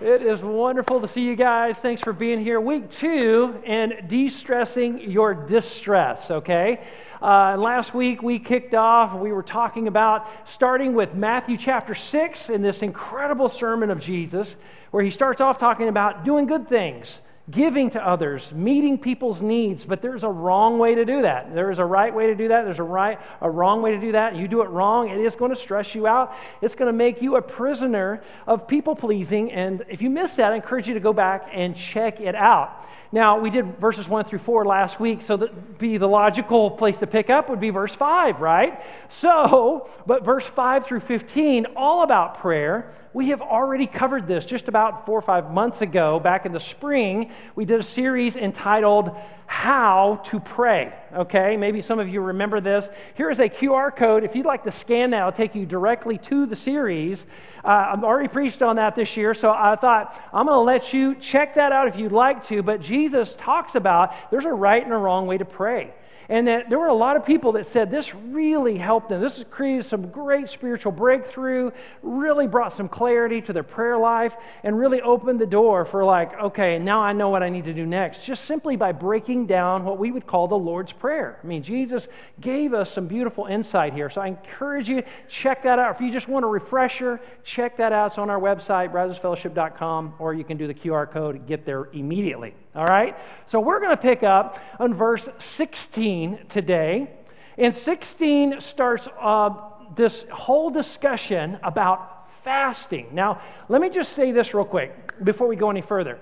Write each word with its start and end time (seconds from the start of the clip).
It 0.00 0.22
is 0.22 0.40
wonderful 0.42 1.00
to 1.00 1.08
see 1.08 1.22
you 1.22 1.34
guys. 1.34 1.76
Thanks 1.76 2.02
for 2.02 2.12
being 2.12 2.38
here. 2.40 2.60
Week 2.60 2.88
two 2.88 3.60
and 3.66 3.94
de 4.06 4.28
stressing 4.28 5.10
your 5.10 5.34
distress, 5.34 6.30
okay? 6.30 6.82
Uh, 7.20 7.56
last 7.56 7.94
week 7.94 8.22
we 8.22 8.38
kicked 8.38 8.74
off, 8.74 9.18
we 9.18 9.32
were 9.32 9.42
talking 9.42 9.88
about 9.88 10.28
starting 10.48 10.94
with 10.94 11.14
Matthew 11.14 11.56
chapter 11.56 11.96
6 11.96 12.48
in 12.48 12.62
this 12.62 12.80
incredible 12.80 13.48
sermon 13.48 13.90
of 13.90 13.98
Jesus, 13.98 14.54
where 14.92 15.02
he 15.02 15.10
starts 15.10 15.40
off 15.40 15.58
talking 15.58 15.88
about 15.88 16.24
doing 16.24 16.46
good 16.46 16.68
things 16.68 17.18
giving 17.50 17.90
to 17.90 18.06
others, 18.06 18.52
meeting 18.52 18.98
people's 18.98 19.40
needs, 19.40 19.84
but 19.84 20.02
there's 20.02 20.22
a 20.22 20.28
wrong 20.28 20.78
way 20.78 20.94
to 20.94 21.04
do 21.04 21.22
that. 21.22 21.54
There 21.54 21.70
is 21.70 21.78
a 21.78 21.84
right 21.84 22.14
way 22.14 22.26
to 22.26 22.34
do 22.34 22.48
that. 22.48 22.64
There's 22.64 22.78
a 22.78 22.82
right 22.82 23.18
a 23.40 23.48
wrong 23.48 23.80
way 23.80 23.92
to 23.92 24.00
do 24.00 24.12
that. 24.12 24.36
You 24.36 24.48
do 24.48 24.62
it 24.62 24.68
wrong, 24.68 25.08
it 25.08 25.18
is 25.18 25.34
going 25.34 25.50
to 25.54 25.56
stress 25.56 25.94
you 25.94 26.06
out. 26.06 26.34
It's 26.60 26.74
going 26.74 26.88
to 26.88 26.96
make 26.96 27.22
you 27.22 27.36
a 27.36 27.42
prisoner 27.42 28.22
of 28.46 28.68
people 28.68 28.94
pleasing, 28.94 29.50
and 29.50 29.84
if 29.88 30.02
you 30.02 30.10
miss 30.10 30.36
that, 30.36 30.52
I 30.52 30.56
encourage 30.56 30.88
you 30.88 30.94
to 30.94 31.00
go 31.00 31.12
back 31.12 31.48
and 31.52 31.74
check 31.74 32.20
it 32.20 32.34
out. 32.34 32.86
Now, 33.10 33.38
we 33.38 33.48
did 33.48 33.78
verses 33.78 34.06
1 34.06 34.26
through 34.26 34.40
4 34.40 34.66
last 34.66 35.00
week, 35.00 35.22
so 35.22 35.38
that 35.38 35.78
be 35.78 35.96
the 35.96 36.06
logical 36.06 36.70
place 36.70 36.98
to 36.98 37.06
pick 37.06 37.30
up 37.30 37.48
would 37.48 37.60
be 37.60 37.70
verse 37.70 37.94
5, 37.94 38.40
right? 38.42 38.82
So, 39.08 39.88
but 40.06 40.24
verse 40.24 40.44
5 40.44 40.86
through 40.86 41.00
15, 41.00 41.68
all 41.74 42.02
about 42.02 42.38
prayer. 42.38 42.92
We 43.14 43.30
have 43.30 43.40
already 43.40 43.86
covered 43.86 44.26
this 44.26 44.44
just 44.44 44.68
about 44.68 45.06
four 45.06 45.18
or 45.18 45.22
five 45.22 45.50
months 45.50 45.80
ago, 45.80 46.20
back 46.20 46.44
in 46.44 46.52
the 46.52 46.60
spring. 46.60 47.32
We 47.54 47.64
did 47.64 47.80
a 47.80 47.82
series 47.82 48.36
entitled 48.36 49.16
How 49.46 50.20
to 50.26 50.40
Pray. 50.40 50.92
Okay, 51.14 51.56
maybe 51.56 51.80
some 51.80 51.98
of 51.98 52.08
you 52.08 52.20
remember 52.20 52.60
this. 52.60 52.86
Here 53.14 53.30
is 53.30 53.38
a 53.38 53.48
QR 53.48 53.96
code. 53.96 54.24
If 54.24 54.36
you'd 54.36 54.44
like 54.44 54.64
to 54.64 54.70
scan 54.70 55.10
that, 55.10 55.20
it'll 55.20 55.32
take 55.32 55.54
you 55.54 55.64
directly 55.64 56.18
to 56.18 56.44
the 56.44 56.56
series. 56.56 57.24
Uh, 57.64 57.92
I've 57.92 58.04
already 58.04 58.28
preached 58.28 58.60
on 58.60 58.76
that 58.76 58.94
this 58.94 59.16
year, 59.16 59.32
so 59.32 59.52
I 59.52 59.76
thought 59.76 60.14
I'm 60.30 60.46
going 60.46 60.56
to 60.56 60.60
let 60.60 60.92
you 60.92 61.14
check 61.14 61.54
that 61.54 61.72
out 61.72 61.88
if 61.88 61.96
you'd 61.96 62.12
like 62.12 62.46
to. 62.48 62.62
But 62.62 62.82
Jesus 62.82 63.34
talks 63.36 63.74
about 63.74 64.12
there's 64.30 64.44
a 64.44 64.52
right 64.52 64.84
and 64.84 64.92
a 64.92 64.98
wrong 64.98 65.26
way 65.26 65.38
to 65.38 65.46
pray. 65.46 65.94
And 66.30 66.46
that 66.46 66.68
there 66.68 66.78
were 66.78 66.88
a 66.88 66.94
lot 66.94 67.16
of 67.16 67.24
people 67.24 67.52
that 67.52 67.64
said 67.64 67.90
this 67.90 68.14
really 68.14 68.76
helped 68.76 69.08
them. 69.08 69.22
This 69.22 69.42
created 69.50 69.86
some 69.86 70.08
great 70.08 70.50
spiritual 70.50 70.92
breakthrough, 70.92 71.70
really 72.02 72.46
brought 72.46 72.74
some 72.74 72.86
clarity 72.86 73.40
to 73.42 73.52
their 73.54 73.62
prayer 73.62 73.96
life, 73.96 74.36
and 74.62 74.78
really 74.78 75.00
opened 75.00 75.40
the 75.40 75.46
door 75.46 75.86
for, 75.86 76.04
like, 76.04 76.38
okay, 76.38 76.78
now 76.78 77.00
I 77.00 77.14
know 77.14 77.30
what 77.30 77.42
I 77.42 77.48
need 77.48 77.64
to 77.64 77.72
do 77.72 77.86
next, 77.86 78.24
just 78.24 78.44
simply 78.44 78.76
by 78.76 78.92
breaking 78.92 79.46
down 79.46 79.86
what 79.86 79.98
we 79.98 80.10
would 80.10 80.26
call 80.26 80.48
the 80.48 80.58
Lord's 80.58 80.92
Prayer. 80.92 81.40
I 81.42 81.46
mean, 81.46 81.62
Jesus 81.62 82.08
gave 82.40 82.74
us 82.74 82.92
some 82.92 83.06
beautiful 83.06 83.46
insight 83.46 83.94
here. 83.94 84.10
So 84.10 84.20
I 84.20 84.26
encourage 84.26 84.88
you, 84.90 85.04
check 85.30 85.62
that 85.62 85.78
out. 85.78 85.94
If 85.94 86.02
you 86.02 86.10
just 86.10 86.28
want 86.28 86.44
a 86.44 86.48
refresher, 86.48 87.20
check 87.42 87.78
that 87.78 87.92
out. 87.92 88.08
It's 88.08 88.18
on 88.18 88.28
our 88.28 88.40
website, 88.40 88.92
brazosfellowship.com, 88.92 90.16
or 90.18 90.34
you 90.34 90.44
can 90.44 90.58
do 90.58 90.66
the 90.66 90.74
QR 90.74 91.10
code 91.10 91.36
and 91.36 91.46
get 91.46 91.64
there 91.64 91.88
immediately. 91.94 92.54
All 92.74 92.84
right? 92.84 93.16
So 93.46 93.60
we're 93.60 93.80
going 93.80 93.96
to 93.96 94.00
pick 94.00 94.22
up 94.22 94.58
on 94.78 94.94
verse 94.94 95.28
16 95.38 96.46
today. 96.48 97.10
And 97.56 97.74
16 97.74 98.60
starts 98.60 99.08
uh, 99.20 99.50
this 99.96 100.24
whole 100.30 100.70
discussion 100.70 101.58
about 101.62 102.28
fasting. 102.42 103.08
Now, 103.12 103.40
let 103.68 103.80
me 103.80 103.90
just 103.90 104.12
say 104.12 104.32
this 104.32 104.54
real 104.54 104.64
quick 104.64 105.14
before 105.24 105.48
we 105.48 105.56
go 105.56 105.70
any 105.70 105.82
further. 105.82 106.18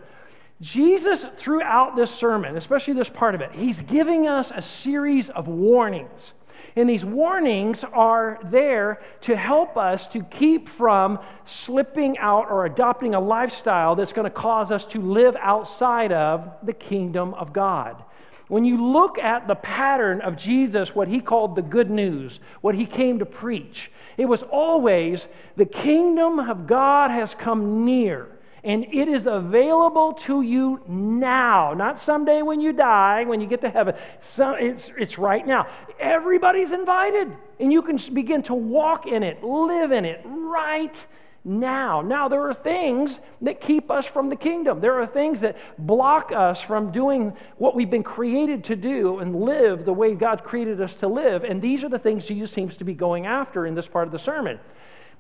Jesus, 0.61 1.27
throughout 1.37 1.97
this 1.97 2.11
sermon, 2.11 2.57
especially 2.57 2.95
this 2.95 3.11
part 3.11 3.35
of 3.35 3.43
it, 3.43 3.53
he's 3.53 3.83
giving 3.83 4.27
us 4.27 4.51
a 4.55 4.63
series 4.63 5.29
of 5.29 5.49
warnings. 5.49 6.33
And 6.77 6.91
these 6.91 7.07
warnings 7.07 7.85
are 7.85 8.39
there 8.45 9.01
to 9.23 9.35
help 9.35 9.79
us 9.79 10.07
to 10.09 10.23
keep 10.23 10.69
from 10.69 11.19
slipping 11.47 12.19
out 12.19 12.51
or 12.51 12.67
adopting 12.67 13.15
a 13.15 13.21
lifestyle 13.21 13.97
that's 13.97 14.13
going 14.13 14.27
to 14.27 14.31
cause 14.31 14.71
us 14.71 14.85
to 14.87 15.01
live 15.01 15.37
outside 15.41 16.13
of 16.13 16.53
the 16.63 16.75
kingdom 16.75 17.33
of 17.35 17.55
God. 17.55 18.05
When 18.49 18.65
you 18.65 18.93
look 18.93 19.19
at 19.19 19.49
the 19.49 19.55
pattern 19.55 20.21
of 20.21 20.37
Jesus, 20.37 20.95
what 20.95 21.09
he 21.09 21.21
called 21.21 21.57
the 21.57 21.63
good 21.63 21.91
news, 21.91 22.41
what 22.61 22.75
he 22.75 22.85
came 22.85 23.19
to 23.19 23.27
preach, 23.27 23.91
it 24.19 24.27
was 24.27 24.43
always 24.43 25.27
the 25.57 25.67
kingdom 25.67 26.39
of 26.39 26.67
God 26.67 27.11
has 27.11 27.35
come 27.35 27.87
near 27.87 28.29
and 28.67 28.85
it 28.93 29.07
is 29.07 29.27
available 29.27 30.13
to 30.13 30.43
you 30.43 30.83
now, 30.89 31.73
not 31.73 32.01
someday 32.01 32.43
when 32.43 32.61
you 32.61 32.73
die, 32.73 33.23
when 33.23 33.41
you 33.41 33.47
get 33.47 33.61
to 33.61 33.71
heaven. 33.71 33.95
So 34.21 34.55
it's, 34.55 34.91
it's 34.99 35.19
right 35.19 35.47
now. 35.47 35.69
Everybody's 36.01 36.73
invited, 36.73 37.35
and 37.61 37.73
you 37.73 37.81
can 37.81 38.01
begin 38.13 38.43
to 38.43 38.55
walk 38.55 39.07
in 39.07 39.23
it, 39.23 39.45
live 39.45 39.93
in 39.93 40.05
it 40.05 40.21
right 40.25 41.07
now. 41.45 42.03
Now, 42.03 42.27
there 42.27 42.43
are 42.49 42.55
things 42.55 43.21
that 43.41 43.61
keep 43.61 43.89
us 43.89 44.05
from 44.05 44.31
the 44.31 44.37
kingdom. 44.37 44.81
There 44.81 45.01
are 45.01 45.07
things 45.07 45.43
that 45.43 45.57
block 45.79 46.33
us 46.33 46.61
from 46.61 46.91
doing 46.91 47.35
what 47.59 47.77
we've 47.77 47.89
been 47.89 48.03
created 48.03 48.65
to 48.65 48.75
do 48.75 49.21
and 49.21 49.37
live 49.37 49.85
the 49.85 49.93
way 49.93 50.17
God 50.17 50.43
created 50.43 50.81
us 50.81 50.95
to 50.97 51.07
live. 51.07 51.45
And 51.45 51.63
these 51.63 51.85
are 51.85 51.89
the 51.89 52.01
things 52.01 52.25
Jesus 52.25 52.51
seems 52.51 52.77
to 52.79 52.85
be 52.85 52.95
going 52.95 53.27
after 53.27 53.65
in 53.65 53.77
this 53.77 53.87
part 53.87 54.09
of 54.09 54.13
the 54.13 54.19
sermon. 54.19 54.59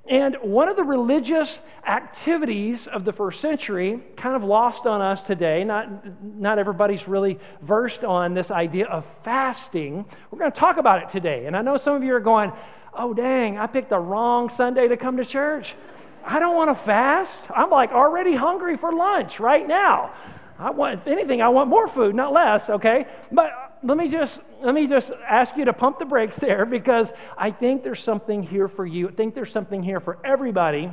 And 0.09 0.37
one 0.37 0.69
of 0.69 0.77
the 0.77 0.85
religious 0.85 1.59
activities 1.85 2.87
of 2.87 3.05
the 3.05 3.13
first 3.13 3.41
century, 3.41 4.01
kind 4.17 4.37
of 4.37 4.45
lost 4.45 4.87
on 4.87 5.01
us 5.01 5.25
today, 5.25 5.65
not, 5.65 5.89
not 6.23 6.59
everybody's 6.59 7.09
really 7.09 7.41
versed 7.61 8.05
on 8.05 8.33
this 8.33 8.53
idea 8.53 8.87
of 8.87 9.05
fasting. 9.25 10.05
We're 10.31 10.39
going 10.39 10.53
to 10.53 10.59
talk 10.59 10.77
about 10.77 11.03
it 11.03 11.11
today. 11.11 11.47
And 11.47 11.57
I 11.57 11.63
know 11.63 11.77
some 11.77 11.97
of 11.97 12.05
you 12.05 12.15
are 12.15 12.21
going, 12.21 12.53
oh, 12.95 13.15
dang, 13.15 13.59
I 13.59 13.67
picked 13.67 13.91
the 13.91 13.99
wrong 13.99 14.49
Sunday 14.49 14.87
to 14.89 14.97
come 14.97 15.17
to 15.17 15.25
church. 15.25 15.75
I 16.25 16.39
don't 16.39 16.55
want 16.55 16.71
to 16.71 16.75
fast. 16.75 17.45
I'm 17.55 17.71
like 17.71 17.91
already 17.91 18.35
hungry 18.35 18.77
for 18.77 18.93
lunch 18.93 19.41
right 19.41 19.67
now. 19.67 20.13
I 20.59 20.71
want, 20.71 21.01
if 21.01 21.07
anything, 21.07 21.43
I 21.43 21.49
want 21.49 21.69
more 21.69 21.87
food, 21.89 22.15
not 22.15 22.33
less, 22.33 22.71
okay? 22.71 23.07
But 23.31 23.76
let 23.87 23.97
me 23.97 24.09
just 24.09 24.41
let 24.63 24.75
me 24.75 24.87
just 24.87 25.13
ask 25.29 25.57
you 25.57 25.65
to 25.67 25.73
pump 25.73 25.99
the 25.99 26.05
brakes 26.05 26.37
there 26.37 26.67
because 26.67 27.13
I 27.39 27.51
think 27.51 27.85
there's 27.85 28.03
something 28.03 28.43
here 28.43 28.69
for 28.69 28.85
you. 28.85 29.09
I 29.09 29.13
think 29.13 29.35
there's 29.35 29.53
something 29.53 29.83
here 29.83 30.01
for 30.01 30.19
everybody. 30.25 30.93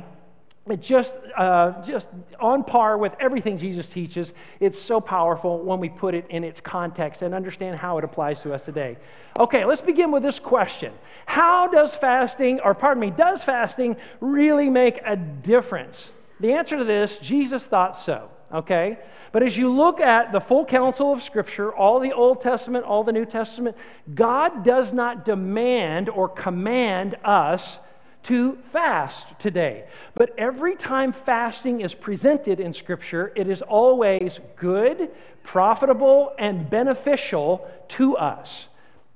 It's 0.66 0.86
just, 0.86 1.12
uh, 1.36 1.82
just 1.82 2.08
on 2.40 2.64
par 2.64 2.96
with 2.96 3.14
everything 3.20 3.58
Jesus 3.58 3.86
teaches. 3.86 4.32
It's 4.60 4.80
so 4.80 4.98
powerful 4.98 5.58
when 5.58 5.78
we 5.78 5.90
put 5.90 6.14
it 6.14 6.24
in 6.30 6.42
its 6.42 6.58
context 6.58 7.20
and 7.20 7.34
understand 7.34 7.76
how 7.76 7.98
it 7.98 8.04
applies 8.04 8.40
to 8.42 8.54
us 8.54 8.64
today. 8.64 8.96
Okay, 9.38 9.66
let's 9.66 9.82
begin 9.82 10.10
with 10.10 10.22
this 10.22 10.38
question 10.38 10.92
How 11.26 11.68
does 11.68 11.94
fasting, 11.94 12.60
or 12.60 12.74
pardon 12.74 13.00
me, 13.00 13.10
does 13.10 13.42
fasting 13.42 13.96
really 14.20 14.70
make 14.70 15.00
a 15.04 15.16
difference? 15.16 16.12
The 16.40 16.52
answer 16.52 16.78
to 16.78 16.84
this, 16.84 17.18
Jesus 17.18 17.66
thought 17.66 17.98
so 17.98 18.30
okay? 18.54 18.98
But 19.32 19.42
as 19.42 19.56
you 19.56 19.70
look 19.70 20.00
at 20.00 20.32
the 20.32 20.40
full 20.40 20.64
counsel 20.64 21.12
of 21.12 21.22
Scripture, 21.22 21.74
all 21.74 21.98
the 21.98 22.12
Old 22.12 22.40
Testament, 22.40 22.84
all 22.84 23.04
the 23.04 23.12
New 23.12 23.26
Testament, 23.26 23.76
God 24.14 24.64
does 24.64 24.92
not 24.92 25.24
demand 25.24 26.08
or 26.08 26.28
command 26.28 27.16
us 27.24 27.80
to 28.24 28.56
fast 28.70 29.26
today. 29.38 29.84
But 30.14 30.34
every 30.38 30.76
time 30.76 31.12
fasting 31.12 31.80
is 31.80 31.92
presented 31.92 32.60
in 32.60 32.72
Scripture, 32.72 33.32
it 33.34 33.48
is 33.48 33.60
always 33.60 34.40
good, 34.56 35.10
profitable, 35.42 36.32
and 36.38 36.70
beneficial 36.70 37.68
to 37.88 38.16
us. 38.16 38.66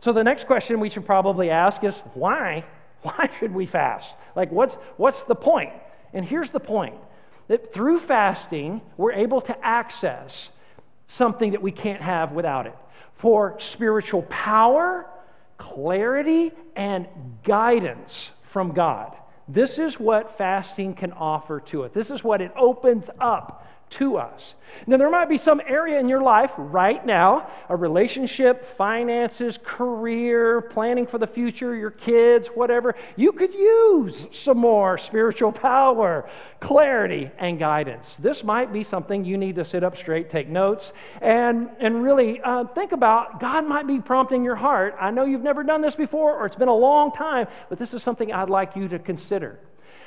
So 0.00 0.12
the 0.12 0.24
next 0.24 0.46
question 0.46 0.78
we 0.80 0.90
should 0.90 1.06
probably 1.06 1.48
ask 1.48 1.82
is 1.84 1.98
why? 2.14 2.64
Why 3.02 3.30
should 3.38 3.54
we 3.54 3.64
fast? 3.64 4.16
Like, 4.34 4.50
what's, 4.50 4.74
what's 4.96 5.22
the 5.22 5.36
point? 5.36 5.70
And 6.12 6.24
here's 6.24 6.50
the 6.50 6.58
point 6.58 6.96
that 7.48 7.72
through 7.72 7.98
fasting, 7.98 8.80
we're 8.96 9.12
able 9.12 9.40
to 9.42 9.66
access 9.66 10.50
something 11.08 11.52
that 11.52 11.62
we 11.62 11.72
can't 11.72 12.02
have 12.02 12.32
without 12.32 12.66
it 12.66 12.76
for 13.14 13.58
spiritual 13.58 14.22
power, 14.22 15.06
clarity, 15.56 16.52
and 16.76 17.08
guidance 17.42 18.30
from 18.42 18.72
God. 18.72 19.16
This 19.48 19.78
is 19.78 19.98
what 19.98 20.36
fasting 20.36 20.94
can 20.94 21.12
offer 21.12 21.60
to 21.60 21.84
us. 21.84 21.92
This 21.92 22.10
is 22.10 22.22
what 22.22 22.40
it 22.40 22.52
opens 22.56 23.10
up 23.18 23.66
to 23.90 24.16
us. 24.16 24.54
Now, 24.86 24.96
there 24.96 25.10
might 25.10 25.28
be 25.28 25.38
some 25.38 25.60
area 25.66 25.98
in 25.98 26.08
your 26.08 26.22
life 26.22 26.52
right 26.56 27.04
now 27.04 27.50
a 27.68 27.76
relationship, 27.76 28.64
finances, 28.64 29.58
career, 29.62 30.60
planning 30.60 31.06
for 31.06 31.18
the 31.18 31.26
future, 31.26 31.74
your 31.74 31.90
kids, 31.90 32.48
whatever. 32.48 32.94
You 33.16 33.32
could 33.32 33.54
use 33.54 34.26
some 34.32 34.58
more 34.58 34.98
spiritual 34.98 35.52
power, 35.52 36.28
clarity, 36.60 37.30
and 37.38 37.58
guidance. 37.58 38.16
This 38.16 38.44
might 38.44 38.72
be 38.72 38.84
something 38.84 39.24
you 39.24 39.36
need 39.36 39.56
to 39.56 39.64
sit 39.64 39.84
up 39.84 39.96
straight, 39.96 40.30
take 40.30 40.48
notes, 40.48 40.92
and, 41.20 41.70
and 41.80 42.02
really 42.02 42.40
uh, 42.40 42.64
think 42.64 42.92
about. 42.92 43.40
God 43.40 43.66
might 43.66 43.86
be 43.86 44.00
prompting 44.00 44.44
your 44.44 44.56
heart. 44.56 44.94
I 45.00 45.10
know 45.10 45.24
you've 45.24 45.42
never 45.42 45.62
done 45.62 45.80
this 45.80 45.94
before, 45.94 46.38
or 46.38 46.46
it's 46.46 46.56
been 46.56 46.68
a 46.68 46.74
long 46.74 47.12
time, 47.12 47.48
but 47.68 47.78
this 47.78 47.94
is 47.94 48.02
something 48.02 48.32
I'd 48.32 48.50
like 48.50 48.76
you 48.76 48.88
to 48.88 48.98
consider. 48.98 49.58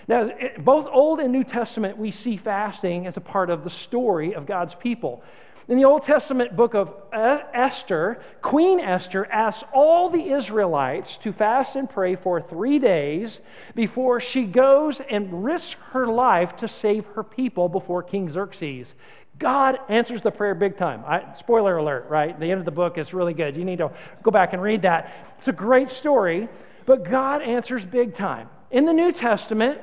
Now, 0.07 0.29
both 0.59 0.87
Old 0.91 1.19
and 1.19 1.31
New 1.31 1.43
Testament, 1.43 1.97
we 1.97 2.11
see 2.11 2.37
fasting 2.37 3.07
as 3.07 3.17
a 3.17 3.21
part 3.21 3.49
of 3.49 3.63
the 3.63 3.69
story 3.69 4.33
of 4.33 4.45
God's 4.45 4.75
people. 4.75 5.23
In 5.67 5.77
the 5.77 5.85
Old 5.85 6.03
Testament 6.03 6.55
book 6.55 6.73
of 6.73 6.93
Esther, 7.13 8.21
Queen 8.41 8.79
Esther 8.79 9.25
asks 9.27 9.63
all 9.71 10.09
the 10.09 10.31
Israelites 10.31 11.17
to 11.17 11.31
fast 11.31 11.75
and 11.75 11.89
pray 11.89 12.15
for 12.15 12.41
three 12.41 12.79
days 12.79 13.39
before 13.75 14.19
she 14.19 14.43
goes 14.43 14.99
and 15.09 15.45
risks 15.45 15.79
her 15.91 16.07
life 16.07 16.57
to 16.57 16.67
save 16.67 17.05
her 17.15 17.23
people 17.23 17.69
before 17.69 18.03
King 18.03 18.27
Xerxes. 18.29 18.95
God 19.37 19.79
answers 19.87 20.21
the 20.21 20.31
prayer 20.31 20.55
big 20.55 20.77
time. 20.77 21.03
I, 21.07 21.33
spoiler 21.35 21.77
alert, 21.77 22.07
right? 22.09 22.37
The 22.37 22.51
end 22.51 22.59
of 22.59 22.65
the 22.65 22.71
book 22.71 22.97
is 22.97 23.13
really 23.13 23.33
good. 23.33 23.55
You 23.55 23.63
need 23.63 23.77
to 23.77 23.91
go 24.23 24.31
back 24.31 24.53
and 24.53 24.61
read 24.61 24.81
that. 24.81 25.33
It's 25.37 25.47
a 25.47 25.53
great 25.53 25.89
story, 25.89 26.49
but 26.85 27.03
God 27.03 27.41
answers 27.41 27.85
big 27.85 28.13
time. 28.13 28.49
In 28.71 28.85
the 28.85 28.93
New 28.93 29.11
Testament, 29.11 29.79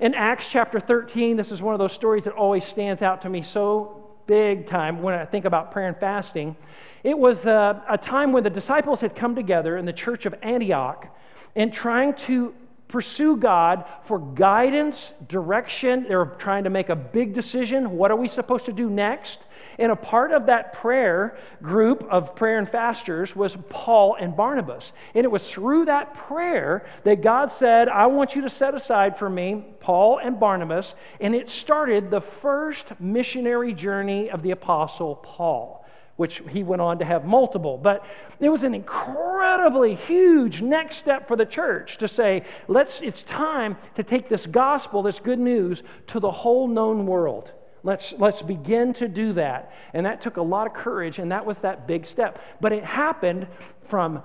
in 0.00 0.14
Acts 0.14 0.46
chapter 0.48 0.78
13, 0.78 1.36
this 1.36 1.50
is 1.50 1.60
one 1.60 1.74
of 1.74 1.78
those 1.78 1.92
stories 1.92 2.24
that 2.24 2.34
always 2.34 2.64
stands 2.64 3.02
out 3.02 3.22
to 3.22 3.28
me 3.28 3.42
so 3.42 4.04
big 4.26 4.66
time 4.66 5.02
when 5.02 5.14
I 5.14 5.24
think 5.24 5.44
about 5.44 5.72
prayer 5.72 5.88
and 5.88 5.96
fasting. 5.96 6.56
It 7.02 7.18
was 7.18 7.44
a, 7.46 7.50
uh, 7.50 7.80
a 7.90 7.98
time 7.98 8.32
when 8.32 8.44
the 8.44 8.50
disciples 8.50 9.00
had 9.00 9.16
come 9.16 9.34
together 9.34 9.76
in 9.76 9.86
the 9.86 9.92
church 9.92 10.26
of 10.26 10.34
Antioch 10.42 11.08
and 11.56 11.72
trying 11.72 12.14
to 12.14 12.54
pursue 12.88 13.36
God 13.36 13.84
for 14.02 14.18
guidance, 14.18 15.12
direction. 15.28 16.06
They're 16.08 16.24
trying 16.24 16.64
to 16.64 16.70
make 16.70 16.88
a 16.88 16.96
big 16.96 17.34
decision. 17.34 17.92
What 17.92 18.10
are 18.10 18.16
we 18.16 18.28
supposed 18.28 18.64
to 18.66 18.72
do 18.72 18.88
next? 18.88 19.40
And 19.78 19.92
a 19.92 19.96
part 19.96 20.32
of 20.32 20.46
that 20.46 20.72
prayer 20.72 21.38
group 21.62 22.02
of 22.10 22.34
prayer 22.34 22.58
and 22.58 22.68
fasters 22.68 23.36
was 23.36 23.56
Paul 23.68 24.16
and 24.18 24.36
Barnabas. 24.36 24.92
And 25.14 25.24
it 25.24 25.30
was 25.30 25.48
through 25.48 25.84
that 25.84 26.14
prayer 26.14 26.86
that 27.04 27.22
God 27.22 27.52
said, 27.52 27.88
I 27.88 28.06
want 28.06 28.34
you 28.34 28.42
to 28.42 28.50
set 28.50 28.74
aside 28.74 29.18
for 29.18 29.28
me 29.28 29.64
Paul 29.80 30.18
and 30.18 30.40
Barnabas. 30.40 30.94
And 31.20 31.34
it 31.34 31.48
started 31.48 32.10
the 32.10 32.20
first 32.20 32.98
missionary 32.98 33.74
journey 33.74 34.30
of 34.30 34.42
the 34.42 34.50
Apostle 34.50 35.16
Paul 35.16 35.77
which 36.18 36.42
he 36.50 36.64
went 36.64 36.82
on 36.82 36.98
to 36.98 37.04
have 37.04 37.24
multiple. 37.24 37.78
But 37.78 38.04
it 38.40 38.48
was 38.48 38.64
an 38.64 38.74
incredibly 38.74 39.94
huge 39.94 40.60
next 40.60 40.96
step 40.96 41.28
for 41.28 41.36
the 41.36 41.46
church 41.46 41.96
to 41.98 42.08
say, 42.08 42.42
let's, 42.66 43.00
it's 43.02 43.22
time 43.22 43.76
to 43.94 44.02
take 44.02 44.28
this 44.28 44.44
gospel, 44.44 45.00
this 45.00 45.20
good 45.20 45.38
news, 45.38 45.84
to 46.08 46.18
the 46.18 46.30
whole 46.32 46.66
known 46.66 47.06
world. 47.06 47.52
Let's, 47.84 48.12
let's 48.18 48.42
begin 48.42 48.94
to 48.94 49.06
do 49.06 49.32
that. 49.34 49.72
And 49.94 50.04
that 50.06 50.20
took 50.20 50.38
a 50.38 50.42
lot 50.42 50.66
of 50.66 50.74
courage, 50.74 51.20
and 51.20 51.30
that 51.30 51.46
was 51.46 51.60
that 51.60 51.86
big 51.86 52.04
step. 52.04 52.42
But 52.60 52.72
it 52.72 52.82
happened 52.82 53.46
from 53.82 54.22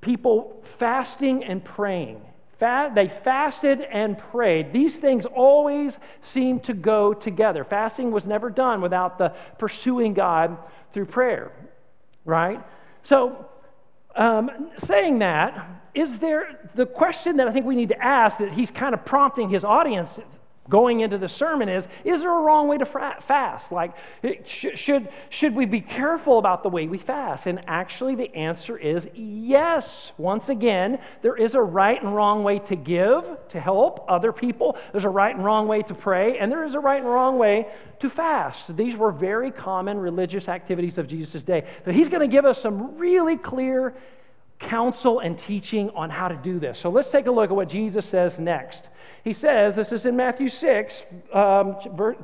people 0.00 0.60
fasting 0.64 1.44
and 1.44 1.64
praying. 1.64 2.20
They 2.58 3.08
fasted 3.08 3.82
and 3.82 4.18
prayed. 4.18 4.72
These 4.72 4.96
things 4.96 5.26
always 5.26 5.98
seem 6.22 6.60
to 6.60 6.72
go 6.72 7.12
together. 7.12 7.64
Fasting 7.64 8.10
was 8.10 8.26
never 8.26 8.50
done 8.50 8.80
without 8.80 9.18
the 9.18 9.30
pursuing 9.58 10.14
God 10.14 10.56
through 10.92 11.06
prayer, 11.06 11.52
right? 12.24 12.62
So, 13.02 13.46
um, 14.14 14.70
saying 14.78 15.18
that, 15.18 15.68
is 15.94 16.18
there 16.18 16.58
the 16.74 16.86
question 16.86 17.36
that 17.36 17.48
I 17.48 17.52
think 17.52 17.66
we 17.66 17.76
need 17.76 17.90
to 17.90 18.02
ask 18.02 18.38
that 18.38 18.52
he's 18.52 18.70
kind 18.70 18.94
of 18.94 19.04
prompting 19.04 19.48
his 19.48 19.64
audience 19.64 20.18
going 20.68 21.00
into 21.00 21.18
the 21.18 21.28
sermon 21.28 21.68
is 21.68 21.86
is 22.04 22.20
there 22.20 22.36
a 22.36 22.40
wrong 22.40 22.68
way 22.68 22.78
to 22.78 22.84
fast? 22.84 23.72
Like 23.72 23.94
should 24.44 25.08
should 25.30 25.54
we 25.54 25.66
be 25.66 25.80
careful 25.80 26.38
about 26.38 26.62
the 26.62 26.68
way 26.68 26.86
we 26.86 26.98
fast? 26.98 27.46
And 27.46 27.60
actually 27.66 28.14
the 28.14 28.34
answer 28.34 28.76
is 28.76 29.08
yes. 29.14 30.12
Once 30.18 30.48
again 30.48 30.98
there 31.22 31.36
is 31.36 31.54
a 31.54 31.62
right 31.62 32.02
and 32.02 32.14
wrong 32.14 32.42
way 32.42 32.58
to 32.60 32.76
give 32.76 33.36
to 33.50 33.60
help 33.60 34.04
other 34.08 34.32
people. 34.32 34.76
There's 34.92 35.04
a 35.04 35.10
right 35.10 35.34
and 35.34 35.44
wrong 35.44 35.68
way 35.68 35.82
to 35.82 35.94
pray 35.94 36.38
and 36.38 36.50
there 36.50 36.64
is 36.64 36.74
a 36.74 36.80
right 36.80 37.00
and 37.00 37.08
wrong 37.08 37.38
way 37.38 37.68
to 38.00 38.10
fast. 38.10 38.76
These 38.76 38.96
were 38.96 39.12
very 39.12 39.50
common 39.50 39.98
religious 39.98 40.48
activities 40.48 40.98
of 40.98 41.08
jesus' 41.08 41.42
day. 41.42 41.66
But 41.84 41.94
he's 41.94 42.08
going 42.08 42.20
to 42.20 42.32
give 42.32 42.44
us 42.44 42.60
some 42.60 42.98
really 42.98 43.36
clear 43.36 43.94
counsel 44.58 45.20
and 45.20 45.38
teaching 45.38 45.90
on 45.90 46.08
how 46.08 46.28
to 46.28 46.36
do 46.36 46.58
this. 46.58 46.78
So 46.78 46.88
let's 46.88 47.10
take 47.10 47.26
a 47.26 47.30
look 47.30 47.50
at 47.50 47.56
what 47.56 47.68
jesus 47.68 48.06
says 48.06 48.38
next 48.38 48.88
he 49.26 49.32
says, 49.32 49.74
this 49.74 49.90
is 49.90 50.06
in 50.06 50.14
Matthew 50.14 50.48
6, 50.48 51.02
um, 51.32 51.76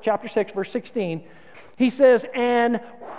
chapter 0.03 0.29
6, 0.29 0.53
verse 0.53 0.71
16. 0.71 1.25
He 1.77 1.91
says, 1.91 2.25
and 2.33 2.77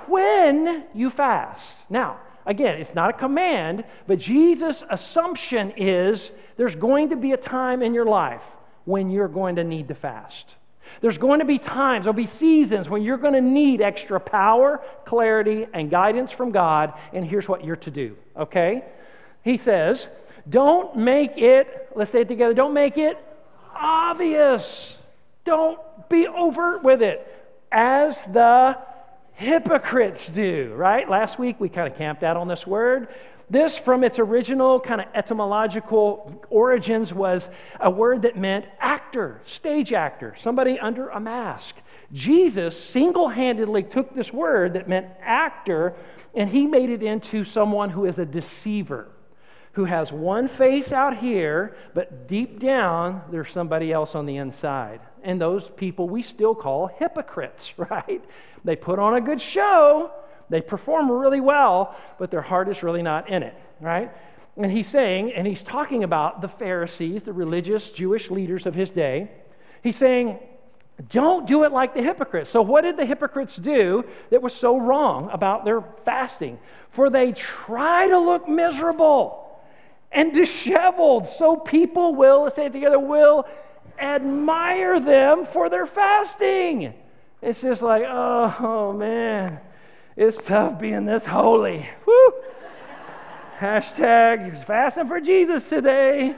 when 0.08 0.86
you 0.94 1.10
fast. 1.10 1.76
Now, 1.90 2.22
again, 2.46 2.80
it's 2.80 2.96
not 2.96 3.10
a 3.10 3.14
command, 3.14 3.84
but 4.08 4.20
Jesus' 4.20 4.86
assumption 4.90 5.74
is 5.76 6.32
there's 6.56 6.76
going 6.76 7.10
to 7.10 7.18
be 7.18 7.34
a 7.34 7.38
time 7.38 7.82
in 7.82 7.94
your 7.94 8.06
life 8.06 8.44
when 8.86 9.10
you're 9.10 9.28
going 9.28 9.58
to 9.58 9.66
need 9.66 9.90
to 9.90 9.96
fast. 9.96 10.56
There's 11.02 11.18
going 11.18 11.40
to 11.40 11.46
be 11.46 11.60
times, 11.60 12.06
there'll 12.06 12.14
be 12.14 12.26
seasons 12.26 12.90
when 12.90 13.02
you're 13.02 13.18
going 13.18 13.34
to 13.34 13.42
need 13.42 13.82
extra 13.82 14.18
power, 14.18 14.80
clarity, 15.04 15.68
and 15.74 15.92
guidance 15.92 16.32
from 16.32 16.52
God, 16.52 16.94
and 17.12 17.26
here's 17.26 17.50
what 17.50 17.66
you're 17.66 17.76
to 17.76 17.92
do, 17.92 18.16
okay? 18.38 18.86
He 19.44 19.58
says, 19.58 20.08
don't 20.50 20.96
make 20.96 21.38
it, 21.38 21.90
let's 21.98 22.12
say 22.12 22.22
it 22.22 22.30
together, 22.30 22.54
don't 22.54 22.74
make 22.74 22.98
it 22.98 23.18
obvious. 23.76 24.98
Don't 25.46 25.80
be 26.10 26.28
overt 26.28 26.84
with 26.84 27.02
it, 27.02 27.28
as 27.72 28.18
the 28.32 28.78
hypocrites 29.34 30.30
do, 30.30 30.74
right? 30.76 31.10
Last 31.10 31.40
week 31.40 31.60
we 31.60 31.70
kind 31.70 31.92
of 31.92 31.98
camped 31.98 32.24
out 32.24 32.38
on 32.38 32.48
this 32.48 32.66
word. 32.66 33.08
This, 33.50 33.78
from 33.78 34.04
its 34.04 34.20
original 34.20 34.80
kind 34.80 35.02
of 35.02 35.08
etymological 35.14 36.42
origins, 36.50 37.14
was 37.14 37.50
a 37.80 37.90
word 37.90 38.22
that 38.22 38.38
meant 38.38 38.66
actor, 38.80 39.42
stage 39.46 39.92
actor, 39.92 40.34
somebody 40.38 40.80
under 40.80 41.10
a 41.10 41.20
mask. 41.20 41.76
Jesus 42.12 42.82
single 42.82 43.30
handedly 43.30 43.84
took 43.84 44.16
this 44.16 44.32
word 44.32 44.74
that 44.74 44.88
meant 44.88 45.08
actor 45.22 45.96
and 46.36 46.50
he 46.50 46.66
made 46.66 46.90
it 46.90 47.04
into 47.04 47.44
someone 47.44 47.92
who 47.92 48.06
is 48.06 48.18
a 48.18 48.26
deceiver 48.26 49.08
who 49.74 49.86
has 49.86 50.12
one 50.12 50.48
face 50.48 50.92
out 50.92 51.18
here, 51.18 51.76
but 51.94 52.28
deep 52.28 52.60
down, 52.60 53.24
there's 53.32 53.52
somebody 53.52 53.92
else 53.92 54.16
on 54.16 54.26
the 54.26 54.38
inside. 54.38 55.02
And 55.24 55.42
those 55.42 55.70
people 55.70 56.08
we 56.08 56.22
still 56.22 56.56
call 56.56 56.88
hypocrites, 56.88 57.74
right? 57.78 58.24
They 58.64 58.76
put 58.76 59.00
on 59.00 59.16
a 59.16 59.22
good 59.22 59.42
show, 59.42 60.12
they 60.50 60.62
perform 60.62 61.12
really 61.12 61.42
well, 61.42 61.96
but 62.20 62.30
their 62.30 62.42
heart 62.42 62.70
is 62.70 62.84
really 62.84 63.02
not 63.02 63.30
in 63.30 63.42
it, 63.44 63.56
right? 63.80 64.12
And 64.56 64.72
he's 64.72 64.88
saying, 64.88 65.34
and 65.34 65.48
he's 65.48 65.64
talking 65.64 66.04
about 66.04 66.42
the 66.42 66.48
Pharisees, 66.48 67.24
the 67.24 67.34
religious 67.34 67.90
Jewish 67.90 68.30
leaders 68.30 68.68
of 68.68 68.76
his 68.76 68.92
day. 68.92 69.32
He's 69.82 69.96
saying, 69.96 70.38
don't 71.10 71.48
do 71.48 71.64
it 71.64 71.72
like 71.72 71.96
the 71.96 72.04
hypocrites. 72.04 72.52
So, 72.52 72.62
what 72.62 72.82
did 72.82 72.98
the 72.98 73.06
hypocrites 73.06 73.56
do 73.56 74.06
that 74.30 74.44
was 74.44 74.54
so 74.54 74.80
wrong 74.80 75.32
about 75.32 75.66
their 75.66 75.82
fasting? 76.06 76.60
For 76.90 77.10
they 77.10 77.32
try 77.32 78.08
to 78.08 78.20
look 78.20 78.48
miserable 78.48 79.43
and 80.14 80.32
disheveled. 80.32 81.28
So 81.28 81.56
people 81.56 82.16
will, 82.16 82.44
let's 82.44 82.56
say 82.56 82.68
it 82.68 82.74
together, 82.74 83.00
will 83.00 83.46
admire 84.00 85.00
them 85.00 85.46
for 85.46 85.70
their 85.70 85.86
fasting. 85.86 86.94
It's 87.42 87.62
just 87.62 87.82
like, 87.82 88.04
oh, 88.08 88.56
oh 88.60 88.94
man, 88.94 89.60
it's 90.16 90.38
tough 90.38 90.80
being 90.80 91.06
this 91.06 91.26
holy. 91.26 91.90
Woo! 92.06 92.34
Hashtag 93.60 94.66
fasting 94.66 95.08
for 95.08 95.20
Jesus 95.20 95.68
today. 95.68 96.36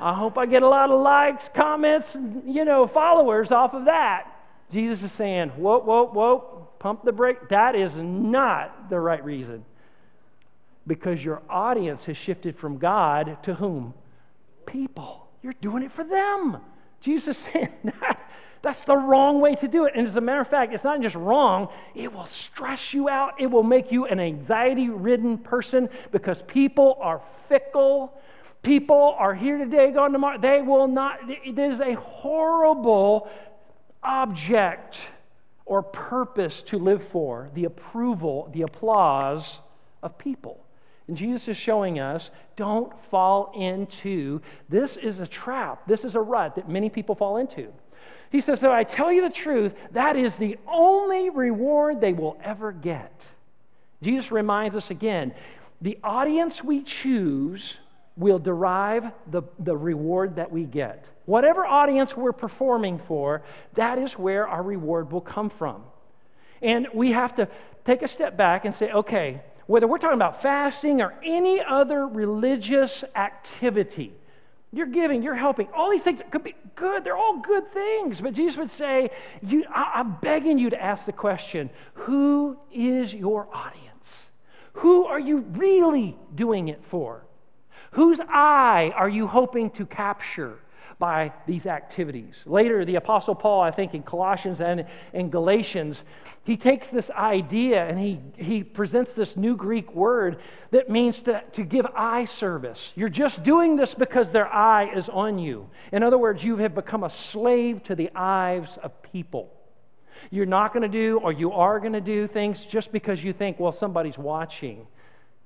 I 0.00 0.14
hope 0.14 0.38
I 0.38 0.46
get 0.46 0.62
a 0.62 0.68
lot 0.68 0.90
of 0.90 1.00
likes, 1.00 1.48
comments, 1.52 2.16
you 2.46 2.64
know, 2.64 2.86
followers 2.86 3.50
off 3.50 3.74
of 3.74 3.86
that. 3.86 4.32
Jesus 4.70 5.02
is 5.02 5.12
saying, 5.12 5.48
whoa, 5.50 5.80
whoa, 5.80 6.06
whoa, 6.06 6.68
pump 6.78 7.04
the 7.04 7.10
brake. 7.10 7.48
That 7.48 7.74
is 7.74 7.92
not 7.94 8.90
the 8.90 9.00
right 9.00 9.24
reason 9.24 9.64
because 10.88 11.24
your 11.24 11.42
audience 11.48 12.04
has 12.04 12.16
shifted 12.16 12.56
from 12.56 12.78
God 12.78 13.42
to 13.44 13.54
whom? 13.54 13.94
People. 14.66 15.28
You're 15.42 15.54
doing 15.60 15.84
it 15.84 15.92
for 15.92 16.02
them. 16.02 16.58
Jesus 17.00 17.38
saying 17.52 17.72
that. 17.84 18.24
That's 18.60 18.82
the 18.84 18.96
wrong 18.96 19.40
way 19.40 19.54
to 19.56 19.68
do 19.68 19.84
it. 19.84 19.92
And 19.94 20.06
as 20.06 20.16
a 20.16 20.20
matter 20.20 20.40
of 20.40 20.48
fact, 20.48 20.74
it's 20.74 20.82
not 20.82 21.00
just 21.00 21.14
wrong, 21.14 21.68
it 21.94 22.12
will 22.12 22.26
stress 22.26 22.92
you 22.92 23.08
out. 23.08 23.40
It 23.40 23.46
will 23.46 23.62
make 23.62 23.92
you 23.92 24.06
an 24.06 24.18
anxiety 24.18 24.88
ridden 24.88 25.38
person 25.38 25.88
because 26.10 26.42
people 26.42 26.98
are 27.00 27.22
fickle. 27.48 28.20
People 28.62 29.14
are 29.16 29.34
here 29.34 29.58
today, 29.58 29.92
gone 29.92 30.12
tomorrow. 30.12 30.38
They 30.38 30.60
will 30.60 30.88
not, 30.88 31.20
it 31.30 31.56
is 31.56 31.78
a 31.78 31.94
horrible 31.94 33.30
object 34.02 34.98
or 35.64 35.82
purpose 35.82 36.62
to 36.64 36.78
live 36.78 37.02
for, 37.02 37.50
the 37.54 37.64
approval, 37.64 38.50
the 38.52 38.62
applause 38.62 39.60
of 40.02 40.18
people. 40.18 40.64
And 41.08 41.16
Jesus 41.16 41.48
is 41.48 41.56
showing 41.56 41.98
us 41.98 42.30
don't 42.54 42.98
fall 43.10 43.52
into 43.56 44.40
this 44.68 44.96
is 44.96 45.18
a 45.18 45.26
trap. 45.26 45.88
This 45.88 46.04
is 46.04 46.14
a 46.14 46.20
rut 46.20 46.56
that 46.56 46.68
many 46.68 46.90
people 46.90 47.14
fall 47.14 47.38
into. 47.38 47.72
He 48.30 48.40
says, 48.40 48.60
So 48.60 48.70
I 48.70 48.84
tell 48.84 49.10
you 49.10 49.22
the 49.22 49.34
truth, 49.34 49.74
that 49.92 50.16
is 50.16 50.36
the 50.36 50.58
only 50.66 51.30
reward 51.30 52.00
they 52.00 52.12
will 52.12 52.38
ever 52.44 52.72
get. 52.72 53.26
Jesus 54.02 54.30
reminds 54.30 54.76
us 54.76 54.90
again 54.90 55.34
the 55.80 55.98
audience 56.02 56.62
we 56.62 56.82
choose 56.82 57.76
will 58.16 58.38
derive 58.40 59.12
the, 59.30 59.42
the 59.60 59.76
reward 59.76 60.36
that 60.36 60.50
we 60.50 60.64
get. 60.64 61.04
Whatever 61.24 61.64
audience 61.64 62.16
we're 62.16 62.32
performing 62.32 62.98
for, 62.98 63.42
that 63.74 63.98
is 63.98 64.14
where 64.14 64.48
our 64.48 64.62
reward 64.62 65.12
will 65.12 65.20
come 65.20 65.48
from. 65.48 65.84
And 66.60 66.88
we 66.92 67.12
have 67.12 67.36
to 67.36 67.48
take 67.84 68.02
a 68.02 68.08
step 68.08 68.36
back 68.36 68.64
and 68.64 68.74
say, 68.74 68.90
okay, 68.90 69.42
whether 69.68 69.86
we're 69.86 69.98
talking 69.98 70.16
about 70.16 70.40
fasting 70.40 71.02
or 71.02 71.14
any 71.22 71.60
other 71.60 72.06
religious 72.06 73.04
activity, 73.14 74.14
you're 74.72 74.86
giving, 74.86 75.22
you're 75.22 75.34
helping. 75.34 75.68
All 75.74 75.90
these 75.90 76.02
things 76.02 76.22
could 76.30 76.42
be 76.42 76.54
good. 76.74 77.04
They're 77.04 77.18
all 77.18 77.40
good 77.40 77.70
things. 77.70 78.22
But 78.22 78.32
Jesus 78.32 78.56
would 78.56 78.70
say, 78.70 79.10
you, 79.42 79.64
I, 79.70 79.92
I'm 79.96 80.16
begging 80.22 80.58
you 80.58 80.70
to 80.70 80.82
ask 80.82 81.04
the 81.04 81.12
question 81.12 81.68
who 81.92 82.58
is 82.72 83.12
your 83.12 83.46
audience? 83.54 84.30
Who 84.72 85.04
are 85.04 85.20
you 85.20 85.40
really 85.40 86.16
doing 86.34 86.68
it 86.68 86.82
for? 86.82 87.26
Whose 87.90 88.20
eye 88.20 88.92
are 88.96 89.08
you 89.08 89.26
hoping 89.26 89.70
to 89.72 89.84
capture? 89.84 90.60
By 90.98 91.32
these 91.46 91.66
activities. 91.66 92.34
Later, 92.46 92.84
the 92.84 92.96
Apostle 92.96 93.34
Paul, 93.34 93.60
I 93.60 93.70
think 93.70 93.94
in 93.94 94.02
Colossians 94.02 94.60
and 94.60 94.86
in 95.12 95.30
Galatians, 95.30 96.02
he 96.44 96.56
takes 96.56 96.88
this 96.88 97.10
idea 97.10 97.86
and 97.86 97.98
he, 97.98 98.20
he 98.36 98.64
presents 98.64 99.12
this 99.12 99.36
new 99.36 99.54
Greek 99.56 99.94
word 99.94 100.38
that 100.70 100.88
means 100.88 101.20
to, 101.22 101.42
to 101.52 101.62
give 101.62 101.86
eye 101.94 102.24
service. 102.24 102.90
You're 102.96 103.08
just 103.08 103.42
doing 103.42 103.76
this 103.76 103.94
because 103.94 104.30
their 104.30 104.52
eye 104.52 104.90
is 104.94 105.08
on 105.08 105.38
you. 105.38 105.68
In 105.92 106.02
other 106.02 106.18
words, 106.18 106.42
you 106.42 106.56
have 106.56 106.74
become 106.74 107.04
a 107.04 107.10
slave 107.10 107.84
to 107.84 107.94
the 107.94 108.10
eyes 108.14 108.78
of 108.82 109.02
people. 109.02 109.52
You're 110.30 110.46
not 110.46 110.72
going 110.72 110.82
to 110.82 110.88
do, 110.88 111.18
or 111.18 111.32
you 111.32 111.52
are 111.52 111.80
going 111.80 111.92
to 111.92 112.00
do 112.00 112.26
things 112.26 112.64
just 112.64 112.92
because 112.92 113.22
you 113.22 113.32
think, 113.32 113.60
well, 113.60 113.72
somebody's 113.72 114.18
watching. 114.18 114.86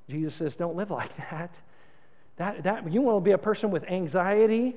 Jesus 0.08 0.34
says, 0.34 0.56
don't 0.56 0.76
live 0.76 0.90
like 0.90 1.16
that. 1.30 1.54
That, 2.36 2.62
that 2.62 2.92
you 2.92 3.02
want 3.02 3.18
to 3.18 3.20
be 3.20 3.32
a 3.32 3.38
person 3.38 3.70
with 3.70 3.84
anxiety, 3.84 4.76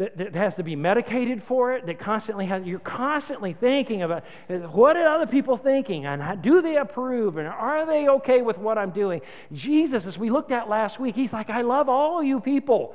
that, 0.00 0.16
that 0.16 0.34
has 0.34 0.56
to 0.56 0.62
be 0.62 0.76
medicated 0.76 1.42
for 1.42 1.74
it, 1.74 1.84
that 1.84 1.98
constantly 1.98 2.46
has, 2.46 2.64
you're 2.64 2.78
constantly 2.78 3.52
thinking 3.52 4.00
about 4.00 4.24
what 4.48 4.96
are 4.96 5.06
other 5.06 5.26
people 5.26 5.58
thinking 5.58 6.06
and 6.06 6.40
do 6.40 6.62
they 6.62 6.78
approve 6.78 7.36
and 7.36 7.46
are 7.46 7.84
they 7.84 8.08
okay 8.08 8.40
with 8.40 8.56
what 8.56 8.78
I'm 8.78 8.92
doing? 8.92 9.20
Jesus, 9.52 10.06
as 10.06 10.16
we 10.16 10.30
looked 10.30 10.52
at 10.52 10.70
last 10.70 10.98
week, 10.98 11.14
he's 11.14 11.34
like, 11.34 11.50
I 11.50 11.60
love 11.60 11.90
all 11.90 12.22
you 12.22 12.40
people, 12.40 12.94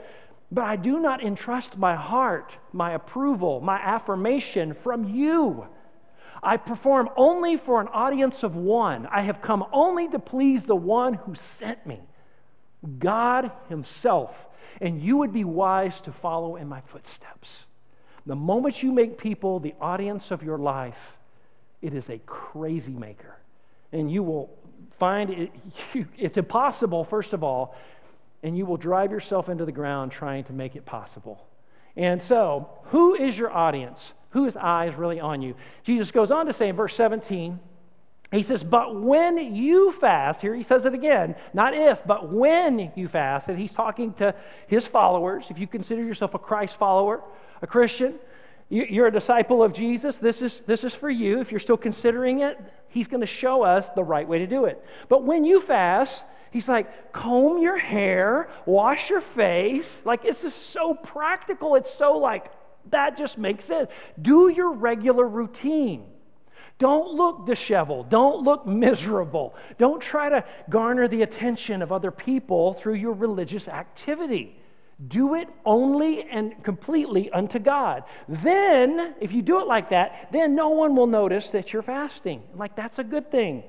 but 0.52 0.64
I 0.64 0.78
do 0.78 0.98
not 1.00 1.24
entrust 1.24 1.78
my 1.78 1.94
heart, 1.94 2.58
my 2.74 2.94
approval, 2.94 3.62
my 3.62 3.78
affirmation 3.78 4.74
from 4.74 5.08
you. 5.08 5.68
I 6.42 6.58
perform 6.58 7.12
only 7.16 7.56
for 7.56 7.82
an 7.82 7.88
audience 7.90 8.42
of 8.42 8.56
one. 8.56 9.06
I 9.12 9.22
have 9.22 9.44
come 9.44 9.64
only 9.72 10.08
to 10.08 10.18
please 10.18 10.64
the 10.64 10.76
one 10.76 11.14
who 11.14 11.36
sent 11.36 11.86
me, 11.86 12.02
God 12.98 13.52
Himself 13.70 14.48
and 14.82 15.02
you 15.02 15.18
would 15.18 15.34
be 15.34 15.44
wise 15.44 16.02
to 16.02 16.12
follow 16.12 16.56
in 16.56 16.68
my 16.68 16.82
footsteps. 16.82 17.66
The 18.26 18.36
moment 18.36 18.82
you 18.82 18.92
make 18.92 19.18
people 19.18 19.60
the 19.60 19.76
audience 19.80 20.32
of 20.32 20.44
your 20.44 20.58
life, 20.58 21.18
it 21.82 21.94
is 21.94 22.10
a 22.10 22.18
crazy 22.26 22.94
maker. 22.94 23.38
And 23.92 24.12
you 24.12 24.24
will 24.24 24.50
find 24.98 25.30
it, 25.30 25.52
you, 25.94 26.08
it's 26.18 26.38
impossible, 26.38 27.04
first 27.04 27.34
of 27.34 27.44
all, 27.44 27.76
and 28.44 28.58
you 28.58 28.66
will 28.66 28.78
drive 28.78 29.12
yourself 29.12 29.50
into 29.50 29.66
the 29.66 29.72
ground 29.72 30.12
trying 30.12 30.44
to 30.46 30.54
make 30.54 30.76
it 30.76 30.86
possible. 30.86 31.46
And 31.96 32.22
so, 32.22 32.70
who 32.86 33.16
is 33.16 33.38
your 33.38 33.52
audience? 33.52 34.14
Eye 34.58 34.88
is 34.88 34.96
really 34.96 35.20
on 35.20 35.42
you? 35.42 35.56
Jesus 35.84 36.12
goes 36.12 36.30
on 36.30 36.46
to 36.48 36.54
say 36.54 36.68
in 36.68 36.76
verse 36.76 36.94
17, 36.96 37.60
he 38.38 38.44
says, 38.44 38.64
But 38.64 39.02
when 39.02 39.38
you 39.56 39.92
fast, 39.92 40.42
here 40.42 40.56
he 40.56 40.64
says 40.64 40.86
it 40.86 40.94
again, 40.94 41.36
not 41.54 41.74
if, 41.74 42.06
but 42.06 42.32
when 42.32 42.92
you 42.96 43.08
fast, 43.08 43.50
and 43.50 43.58
he's 43.58 43.72
talking 43.72 44.14
to 44.16 44.34
his 44.68 44.86
followers. 44.86 45.46
If 45.50 45.60
you 45.60 45.68
consider 45.68 46.04
yourself 46.04 46.34
a 46.34 46.40
Christ 46.40 46.76
follower, 46.78 47.22
a 47.62 47.68
Christian, 47.68 48.16
you're 48.70 49.08
a 49.08 49.12
disciple 49.12 49.62
of 49.62 49.74
Jesus, 49.74 50.18
this 50.18 50.42
is, 50.42 50.62
this 50.62 50.84
is 50.84 50.94
for 50.94 51.10
you. 51.10 51.40
If 51.40 51.52
you're 51.52 51.60
still 51.60 51.78
considering 51.78 52.40
it, 52.40 52.58
he's 52.90 53.08
going 53.08 53.22
to 53.22 53.28
show 53.28 53.62
us 53.62 53.90
the 53.92 54.04
right 54.04 54.28
way 54.28 54.40
to 54.40 54.48
do 54.48 54.66
it. 54.66 54.84
But 55.08 55.24
when 55.24 55.46
you 55.46 55.62
fast, 55.62 56.24
he's 56.50 56.68
like, 56.68 57.14
comb 57.14 57.62
your 57.62 57.78
hair, 57.78 58.50
wash 58.66 59.12
your 59.12 59.22
face. 59.22 60.02
Like, 60.04 60.24
this 60.24 60.44
is 60.44 60.56
so 60.56 60.96
practical. 60.96 61.76
It's 61.76 61.94
so 61.94 62.18
like, 62.18 62.52
that 62.90 63.18
just 63.18 63.38
makes 63.38 63.66
sense. 63.66 63.90
Do 64.20 64.50
your 64.50 64.72
regular 64.72 65.28
routine. 65.28 66.06
Don't 66.78 67.14
look 67.14 67.46
disheveled. 67.46 68.10
Don't 68.10 68.44
look 68.44 68.68
miserable. 68.68 69.56
Don't 69.78 70.02
try 70.02 70.30
to 70.30 70.44
garner 70.70 71.08
the 71.08 71.22
attention 71.22 71.82
of 71.82 71.92
other 71.92 72.12
people 72.12 72.74
through 72.74 72.96
your 72.96 73.14
religious 73.14 73.68
activity. 73.68 74.60
Do 75.08 75.36
it 75.36 75.50
only 75.66 76.24
and 76.24 76.62
completely 76.64 77.30
unto 77.32 77.60
God. 77.60 78.04
Then, 78.28 79.16
if 79.22 79.32
you 79.32 79.42
do 79.42 79.62
it 79.62 79.68
like 79.68 79.90
that, 79.90 80.30
then 80.32 80.56
no 80.56 80.70
one 80.70 80.96
will 80.96 81.08
notice 81.08 81.50
that 81.52 81.72
you're 81.74 81.82
fasting. 81.82 82.44
Like, 82.56 82.76
that's 82.76 83.00
a 83.00 83.04
good 83.04 83.32
thing. 83.32 83.64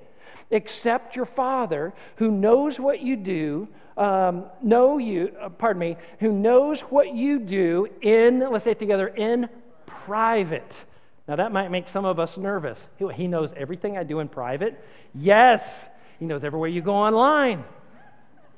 Except 0.50 1.16
your 1.16 1.26
Father, 1.26 1.94
who 2.16 2.30
knows 2.30 2.78
what 2.78 3.00
you 3.00 3.16
do, 3.16 3.68
um, 3.96 4.44
know 4.62 4.98
you, 4.98 5.34
uh, 5.40 5.48
pardon 5.48 5.80
me, 5.80 5.96
who 6.20 6.30
knows 6.30 6.80
what 6.82 7.14
you 7.14 7.40
do 7.40 7.88
in, 8.00 8.40
let's 8.40 8.64
say 8.64 8.72
it 8.72 8.78
together, 8.78 9.08
in 9.08 9.48
private 9.86 10.84
now, 11.28 11.34
that 11.36 11.50
might 11.50 11.72
make 11.72 11.88
some 11.88 12.04
of 12.04 12.20
us 12.20 12.36
nervous. 12.36 12.78
He 13.14 13.26
knows 13.26 13.52
everything 13.56 13.98
I 13.98 14.04
do 14.04 14.20
in 14.20 14.28
private. 14.28 14.80
Yes, 15.12 15.86
he 16.20 16.24
knows 16.24 16.44
everywhere 16.44 16.68
you 16.68 16.82
go 16.82 16.94
online. 16.94 17.64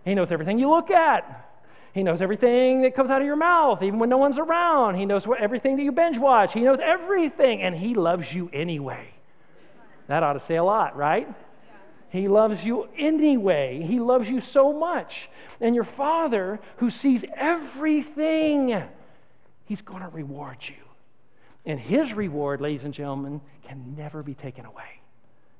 He 0.04 0.14
knows 0.14 0.30
everything 0.30 0.58
you 0.58 0.68
look 0.68 0.90
at. 0.90 1.46
He 1.94 2.02
knows 2.02 2.20
everything 2.20 2.82
that 2.82 2.94
comes 2.94 3.08
out 3.08 3.22
of 3.22 3.26
your 3.26 3.36
mouth, 3.36 3.82
even 3.82 3.98
when 3.98 4.10
no 4.10 4.18
one's 4.18 4.38
around. 4.38 4.96
He 4.96 5.06
knows 5.06 5.26
what, 5.26 5.40
everything 5.40 5.76
that 5.76 5.82
you 5.82 5.92
binge 5.92 6.18
watch. 6.18 6.52
He 6.52 6.60
knows 6.60 6.78
everything, 6.82 7.62
and 7.62 7.74
he 7.74 7.94
loves 7.94 8.34
you 8.34 8.50
anyway. 8.52 9.14
That 10.06 10.22
ought 10.22 10.34
to 10.34 10.40
say 10.40 10.56
a 10.56 10.64
lot, 10.64 10.94
right? 10.94 11.26
He 12.10 12.28
loves 12.28 12.64
you 12.64 12.88
anyway. 12.96 13.82
He 13.82 13.98
loves 13.98 14.28
you 14.28 14.40
so 14.40 14.74
much. 14.74 15.30
And 15.60 15.74
your 15.74 15.84
Father, 15.84 16.60
who 16.76 16.90
sees 16.90 17.24
everything, 17.34 18.82
He's 19.64 19.82
going 19.82 20.02
to 20.02 20.08
reward 20.08 20.58
you. 20.66 20.87
And 21.64 21.78
his 21.78 22.14
reward, 22.14 22.60
ladies 22.60 22.84
and 22.84 22.94
gentlemen, 22.94 23.40
can 23.62 23.94
never 23.96 24.22
be 24.22 24.34
taken 24.34 24.64
away. 24.64 25.00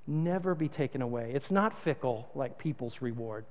Never 0.07 0.55
be 0.55 0.69
taken 0.69 1.03
away. 1.03 1.33
It's 1.35 1.51
not 1.51 1.79
fickle 1.79 2.31
like 2.35 2.59
people's 2.59 3.03
reward. 3.03 3.45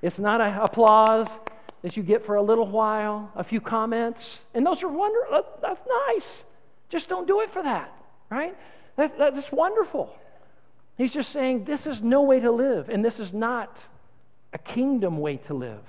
It's 0.00 0.18
not 0.18 0.40
applause 0.40 1.28
that 1.82 1.96
you 1.96 2.02
get 2.02 2.24
for 2.24 2.36
a 2.36 2.42
little 2.42 2.66
while, 2.66 3.30
a 3.36 3.44
few 3.44 3.60
comments, 3.60 4.38
and 4.54 4.64
those 4.64 4.82
are 4.82 4.88
wonderful. 4.88 5.44
That's 5.60 5.82
nice. 6.08 6.44
Just 6.88 7.08
don't 7.08 7.26
do 7.26 7.40
it 7.42 7.50
for 7.50 7.62
that, 7.62 7.92
right? 8.30 8.56
That, 8.96 9.18
that's 9.18 9.52
wonderful. 9.52 10.14
He's 10.96 11.12
just 11.12 11.30
saying 11.30 11.64
this 11.64 11.86
is 11.86 12.02
no 12.02 12.22
way 12.22 12.40
to 12.40 12.50
live, 12.50 12.88
and 12.88 13.04
this 13.04 13.20
is 13.20 13.32
not 13.32 13.78
a 14.52 14.58
kingdom 14.58 15.18
way 15.18 15.36
to 15.36 15.54
live. 15.54 15.82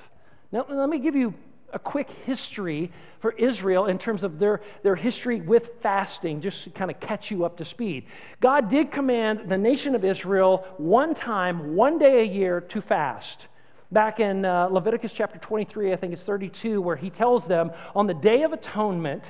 Now, 0.51 0.65
let 0.69 0.89
me 0.89 0.99
give 0.99 1.15
you 1.15 1.33
a 1.73 1.79
quick 1.79 2.09
history 2.25 2.91
for 3.19 3.31
Israel 3.33 3.85
in 3.85 3.97
terms 3.97 4.23
of 4.23 4.39
their, 4.39 4.61
their 4.83 4.95
history 4.95 5.41
with 5.41 5.73
fasting, 5.81 6.41
just 6.41 6.63
to 6.63 6.69
kind 6.69 6.89
of 6.89 6.99
catch 6.99 7.31
you 7.31 7.45
up 7.45 7.57
to 7.57 7.65
speed. 7.65 8.05
God 8.39 8.69
did 8.69 8.91
command 8.91 9.49
the 9.49 9.57
nation 9.57 9.95
of 9.95 10.05
Israel 10.05 10.65
one 10.77 11.13
time, 11.13 11.75
one 11.75 11.99
day 11.99 12.21
a 12.21 12.25
year, 12.25 12.61
to 12.61 12.81
fast. 12.81 13.47
Back 13.91 14.19
in 14.19 14.45
uh, 14.45 14.67
Leviticus 14.67 15.11
chapter 15.11 15.39
23, 15.39 15.91
I 15.91 15.95
think 15.95 16.13
it's 16.13 16.21
32, 16.21 16.79
where 16.79 16.95
he 16.95 17.09
tells 17.09 17.47
them 17.47 17.71
on 17.95 18.05
the 18.05 18.13
Day 18.13 18.43
of 18.43 18.53
Atonement, 18.53 19.23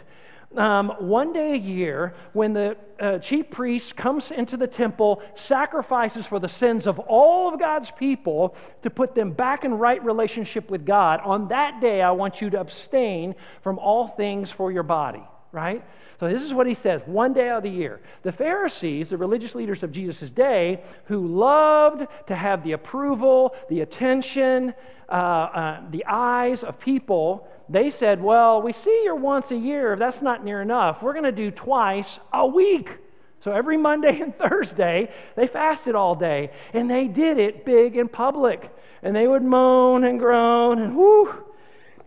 um, 0.58 0.90
one 1.00 1.32
day 1.32 1.54
a 1.54 1.58
year, 1.58 2.16
when 2.34 2.54
the 2.54 2.76
uh, 3.00 3.20
chief 3.20 3.52
priest 3.52 3.96
comes 3.96 4.32
into 4.32 4.58
the 4.58 4.66
temple, 4.66 5.22
sacrifices 5.36 6.26
for 6.26 6.40
the 6.40 6.50
sins 6.50 6.88
of 6.88 6.98
all 6.98 7.54
of 7.54 7.60
God's 7.60 7.92
people 7.92 8.56
to 8.82 8.90
put 8.90 9.14
them 9.14 9.32
back 9.32 9.64
in 9.64 9.76
right 9.76 10.04
relationship 10.04 10.72
with 10.72 10.86
God, 10.86 11.20
on 11.24 11.50
that 11.50 11.82
day 11.82 12.02
I 12.02 12.12
want 12.12 12.42
you 12.42 12.50
to 12.50 12.60
abstain 12.60 13.36
from 13.62 13.78
all 13.78 14.08
things 14.08 14.50
for 14.50 14.72
your 14.72 14.84
body, 14.84 15.24
right? 15.52 15.84
So 16.20 16.28
this 16.28 16.44
is 16.44 16.54
what 16.54 16.68
he 16.68 16.74
says 16.74 17.02
one 17.06 17.34
day 17.34 17.50
of 17.50 17.64
the 17.64 17.70
year. 17.70 18.02
The 18.24 18.32
Pharisees, 18.32 19.10
the 19.10 19.18
religious 19.18 19.56
leaders 19.56 19.84
of 19.84 19.92
Jesus' 19.92 20.30
day, 20.30 20.84
who 21.06 21.26
loved 21.28 22.06
to 22.28 22.36
have 22.36 22.64
the 22.64 22.74
approval, 22.74 23.56
the 23.70 23.82
attention, 23.82 24.74
uh, 25.08 25.12
uh, 25.12 25.82
the 25.90 26.06
eyes 26.06 26.64
of 26.64 26.80
people, 26.80 27.48
they 27.70 27.90
said, 27.90 28.22
Well, 28.22 28.62
we 28.62 28.74
see 28.74 29.02
you're 29.04 29.16
once 29.16 29.52
a 29.52 29.58
year. 29.58 29.94
If 29.94 30.00
that's 30.00 30.22
not 30.22 30.44
near 30.44 30.62
enough. 30.62 31.02
We're 31.02 31.14
going 31.14 31.26
to 31.26 31.32
do 31.32 31.52
twice 31.52 32.20
a 32.34 32.46
week. 32.46 32.98
So 33.42 33.52
every 33.52 33.78
Monday 33.78 34.20
and 34.20 34.38
Thursday, 34.50 35.12
they 35.36 35.48
fasted 35.48 35.96
all 35.96 36.16
day, 36.16 36.52
and 36.74 36.90
they 36.90 37.08
did 37.08 37.38
it 37.38 37.66
big 37.66 37.96
in 37.96 38.10
public. 38.10 38.76
And 39.02 39.16
they 39.16 39.28
would 39.28 39.44
moan 39.44 40.04
and 40.04 40.20
groan, 40.20 40.80
and 40.80 40.96
whoo, 40.96 41.34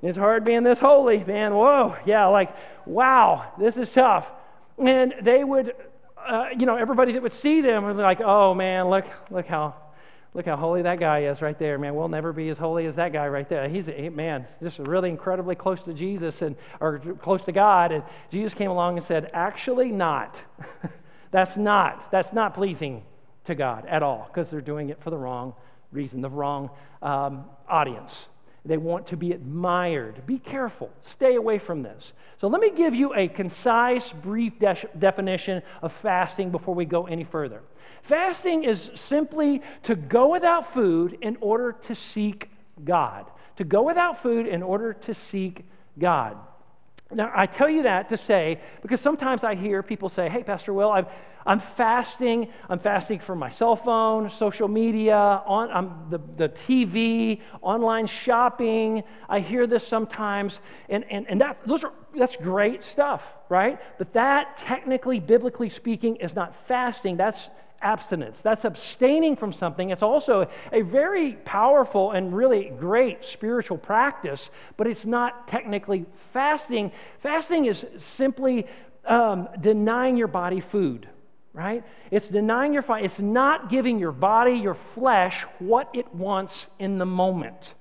it's 0.02 0.18
hard 0.18 0.44
being 0.44 0.62
this 0.62 0.78
holy, 0.78 1.24
man. 1.24 1.54
Whoa, 1.54 1.96
yeah, 2.04 2.26
like, 2.26 2.54
wow, 2.86 3.52
this 3.58 3.76
is 3.76 3.92
tough. 3.92 4.30
And 4.78 5.14
they 5.22 5.44
would, 5.44 5.74
uh, 6.18 6.46
you 6.58 6.66
know, 6.66 6.76
everybody 6.76 7.12
that 7.12 7.22
would 7.22 7.32
see 7.32 7.60
them 7.60 7.84
would 7.84 7.96
be 7.96 8.02
like, 8.02 8.20
oh 8.20 8.52
man, 8.54 8.88
look, 8.88 9.06
look 9.30 9.46
how 9.46 9.74
Look 10.34 10.46
how 10.46 10.56
holy 10.56 10.80
that 10.82 10.98
guy 10.98 11.24
is 11.24 11.42
right 11.42 11.58
there, 11.58 11.78
man. 11.78 11.94
We'll 11.94 12.08
never 12.08 12.32
be 12.32 12.48
as 12.48 12.56
holy 12.56 12.86
as 12.86 12.96
that 12.96 13.12
guy 13.12 13.28
right 13.28 13.46
there. 13.46 13.68
He's 13.68 13.88
a 13.90 14.08
man, 14.08 14.46
just 14.62 14.78
really 14.78 15.10
incredibly 15.10 15.54
close 15.54 15.82
to 15.82 15.92
Jesus 15.92 16.40
and 16.40 16.56
or 16.80 17.00
close 17.20 17.42
to 17.42 17.52
God. 17.52 17.92
And 17.92 18.02
Jesus 18.30 18.54
came 18.54 18.70
along 18.70 18.96
and 18.96 19.04
said, 19.04 19.30
"Actually, 19.34 19.92
not. 19.92 20.40
that's 21.30 21.58
not. 21.58 22.10
That's 22.10 22.32
not 22.32 22.54
pleasing 22.54 23.02
to 23.44 23.54
God 23.54 23.84
at 23.84 24.02
all 24.02 24.30
because 24.32 24.48
they're 24.48 24.62
doing 24.62 24.88
it 24.88 25.02
for 25.02 25.10
the 25.10 25.18
wrong 25.18 25.52
reason, 25.90 26.22
the 26.22 26.30
wrong 26.30 26.70
um, 27.02 27.44
audience. 27.68 28.26
They 28.64 28.76
want 28.76 29.08
to 29.08 29.16
be 29.16 29.32
admired. 29.32 30.24
Be 30.24 30.38
careful. 30.38 30.90
Stay 31.08 31.34
away 31.34 31.58
from 31.58 31.82
this. 31.82 32.12
So, 32.40 32.46
let 32.46 32.60
me 32.60 32.70
give 32.70 32.94
you 32.94 33.14
a 33.14 33.28
concise, 33.28 34.12
brief 34.12 34.58
de- 34.58 34.88
definition 34.98 35.62
of 35.82 35.92
fasting 35.92 36.50
before 36.50 36.74
we 36.74 36.84
go 36.84 37.06
any 37.06 37.24
further. 37.24 37.62
Fasting 38.02 38.64
is 38.64 38.90
simply 38.94 39.62
to 39.82 39.96
go 39.96 40.28
without 40.28 40.72
food 40.72 41.18
in 41.20 41.36
order 41.40 41.72
to 41.72 41.94
seek 41.94 42.50
God. 42.84 43.30
To 43.56 43.64
go 43.64 43.82
without 43.82 44.22
food 44.22 44.46
in 44.46 44.62
order 44.62 44.92
to 44.92 45.14
seek 45.14 45.64
God. 45.98 46.36
Now, 47.14 47.32
I 47.34 47.46
tell 47.46 47.68
you 47.68 47.84
that 47.84 48.08
to 48.10 48.16
say, 48.16 48.60
because 48.80 49.00
sometimes 49.00 49.44
I 49.44 49.54
hear 49.54 49.82
people 49.82 50.08
say, 50.08 50.28
Hey, 50.28 50.42
Pastor 50.42 50.72
Will, 50.72 50.90
I'm, 50.90 51.06
I'm 51.44 51.58
fasting. 51.60 52.48
I'm 52.68 52.78
fasting 52.78 53.18
from 53.18 53.38
my 53.38 53.50
cell 53.50 53.76
phone, 53.76 54.30
social 54.30 54.68
media, 54.68 55.16
on 55.16 55.70
I'm 55.70 56.10
the, 56.10 56.20
the 56.36 56.48
TV, 56.48 57.40
online 57.60 58.06
shopping. 58.06 59.02
I 59.28 59.40
hear 59.40 59.66
this 59.66 59.86
sometimes. 59.86 60.60
And, 60.88 61.04
and, 61.10 61.26
and 61.28 61.40
that, 61.40 61.58
those 61.66 61.84
are, 61.84 61.92
that's 62.14 62.36
great 62.36 62.82
stuff, 62.82 63.26
right? 63.48 63.80
But 63.98 64.12
that, 64.12 64.56
technically, 64.56 65.20
biblically 65.20 65.68
speaking, 65.68 66.16
is 66.16 66.34
not 66.34 66.54
fasting. 66.66 67.16
That's 67.16 67.48
abstinence. 67.82 68.40
That's 68.40 68.64
abstaining 68.64 69.36
from 69.36 69.52
something. 69.52 69.90
It's 69.90 70.02
also 70.02 70.48
a 70.72 70.82
very 70.82 71.34
powerful 71.44 72.12
and 72.12 72.34
really 72.34 72.72
great 72.78 73.24
spiritual 73.24 73.78
practice, 73.78 74.50
but 74.76 74.86
it's 74.86 75.04
not 75.04 75.48
technically 75.48 76.06
fasting. 76.32 76.92
Fasting 77.18 77.66
is 77.66 77.84
simply 77.98 78.66
um, 79.04 79.48
denying 79.60 80.16
your 80.16 80.28
body 80.28 80.60
food, 80.60 81.08
right? 81.52 81.84
It's 82.10 82.28
denying 82.28 82.72
your 82.72 82.84
it's 82.98 83.18
not 83.18 83.68
giving 83.68 83.98
your 83.98 84.12
body, 84.12 84.52
your 84.52 84.74
flesh, 84.74 85.42
what 85.58 85.88
it 85.92 86.14
wants 86.14 86.66
in 86.78 86.98
the 86.98 87.06
moment. 87.06 87.74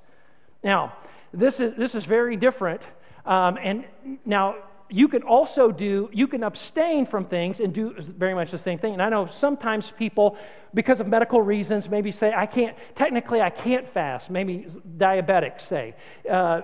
Now, 0.63 0.93
this 1.33 1.59
is, 1.59 1.75
this 1.75 1.95
is 1.95 2.05
very 2.05 2.35
different. 2.35 2.81
Um, 3.25 3.57
and 3.61 3.85
now, 4.25 4.55
you 4.91 5.07
can 5.07 5.23
also 5.23 5.71
do, 5.71 6.09
you 6.11 6.27
can 6.27 6.43
abstain 6.43 7.05
from 7.05 7.25
things 7.25 7.61
and 7.61 7.73
do 7.73 7.95
very 7.97 8.33
much 8.33 8.51
the 8.51 8.57
same 8.57 8.77
thing. 8.77 8.91
And 8.93 9.01
I 9.01 9.07
know 9.07 9.27
sometimes 9.27 9.91
people, 9.97 10.37
because 10.73 10.99
of 10.99 11.07
medical 11.07 11.41
reasons, 11.41 11.89
maybe 11.89 12.11
say, 12.11 12.33
I 12.35 12.45
can't, 12.45 12.75
technically, 12.93 13.41
I 13.41 13.49
can't 13.49 13.87
fast. 13.87 14.29
Maybe 14.29 14.67
diabetics 14.97 15.61
say, 15.61 15.95
uh, 16.29 16.61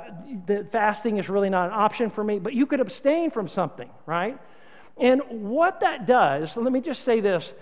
fasting 0.71 1.17
is 1.17 1.29
really 1.29 1.49
not 1.49 1.69
an 1.69 1.73
option 1.73 2.09
for 2.09 2.23
me, 2.23 2.39
but 2.39 2.53
you 2.53 2.65
could 2.65 2.81
abstain 2.81 3.31
from 3.31 3.47
something, 3.47 3.89
right? 4.05 4.37
And 4.97 5.21
what 5.29 5.79
that 5.79 6.05
does, 6.05 6.57
let 6.57 6.73
me 6.73 6.81
just 6.81 7.03
say 7.03 7.21
this 7.21 7.53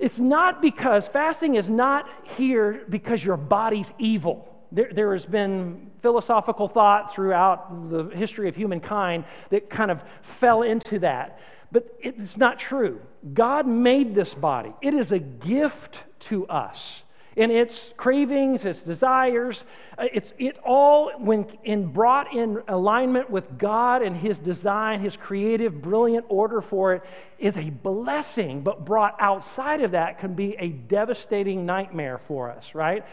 it's 0.00 0.18
not 0.18 0.60
because, 0.60 1.06
fasting 1.06 1.54
is 1.54 1.70
not 1.70 2.08
here 2.36 2.84
because 2.88 3.24
your 3.24 3.36
body's 3.36 3.92
evil 3.98 4.51
there, 4.72 4.90
there, 4.92 5.12
has 5.12 5.26
been 5.26 5.90
philosophical 6.00 6.68
thought 6.68 7.14
throughout 7.14 7.90
the 7.90 8.04
history 8.04 8.48
of 8.48 8.56
humankind 8.56 9.24
that 9.50 9.70
kind 9.70 9.90
of 9.90 10.02
fell 10.22 10.62
into 10.62 10.98
that. 11.00 11.38
But 11.70 11.96
it's 12.00 12.36
not 12.36 12.58
true. 12.58 13.00
God 13.32 13.66
made 13.66 14.14
this 14.14 14.34
body, 14.34 14.72
it 14.80 14.94
is 14.94 15.12
a 15.12 15.18
gift 15.18 16.02
to 16.20 16.46
us. 16.48 17.02
And 17.36 17.50
its 17.50 17.92
cravings, 17.96 18.64
its 18.64 18.80
desires, 18.80 19.64
uh, 19.96 20.06
it's 20.12 20.34
it 20.38 20.58
all 20.64 21.12
when 21.18 21.46
in 21.64 21.86
brought 21.86 22.34
in 22.34 22.62
alignment 22.68 23.30
with 23.30 23.58
God 23.58 24.02
and 24.02 24.16
His 24.16 24.38
design, 24.38 25.00
His 25.00 25.16
creative, 25.16 25.80
brilliant 25.80 26.26
order 26.28 26.60
for 26.60 26.94
it, 26.94 27.02
is 27.38 27.56
a 27.56 27.70
blessing. 27.70 28.62
But 28.62 28.84
brought 28.84 29.16
outside 29.18 29.80
of 29.80 29.92
that 29.92 30.18
can 30.18 30.34
be 30.34 30.56
a 30.58 30.68
devastating 30.68 31.64
nightmare 31.64 32.18
for 32.18 32.50
us, 32.50 32.74
right? 32.74 33.04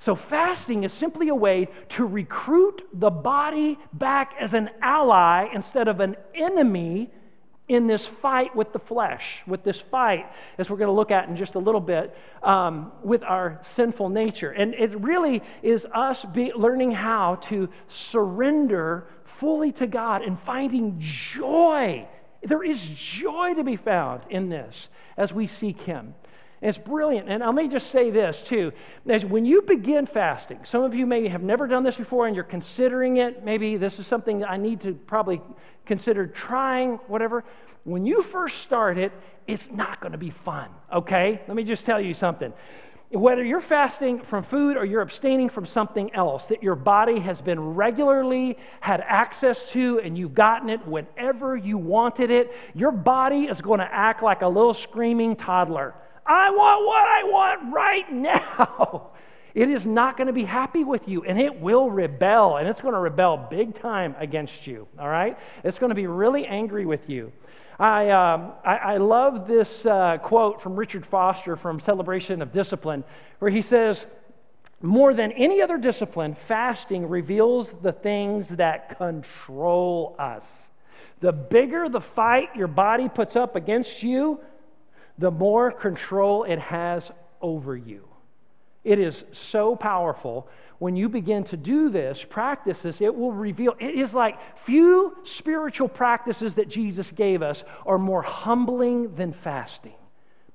So, 0.00 0.14
fasting 0.14 0.84
is 0.84 0.92
simply 0.92 1.28
a 1.28 1.34
way 1.34 1.68
to 1.90 2.06
recruit 2.06 2.86
the 2.92 3.10
body 3.10 3.78
back 3.92 4.34
as 4.38 4.54
an 4.54 4.70
ally 4.80 5.48
instead 5.52 5.88
of 5.88 5.98
an 5.98 6.16
enemy 6.34 7.10
in 7.68 7.86
this 7.86 8.06
fight 8.06 8.56
with 8.56 8.72
the 8.72 8.78
flesh, 8.78 9.42
with 9.46 9.62
this 9.62 9.80
fight, 9.80 10.26
as 10.56 10.70
we're 10.70 10.78
going 10.78 10.88
to 10.88 10.92
look 10.92 11.10
at 11.10 11.28
in 11.28 11.36
just 11.36 11.54
a 11.54 11.58
little 11.58 11.80
bit, 11.80 12.16
um, 12.42 12.92
with 13.02 13.22
our 13.22 13.60
sinful 13.62 14.08
nature. 14.08 14.50
And 14.50 14.74
it 14.74 14.98
really 14.98 15.42
is 15.62 15.86
us 15.94 16.24
be, 16.24 16.52
learning 16.54 16.92
how 16.92 17.36
to 17.42 17.68
surrender 17.88 19.06
fully 19.24 19.70
to 19.72 19.86
God 19.86 20.22
and 20.22 20.38
finding 20.38 20.96
joy. 20.98 22.08
There 22.42 22.64
is 22.64 22.82
joy 22.94 23.54
to 23.54 23.64
be 23.64 23.76
found 23.76 24.22
in 24.30 24.48
this 24.48 24.88
as 25.16 25.32
we 25.32 25.46
seek 25.46 25.82
Him. 25.82 26.14
And 26.60 26.68
it's 26.68 26.78
brilliant. 26.78 27.28
And 27.28 27.42
let 27.42 27.54
me 27.54 27.68
just 27.68 27.90
say 27.90 28.10
this 28.10 28.42
too. 28.42 28.72
When 29.04 29.44
you 29.44 29.62
begin 29.62 30.06
fasting, 30.06 30.60
some 30.64 30.82
of 30.82 30.94
you 30.94 31.06
maybe 31.06 31.28
have 31.28 31.42
never 31.42 31.66
done 31.66 31.84
this 31.84 31.96
before 31.96 32.26
and 32.26 32.34
you're 32.34 32.44
considering 32.44 33.18
it. 33.18 33.44
Maybe 33.44 33.76
this 33.76 33.98
is 33.98 34.06
something 34.06 34.44
I 34.44 34.56
need 34.56 34.80
to 34.80 34.94
probably 34.94 35.40
consider 35.86 36.26
trying, 36.26 36.96
whatever. 37.06 37.44
When 37.84 38.04
you 38.04 38.22
first 38.22 38.58
start 38.58 38.98
it, 38.98 39.12
it's 39.46 39.68
not 39.70 40.00
going 40.00 40.12
to 40.12 40.18
be 40.18 40.30
fun, 40.30 40.68
okay? 40.92 41.40
Let 41.46 41.56
me 41.56 41.62
just 41.62 41.86
tell 41.86 42.00
you 42.00 42.12
something. 42.12 42.52
Whether 43.10 43.42
you're 43.42 43.62
fasting 43.62 44.20
from 44.20 44.42
food 44.42 44.76
or 44.76 44.84
you're 44.84 45.00
abstaining 45.00 45.48
from 45.48 45.64
something 45.64 46.14
else 46.14 46.44
that 46.46 46.62
your 46.62 46.74
body 46.74 47.20
has 47.20 47.40
been 47.40 47.58
regularly 47.58 48.58
had 48.80 49.00
access 49.00 49.70
to 49.70 50.00
and 50.00 50.18
you've 50.18 50.34
gotten 50.34 50.68
it 50.68 50.86
whenever 50.86 51.56
you 51.56 51.78
wanted 51.78 52.30
it, 52.30 52.52
your 52.74 52.92
body 52.92 53.44
is 53.44 53.62
going 53.62 53.80
to 53.80 53.90
act 53.90 54.22
like 54.22 54.42
a 54.42 54.48
little 54.48 54.74
screaming 54.74 55.36
toddler. 55.36 55.94
I 56.28 56.50
want 56.50 56.86
what 56.86 57.08
I 57.08 57.22
want 57.24 57.74
right 57.74 58.12
now. 58.12 59.10
It 59.54 59.70
is 59.70 59.84
not 59.84 60.16
going 60.16 60.28
to 60.28 60.32
be 60.32 60.44
happy 60.44 60.84
with 60.84 61.08
you 61.08 61.24
and 61.24 61.36
it 61.36 61.58
will 61.60 61.90
rebel 61.90 62.58
and 62.58 62.68
it's 62.68 62.80
going 62.80 62.94
to 62.94 63.00
rebel 63.00 63.48
big 63.50 63.74
time 63.74 64.14
against 64.18 64.68
you. 64.68 64.86
All 65.00 65.08
right? 65.08 65.36
It's 65.64 65.80
going 65.80 65.88
to 65.88 65.96
be 65.96 66.06
really 66.06 66.46
angry 66.46 66.86
with 66.86 67.08
you. 67.10 67.32
I, 67.76 68.10
um, 68.10 68.52
I, 68.64 68.76
I, 68.76 68.96
love 68.98 69.48
this 69.48 69.84
uh, 69.84 70.18
quote 70.18 70.60
from 70.60 70.76
Richard 70.76 71.06
Foster 71.06 71.56
from 71.56 71.80
Celebration 71.80 72.42
of 72.42 72.52
Discipline, 72.52 73.02
where 73.38 73.50
he 73.50 73.62
says, 73.62 74.06
More 74.80 75.14
than 75.14 75.32
any 75.32 75.62
other 75.62 75.78
discipline, 75.78 76.34
fasting 76.34 77.08
reveals 77.08 77.72
the 77.82 77.92
things 77.92 78.48
that 78.48 78.96
control 78.98 80.14
us. 80.18 80.46
The 81.20 81.32
bigger 81.32 81.88
the 81.88 82.00
fight 82.00 82.54
your 82.54 82.68
body 82.68 83.08
puts 83.08 83.36
up 83.36 83.56
against 83.56 84.02
you, 84.02 84.40
the 85.18 85.30
more 85.30 85.70
control 85.70 86.44
it 86.44 86.58
has 86.58 87.10
over 87.40 87.76
you. 87.76 88.08
It 88.84 88.98
is 88.98 89.24
so 89.32 89.76
powerful. 89.76 90.48
When 90.78 90.94
you 90.94 91.08
begin 91.08 91.44
to 91.44 91.56
do 91.56 91.90
this, 91.90 92.24
practice 92.24 92.78
this, 92.78 93.00
it 93.00 93.14
will 93.14 93.32
reveal. 93.32 93.74
It 93.80 93.96
is 93.96 94.14
like 94.14 94.38
few 94.58 95.16
spiritual 95.24 95.88
practices 95.88 96.54
that 96.54 96.68
Jesus 96.68 97.10
gave 97.10 97.42
us 97.42 97.64
are 97.84 97.98
more 97.98 98.22
humbling 98.22 99.14
than 99.14 99.32
fasting 99.32 99.94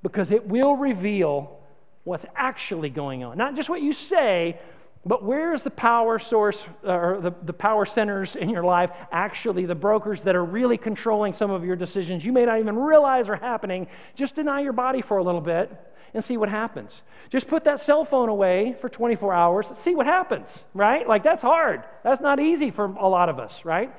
because 0.02 0.32
it 0.32 0.48
will 0.48 0.76
reveal 0.76 1.60
what's 2.06 2.26
actually 2.36 2.90
going 2.90 3.24
on. 3.24 3.38
Not 3.38 3.56
just 3.56 3.70
what 3.70 3.82
you 3.82 3.94
say, 3.94 4.60
but 5.06 5.24
where 5.24 5.54
is 5.54 5.64
the 5.64 5.70
power 5.70 6.18
source 6.18 6.64
uh, 6.86 6.92
or 6.92 7.22
the, 7.22 7.34
the 7.44 7.54
power 7.54 7.86
centers 7.86 8.36
in 8.38 8.50
your 8.50 8.64
life 8.64 8.90
actually 9.12 9.66
the 9.66 9.76
brokers 9.76 10.22
that 10.22 10.36
are 10.36 10.46
really 10.46 10.78
controlling 10.78 11.34
some 11.34 11.52
of 11.52 11.66
your 11.66 11.76
decisions 11.76 12.24
you 12.24 12.32
may 12.32 12.46
not 12.46 12.60
even 12.60 12.78
realize 12.78 13.28
are 13.28 13.36
happening? 13.36 13.88
Just 14.16 14.36
deny 14.36 14.62
your 14.62 14.72
body 14.72 15.02
for 15.02 15.18
a 15.18 15.24
little 15.24 15.42
bit 15.42 15.72
and 16.14 16.24
see 16.24 16.38
what 16.38 16.48
happens. 16.48 16.92
Just 17.30 17.48
put 17.48 17.66
that 17.66 17.82
cell 17.82 18.06
phone 18.06 18.30
away 18.30 18.76
for 18.80 18.88
24 18.88 19.34
hours, 19.34 19.72
see 19.80 19.94
what 19.94 20.06
happens, 20.06 20.64
right? 20.74 21.08
Like 21.08 21.24
that's 21.24 21.42
hard. 21.42 21.84
That's 22.04 22.22
not 22.22 22.40
easy 22.40 22.72
for 22.72 22.86
a 22.86 23.08
lot 23.08 23.28
of 23.28 23.40
us, 23.40 23.66
right? 23.66 23.94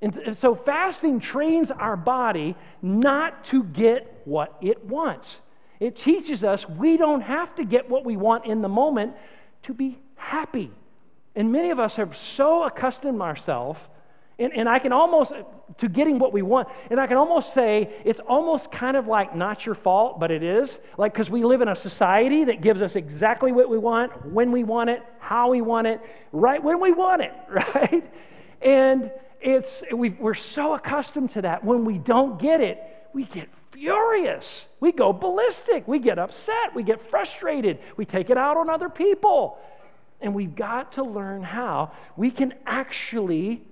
And 0.00 0.38
so 0.38 0.54
fasting 0.54 1.20
trains 1.20 1.70
our 1.70 1.96
body 1.96 2.56
not 2.80 3.44
to 3.46 3.62
get 3.62 4.22
what 4.24 4.56
it 4.62 4.86
wants. 4.86 5.40
It 5.80 5.96
teaches 5.96 6.42
us 6.42 6.66
we 6.66 6.96
don't 6.96 7.20
have 7.20 7.54
to 7.56 7.64
get 7.64 7.90
what 7.90 8.06
we 8.06 8.16
want 8.16 8.46
in 8.46 8.62
the 8.62 8.68
moment 8.68 9.14
to 9.64 9.74
be 9.74 9.98
happy. 10.20 10.70
And 11.34 11.50
many 11.52 11.70
of 11.70 11.78
us 11.78 11.96
have 11.96 12.16
so 12.16 12.64
accustomed 12.64 13.20
ourselves 13.22 13.80
And, 14.40 14.54
and 14.54 14.68
I 14.70 14.78
can 14.78 14.90
almost, 14.90 15.34
to 15.76 15.88
getting 15.88 16.18
what 16.18 16.32
we 16.32 16.40
want, 16.40 16.66
and 16.90 16.98
I 16.98 17.06
can 17.06 17.18
almost 17.18 17.52
say 17.52 17.90
it's 18.06 18.20
almost 18.20 18.72
kind 18.72 18.96
of 18.96 19.06
like 19.06 19.36
not 19.36 19.66
your 19.66 19.74
fault, 19.74 20.18
but 20.18 20.30
it 20.30 20.42
is. 20.42 20.78
Like, 20.96 21.12
because 21.12 21.28
we 21.28 21.44
live 21.44 21.60
in 21.60 21.68
a 21.68 21.76
society 21.76 22.44
that 22.44 22.62
gives 22.62 22.80
us 22.80 22.96
exactly 22.96 23.52
what 23.52 23.68
we 23.68 23.76
want, 23.76 24.32
when 24.32 24.50
we 24.50 24.64
want 24.64 24.88
it, 24.88 25.02
how 25.18 25.50
we 25.50 25.60
want 25.60 25.88
it, 25.88 26.00
right 26.32 26.62
when 26.62 26.80
we 26.80 26.90
want 26.90 27.20
it, 27.20 27.34
right? 27.50 28.02
And 28.62 29.12
it's, 29.42 29.82
we 29.92 30.08
we're 30.08 30.32
so 30.32 30.72
accustomed 30.72 31.32
to 31.32 31.42
that. 31.42 31.62
When 31.62 31.84
we 31.84 31.98
don't 31.98 32.40
get 32.40 32.62
it, 32.62 32.78
we 33.12 33.24
get 33.24 33.50
furious. 33.72 34.64
We 34.80 34.92
go 34.92 35.12
ballistic. 35.12 35.86
We 35.86 35.98
get 35.98 36.18
upset. 36.18 36.74
We 36.74 36.82
get 36.82 37.02
frustrated. 37.10 37.78
We 37.98 38.06
take 38.06 38.30
it 38.30 38.38
out 38.38 38.56
on 38.56 38.70
other 38.70 38.88
people. 38.88 39.58
And 40.20 40.34
we've 40.34 40.54
got 40.54 40.92
to 40.92 41.02
learn 41.02 41.42
how 41.42 41.92
we 42.16 42.30
can 42.30 42.54
actually 42.66 43.62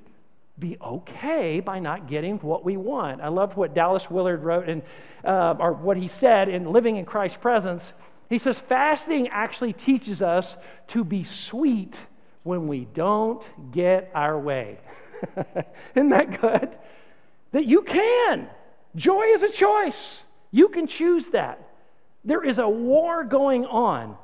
be 0.58 0.76
okay 0.80 1.60
by 1.60 1.78
not 1.78 2.08
getting 2.08 2.38
what 2.38 2.64
we 2.64 2.76
want. 2.76 3.20
I 3.20 3.28
love 3.28 3.56
what 3.56 3.74
Dallas 3.74 4.10
Willard 4.10 4.42
wrote 4.42 4.68
and 4.68 4.82
uh, 5.24 5.54
or 5.58 5.72
what 5.72 5.96
he 5.96 6.08
said 6.08 6.48
in 6.48 6.72
Living 6.72 6.96
in 6.96 7.04
Christ's 7.04 7.38
Presence. 7.38 7.92
He 8.28 8.38
says 8.38 8.58
fasting 8.58 9.28
actually 9.28 9.72
teaches 9.72 10.20
us 10.20 10.56
to 10.88 11.04
be 11.04 11.24
sweet 11.24 11.96
when 12.42 12.66
we 12.66 12.86
don't 12.86 13.42
get 13.72 14.10
our 14.14 14.38
way. 14.38 14.78
Isn't 15.94 16.10
that 16.10 16.40
good? 16.40 16.70
That 17.52 17.66
you 17.66 17.82
can. 17.82 18.48
Joy 18.96 19.22
is 19.26 19.42
a 19.42 19.48
choice. 19.48 20.22
You 20.50 20.68
can 20.68 20.86
choose 20.86 21.28
that. 21.28 21.68
There 22.24 22.44
is 22.44 22.58
a 22.58 22.68
war 22.68 23.24
going 23.24 23.64
on 23.64 24.16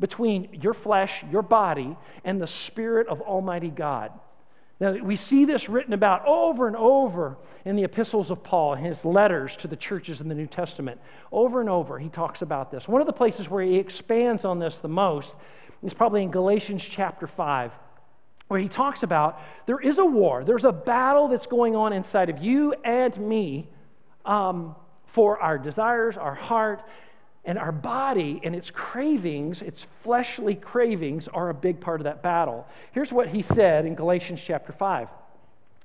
between 0.00 0.60
your 0.62 0.74
flesh, 0.74 1.24
your 1.30 1.42
body, 1.42 1.96
and 2.24 2.40
the 2.40 2.46
Spirit 2.46 3.08
of 3.08 3.20
Almighty 3.20 3.70
God. 3.70 4.12
Now, 4.80 4.92
we 4.92 5.16
see 5.16 5.44
this 5.44 5.68
written 5.68 5.92
about 5.92 6.24
over 6.24 6.68
and 6.68 6.76
over 6.76 7.36
in 7.64 7.74
the 7.74 7.82
epistles 7.82 8.30
of 8.30 8.44
Paul, 8.44 8.74
in 8.74 8.84
his 8.84 9.04
letters 9.04 9.56
to 9.56 9.68
the 9.68 9.74
churches 9.74 10.20
in 10.20 10.28
the 10.28 10.34
New 10.36 10.46
Testament. 10.46 11.00
Over 11.32 11.60
and 11.60 11.68
over, 11.68 11.98
he 11.98 12.08
talks 12.08 12.42
about 12.42 12.70
this. 12.70 12.86
One 12.86 13.00
of 13.00 13.06
the 13.06 13.12
places 13.12 13.50
where 13.50 13.64
he 13.64 13.76
expands 13.76 14.44
on 14.44 14.60
this 14.60 14.78
the 14.78 14.88
most 14.88 15.34
is 15.82 15.92
probably 15.92 16.22
in 16.22 16.30
Galatians 16.30 16.82
chapter 16.84 17.26
5, 17.26 17.72
where 18.46 18.60
he 18.60 18.68
talks 18.68 19.02
about 19.02 19.40
there 19.66 19.80
is 19.80 19.98
a 19.98 20.04
war, 20.04 20.44
there's 20.44 20.64
a 20.64 20.72
battle 20.72 21.26
that's 21.26 21.46
going 21.46 21.74
on 21.74 21.92
inside 21.92 22.30
of 22.30 22.38
you 22.38 22.72
and 22.84 23.16
me 23.16 23.68
um, 24.24 24.76
for 25.06 25.40
our 25.40 25.58
desires, 25.58 26.16
our 26.16 26.34
heart, 26.34 26.82
and 27.48 27.58
our 27.58 27.72
body 27.72 28.42
and 28.44 28.54
its 28.54 28.70
cravings, 28.70 29.62
its 29.62 29.86
fleshly 30.02 30.54
cravings, 30.54 31.28
are 31.28 31.48
a 31.48 31.54
big 31.54 31.80
part 31.80 31.98
of 31.98 32.04
that 32.04 32.22
battle. 32.22 32.66
Here's 32.92 33.10
what 33.10 33.28
he 33.28 33.40
said 33.40 33.86
in 33.86 33.94
Galatians 33.94 34.42
chapter 34.44 34.70
5. 34.70 35.08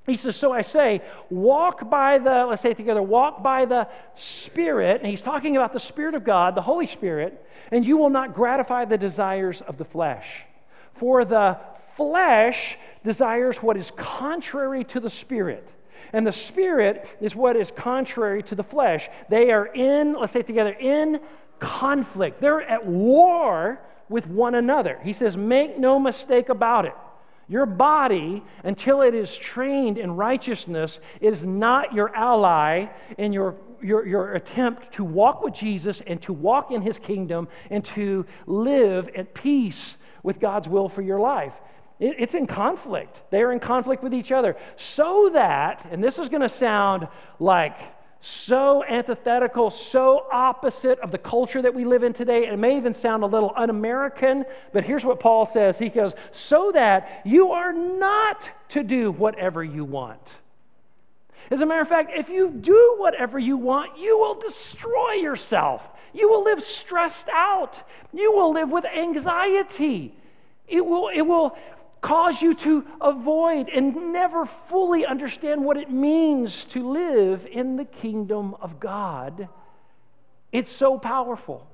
He 0.05 0.17
says, 0.17 0.35
So 0.35 0.51
I 0.51 0.61
say, 0.61 1.01
walk 1.29 1.89
by 1.89 2.17
the, 2.17 2.45
let's 2.47 2.61
say 2.61 2.71
it 2.71 2.77
together, 2.77 3.01
walk 3.01 3.41
by 3.41 3.63
the 3.63 3.87
Spirit. 4.17 4.99
And 4.99 5.09
he's 5.09 5.21
talking 5.21 5.55
about 5.55 5.71
the 5.71 5.79
Spirit 5.79 6.15
of 6.15 6.25
God, 6.25 6.55
the 6.55 6.61
Holy 6.61 6.85
Spirit, 6.85 7.41
and 7.71 7.85
you 7.85 7.95
will 7.95 8.09
not 8.09 8.35
gratify 8.35 8.83
the 8.83 8.97
desires 8.97 9.61
of 9.61 9.77
the 9.77 9.85
flesh. 9.85 10.43
For 10.95 11.23
the 11.23 11.57
flesh 11.95 12.77
desires 13.05 13.59
what 13.59 13.77
is 13.77 13.89
contrary 13.95 14.83
to 14.83 14.99
the 14.99 15.09
Spirit. 15.09 15.65
And 16.11 16.27
the 16.27 16.33
Spirit 16.33 17.07
is 17.21 17.37
what 17.37 17.55
is 17.55 17.71
contrary 17.71 18.43
to 18.43 18.55
the 18.55 18.63
flesh. 18.65 19.07
They 19.29 19.49
are 19.53 19.65
in, 19.65 20.19
let's 20.19 20.33
say 20.33 20.41
it 20.41 20.47
together, 20.47 20.73
in 20.73 21.21
conflict. 21.59 22.41
They're 22.41 22.61
at 22.61 22.85
war 22.85 23.79
with 24.09 24.27
one 24.27 24.55
another. 24.55 24.99
He 25.03 25.13
says, 25.13 25.37
Make 25.37 25.77
no 25.77 25.99
mistake 25.99 26.49
about 26.49 26.85
it. 26.85 26.93
Your 27.47 27.65
body, 27.65 28.43
until 28.63 29.01
it 29.01 29.13
is 29.13 29.35
trained 29.35 29.97
in 29.97 30.15
righteousness, 30.15 30.99
is 31.19 31.43
not 31.43 31.93
your 31.93 32.15
ally 32.15 32.87
in 33.17 33.33
your, 33.33 33.55
your, 33.81 34.05
your 34.05 34.33
attempt 34.33 34.93
to 34.93 35.03
walk 35.03 35.43
with 35.43 35.53
Jesus 35.53 36.01
and 36.07 36.21
to 36.21 36.31
walk 36.31 36.71
in 36.71 36.81
his 36.81 36.97
kingdom 36.99 37.47
and 37.69 37.83
to 37.85 38.25
live 38.45 39.09
at 39.15 39.33
peace 39.33 39.95
with 40.23 40.39
God's 40.39 40.69
will 40.69 40.87
for 40.87 41.01
your 41.01 41.19
life. 41.19 41.53
It, 41.99 42.15
it's 42.17 42.33
in 42.33 42.47
conflict. 42.47 43.19
They 43.29 43.41
are 43.41 43.51
in 43.51 43.59
conflict 43.59 44.03
with 44.03 44.13
each 44.13 44.31
other. 44.31 44.55
So 44.77 45.29
that, 45.33 45.85
and 45.91 46.03
this 46.03 46.17
is 46.17 46.29
going 46.29 46.41
to 46.41 46.49
sound 46.49 47.07
like 47.39 47.77
so 48.25 48.85
antithetical, 48.85 49.69
so 49.69 50.27
opposite 50.31 50.97
of 50.99 51.11
the 51.11 51.17
culture 51.17 51.61
that 51.61 51.73
we 51.73 51.83
live 51.83 52.03
in 52.03 52.13
today. 52.13 52.47
It 52.47 52.57
may 52.57 52.77
even 52.77 52.93
sound 52.93 53.21
a 53.21 53.25
little 53.25 53.51
un 53.57 53.69
American, 53.69 54.45
but 54.71 54.85
here's 54.85 55.03
what 55.03 55.19
Paul 55.19 55.45
says 55.45 55.77
He 55.77 55.89
goes, 55.89 56.13
So 56.31 56.71
that 56.71 57.21
you 57.25 57.51
are 57.51 57.73
not 57.73 58.49
to 58.69 58.81
do 58.81 59.11
whatever 59.11 59.61
you 59.61 59.83
want. 59.83 60.35
As 61.51 61.59
a 61.59 61.65
matter 61.65 61.81
of 61.81 61.89
fact, 61.89 62.11
if 62.15 62.29
you 62.29 62.49
do 62.49 62.95
whatever 62.97 63.37
you 63.37 63.57
want, 63.57 63.97
you 63.97 64.17
will 64.17 64.35
destroy 64.35 65.15
yourself. 65.15 65.85
You 66.13 66.29
will 66.29 66.45
live 66.45 66.63
stressed 66.63 67.27
out. 67.27 67.83
You 68.13 68.31
will 68.31 68.53
live 68.53 68.71
with 68.71 68.85
anxiety. 68.85 70.15
It 70.69 70.85
will, 70.85 71.09
it 71.13 71.23
will 71.23 71.57
cause 72.03 72.41
you 72.41 72.53
to 72.53 72.85
avoid 72.99 73.69
and 73.69 74.11
never 74.11 74.45
fully 74.45 75.05
understand 75.05 75.63
what 75.63 75.77
it 75.77 75.89
means 75.89 76.65
to 76.65 76.87
live 76.87 77.47
in 77.49 77.77
the 77.77 77.85
kingdom 77.85 78.55
of 78.61 78.77
God. 78.77 79.47
It's 80.51 80.71
so 80.71 80.99
powerful 80.99 81.65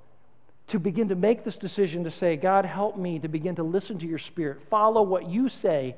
to 0.67 0.79
begin 0.79 1.09
to 1.09 1.15
make 1.15 1.43
this 1.43 1.57
decision 1.57 2.03
to 2.03 2.11
say, 2.11 2.35
God, 2.35 2.63
help 2.63 2.95
me 2.95 3.17
to 3.17 3.27
begin 3.27 3.55
to 3.55 3.63
listen 3.63 3.97
to 3.99 4.05
your 4.05 4.19
spirit, 4.19 4.61
follow 4.61 5.01
what 5.01 5.27
you 5.27 5.49
say. 5.49 5.95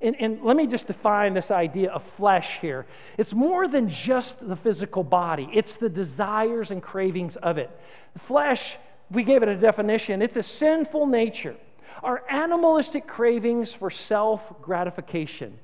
And, 0.00 0.16
and 0.20 0.42
let 0.42 0.56
me 0.56 0.66
just 0.66 0.88
define 0.88 1.32
this 1.32 1.52
idea 1.52 1.92
of 1.92 2.02
flesh 2.02 2.58
here. 2.60 2.84
It's 3.16 3.32
more 3.32 3.68
than 3.68 3.88
just 3.88 4.46
the 4.46 4.56
physical 4.56 5.04
body, 5.04 5.48
it's 5.54 5.76
the 5.76 5.88
desires 5.88 6.72
and 6.72 6.82
cravings 6.82 7.36
of 7.36 7.58
it. 7.58 7.70
Flesh, 8.18 8.76
we 9.08 9.22
gave 9.22 9.44
it 9.44 9.48
a 9.48 9.56
definition, 9.56 10.20
it's 10.20 10.34
a 10.34 10.42
sinful 10.42 11.06
nature 11.06 11.54
are 12.02 12.22
animalistic 12.28 13.06
cravings 13.06 13.72
for 13.72 13.90
self 13.90 14.60
gratification. 14.62 15.58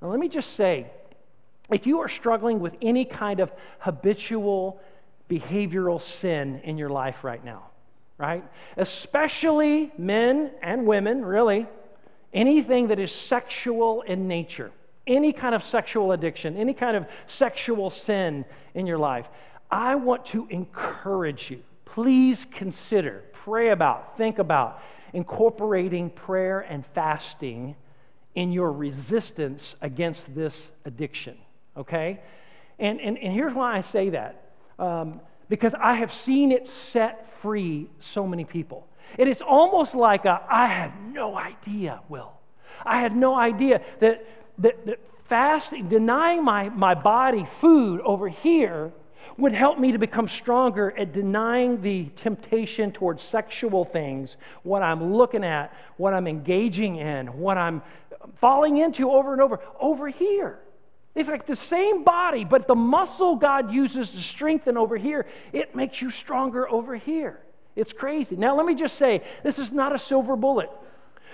Now, 0.00 0.08
let 0.08 0.18
me 0.18 0.28
just 0.28 0.54
say 0.54 0.86
if 1.70 1.86
you 1.86 2.00
are 2.00 2.08
struggling 2.08 2.60
with 2.60 2.76
any 2.80 3.04
kind 3.04 3.40
of 3.40 3.52
habitual 3.80 4.80
behavioral 5.28 6.00
sin 6.00 6.60
in 6.64 6.78
your 6.78 6.88
life 6.88 7.22
right 7.24 7.44
now, 7.44 7.64
right? 8.16 8.44
Especially 8.76 9.92
men 9.98 10.50
and 10.62 10.86
women, 10.86 11.24
really, 11.24 11.66
anything 12.32 12.88
that 12.88 12.98
is 12.98 13.12
sexual 13.12 14.02
in 14.02 14.26
nature, 14.28 14.70
any 15.06 15.32
kind 15.32 15.54
of 15.54 15.62
sexual 15.62 16.12
addiction, 16.12 16.56
any 16.56 16.72
kind 16.72 16.96
of 16.96 17.06
sexual 17.26 17.90
sin 17.90 18.44
in 18.74 18.86
your 18.86 18.98
life, 18.98 19.28
I 19.70 19.96
want 19.96 20.24
to 20.26 20.46
encourage 20.48 21.50
you. 21.50 21.62
Please 21.84 22.46
consider, 22.50 23.24
pray 23.32 23.70
about, 23.70 24.16
think 24.16 24.38
about 24.38 24.80
incorporating 25.12 26.10
prayer 26.10 26.60
and 26.60 26.84
fasting 26.86 27.76
in 28.34 28.52
your 28.52 28.72
resistance 28.72 29.74
against 29.80 30.34
this 30.34 30.68
addiction, 30.84 31.36
okay? 31.76 32.20
And, 32.78 33.00
and, 33.00 33.18
and 33.18 33.32
here's 33.32 33.54
why 33.54 33.76
I 33.76 33.80
say 33.80 34.10
that 34.10 34.52
um, 34.78 35.20
because 35.48 35.74
I 35.74 35.94
have 35.94 36.12
seen 36.12 36.52
it 36.52 36.68
set 36.70 37.32
free 37.40 37.88
so 38.00 38.26
many 38.26 38.44
people. 38.44 38.86
And 39.18 39.28
it's 39.28 39.40
almost 39.40 39.94
like 39.94 40.24
a, 40.24 40.42
I 40.48 40.66
had 40.66 40.92
no 41.12 41.36
idea, 41.36 42.00
Will. 42.08 42.32
I 42.84 43.00
had 43.00 43.16
no 43.16 43.34
idea 43.34 43.80
that, 44.00 44.24
that, 44.58 44.86
that 44.86 45.00
fasting, 45.24 45.88
denying 45.88 46.44
my, 46.44 46.68
my 46.68 46.94
body 46.94 47.44
food 47.44 48.00
over 48.02 48.28
here 48.28 48.92
would 49.36 49.52
help 49.52 49.78
me 49.78 49.92
to 49.92 49.98
become 49.98 50.28
stronger 50.28 50.92
at 50.96 51.12
denying 51.12 51.82
the 51.82 52.06
temptation 52.16 52.92
towards 52.92 53.22
sexual 53.22 53.84
things, 53.84 54.36
what 54.62 54.82
I'm 54.82 55.14
looking 55.14 55.44
at, 55.44 55.74
what 55.96 56.14
I'm 56.14 56.26
engaging 56.26 56.96
in, 56.96 57.26
what 57.38 57.58
I'm 57.58 57.82
falling 58.40 58.78
into 58.78 59.10
over 59.10 59.32
and 59.32 59.42
over, 59.42 59.60
over 59.80 60.08
here. 60.08 60.58
It's 61.14 61.28
like 61.28 61.46
the 61.46 61.56
same 61.56 62.04
body, 62.04 62.44
but 62.44 62.68
the 62.68 62.74
muscle 62.74 63.36
God 63.36 63.72
uses 63.72 64.12
to 64.12 64.20
strengthen 64.20 64.76
over 64.76 64.96
here, 64.96 65.26
it 65.52 65.74
makes 65.74 66.00
you 66.00 66.10
stronger 66.10 66.68
over 66.68 66.94
here. 66.94 67.40
It's 67.74 67.92
crazy. 67.92 68.36
Now, 68.36 68.56
let 68.56 68.66
me 68.66 68.74
just 68.74 68.96
say 68.96 69.22
this 69.42 69.58
is 69.58 69.72
not 69.72 69.94
a 69.94 69.98
silver 69.98 70.36
bullet. 70.36 70.70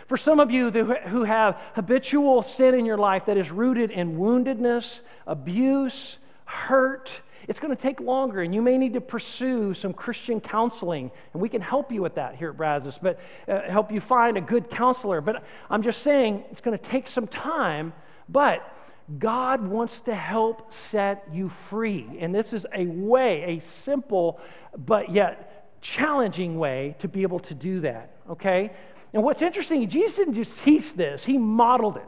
For 0.07 0.19
some 0.19 0.41
of 0.41 0.51
you 0.51 0.71
who 0.71 1.25
have 1.25 1.59
habitual 1.75 2.43
sin 2.43 2.75
in 2.75 2.85
your 2.85 2.99
life 2.99 3.27
that 3.27 3.39
is 3.39 3.51
rooted 3.51 3.91
in 3.91 4.19
woundedness, 4.19 5.01
abuse, 5.27 6.19
hurt, 6.45 7.23
it's 7.49 7.61
going 7.61 7.75
to 7.75 7.81
take 7.81 8.01
longer, 8.01 8.43
and 8.43 8.55
you 8.55 8.63
may 8.63 8.79
need 8.79 8.95
to 8.95 9.01
pursue 9.01 9.75
some 9.75 9.93
Christian 9.93 10.41
counseling, 10.41 11.11
and 11.33 11.43
we 11.43 11.49
can 11.49 11.61
help 11.61 11.93
you 11.93 12.03
with 12.03 12.15
that 12.15 12.37
here 12.37 12.51
at 12.51 12.57
Brazos, 12.57 12.99
but 13.01 13.21
uh, 13.49 13.63
help 13.63 13.93
you 13.93 14.01
find 14.01 14.37
a 14.37 14.41
good 14.41 14.71
counselor. 14.71 15.21
But 15.21 15.45
I'm 15.71 15.83
just 15.83 16.03
saying 16.03 16.45
it's 16.51 16.61
going 16.61 16.77
to 16.77 16.85
take 16.85 17.09
some 17.09 17.27
time, 17.27 17.93
but 18.29 18.71
God 19.19 19.67
wants 19.67 20.01
to 20.03 20.15
help 20.15 20.73
set 20.91 21.25
you 21.33 21.49
free. 21.49 22.07
And 22.21 22.35
this 22.35 22.53
is 22.53 22.67
a 22.73 22.87
way, 22.87 23.57
a 23.57 23.61
simple 23.61 24.41
but 24.77 25.11
yet 25.11 25.81
challenging 25.83 26.59
way 26.59 26.97
to 27.01 27.09
be 27.09 27.23
able 27.23 27.41
to 27.41 27.55
do 27.55 27.81
that, 27.81 28.17
okay? 28.31 28.73
And 29.13 29.23
what's 29.23 29.43
interesting, 29.43 29.87
Jesus 29.89 30.17
didn't 30.17 30.35
just 30.35 30.59
teach 30.59 30.95
this, 30.95 31.25
he 31.25 31.37
modeled 31.37 31.99
it. 31.99 32.07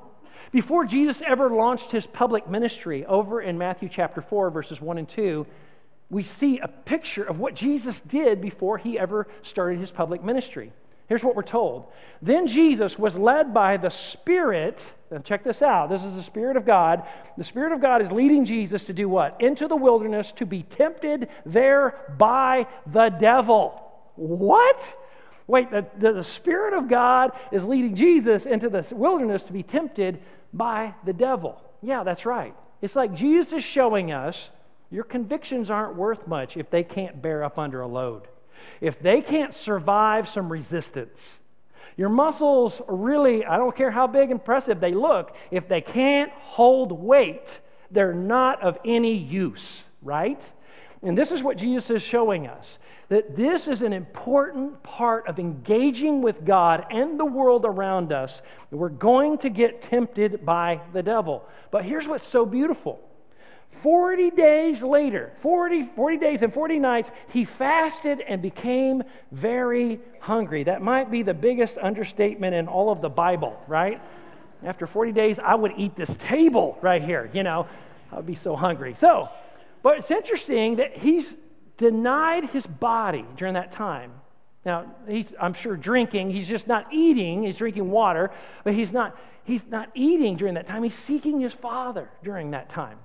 Before 0.53 0.85
Jesus 0.85 1.23
ever 1.27 1.51
launched 1.51 1.91
his 1.91 2.07
public 2.07 2.49
ministry, 2.49 3.05
over 3.07 3.41
in 3.41 3.59
Matthew 3.59 3.89
chapter 3.89 4.21
4, 4.21 4.51
verses 4.51 4.81
1 4.81 4.99
and 4.99 5.09
2, 5.09 5.47
we 6.09 6.23
see 6.23 6.59
a 6.59 6.69
picture 6.69 7.25
of 7.25 7.39
what 7.39 7.55
Jesus 7.55 8.01
did 8.01 8.41
before 8.41 8.79
he 8.79 8.99
ever 8.99 9.27
started 9.43 9.81
his 9.81 9.91
public 9.91 10.23
ministry. 10.23 10.73
Here's 11.09 11.23
what 11.23 11.37
we're 11.37 11.43
told. 11.43 11.87
Then 12.21 12.49
Jesus 12.49 12.99
was 12.99 13.17
led 13.17 13.55
by 13.55 13.77
the 13.77 13.91
Spirit. 13.91 14.85
Now, 15.11 15.19
check 15.19 15.45
this 15.45 15.63
out. 15.63 15.89
This 15.89 16.03
is 16.03 16.15
the 16.15 16.23
Spirit 16.23 16.57
of 16.57 16.65
God. 16.65 17.05
The 17.39 17.45
Spirit 17.45 17.73
of 17.73 17.81
God 17.81 18.03
is 18.03 18.11
leading 18.11 18.45
Jesus 18.45 18.85
to 18.85 18.93
do 18.93 19.09
what? 19.09 19.41
Into 19.41 19.69
the 19.69 19.77
wilderness 19.77 20.33
to 20.33 20.47
be 20.47 20.63
tempted 20.63 21.29
there 21.45 22.01
by 22.19 22.67
the 22.87 23.09
devil. 23.09 23.83
What? 24.17 24.97
Wait, 25.47 25.71
the, 25.71 25.87
the, 25.97 26.13
the 26.13 26.25
Spirit 26.25 26.75
of 26.75 26.89
God 26.89 27.31
is 27.53 27.65
leading 27.65 27.95
Jesus 27.95 28.45
into 28.45 28.69
the 28.69 28.85
wilderness 28.93 29.45
to 29.45 29.53
be 29.53 29.63
tempted 29.63 30.21
by 30.57 30.95
the 31.05 31.13
devil. 31.13 31.61
Yeah, 31.83 32.03
that's 32.03 32.27
right. 32.27 32.55
It's 32.81 32.97
like 32.97 33.15
Jesus 33.15 33.55
is 33.55 33.65
showing 33.65 34.13
us 34.13 34.51
your 34.91 35.05
convictions 35.05 35.71
aren't 35.71 35.97
worth 35.97 36.27
much 36.27 36.57
if 36.57 36.71
they 36.71 36.83
can't 36.83 37.21
bear 37.21 37.43
up 37.43 37.59
under 37.59 37.81
a 37.81 37.87
load 37.87 38.29
if 38.81 39.01
they 39.01 39.21
can't 39.21 39.55
survive 39.55 40.29
some 40.29 40.51
resistance, 40.51 41.19
your 41.97 42.09
muscles 42.09 42.81
really, 42.89 43.45
I 43.45 43.57
don't 43.57 43.75
care 43.75 43.91
how 43.91 44.07
big 44.07 44.25
and 44.25 44.33
impressive 44.33 44.81
they 44.81 44.93
look, 44.93 45.35
if 45.51 45.69
they 45.69 45.81
can't 45.81 46.31
hold 46.33 46.93
weight, 46.93 47.61
they're 47.91 48.15
not 48.15 48.63
of 48.63 48.79
any 48.85 49.15
use, 49.15 49.85
right? 50.03 50.51
And 51.03 51.17
this 51.17 51.31
is 51.31 51.43
what 51.43 51.57
Jesus 51.57 51.91
is 51.91 52.03
showing 52.03 52.47
us 52.47 52.79
that 53.09 53.37
this 53.37 53.69
is 53.69 53.83
an 53.83 53.93
important 53.93 54.83
part 54.83 55.29
of 55.29 55.39
engaging 55.39 56.23
with 56.23 56.45
God 56.45 56.87
and 56.91 57.21
the 57.21 57.25
world 57.25 57.65
around 57.65 58.13
us. 58.13 58.43
We're 58.71 58.89
going 58.89 59.39
to 59.39 59.49
get 59.49 59.83
tempted 59.83 60.45
by 60.45 60.81
the 60.93 61.03
devil. 61.03 61.45
But 61.71 61.85
here's 61.85 62.09
what's 62.09 62.27
so 62.27 62.45
beautiful 62.45 63.01
40 63.83 64.31
days 64.31 64.83
later, 64.83 65.33
40, 65.41 65.83
40 65.83 66.17
days 66.17 66.43
and 66.43 66.53
40 66.53 66.79
nights, 66.79 67.11
he 67.29 67.45
fasted 67.45 68.21
and 68.21 68.41
became 68.41 69.03
very 69.31 70.01
hungry. 70.21 70.65
That 70.65 70.83
might 70.83 71.11
be 71.11 71.23
the 71.23 71.35
biggest 71.35 71.77
understatement 71.79 72.55
in 72.55 72.69
all 72.69 72.91
of 72.91 73.03
the 73.03 73.11
Bible, 73.11 73.61
right? 73.69 74.01
After 74.65 74.87
40 74.87 75.13
days, 75.13 75.39
I 75.39 75.55
would 75.55 75.73
eat 75.77 75.95
this 75.95 76.15
table 76.17 76.79
right 76.81 77.03
here, 77.03 77.31
you 77.33 77.43
know, 77.43 77.69
I 78.11 78.17
would 78.17 78.27
be 78.27 78.35
so 78.35 78.57
hungry. 78.57 78.95
So, 78.97 79.29
but 79.87 79.99
it's 79.99 80.11
interesting 80.11 80.77
that 80.77 80.99
he's 80.99 81.33
denied 81.77 82.47
his 82.47 82.67
body 82.67 83.25
during 83.37 83.55
that 83.55 83.71
time. 83.71 84.11
Now, 84.65 84.93
he's, 85.07 85.33
I'm 85.41 85.55
sure, 85.55 85.77
drinking. 85.77 86.31
He's 86.33 86.49
just 86.49 86.67
not 86.67 86.93
eating. 86.93 87.45
He's 87.45 87.59
drinking 87.59 87.89
water, 87.93 88.33
but 88.65 88.75
he's 88.75 88.91
not, 88.93 89.17
he's 89.45 89.65
not 89.69 89.89
eating 89.95 90.35
during 90.35 90.55
that 90.55 90.67
time. 90.67 90.83
He's 90.83 90.99
seeking 90.99 91.39
his 91.39 91.53
father 91.53 92.11
during 92.25 92.51
that 92.51 92.69
time. 92.69 92.99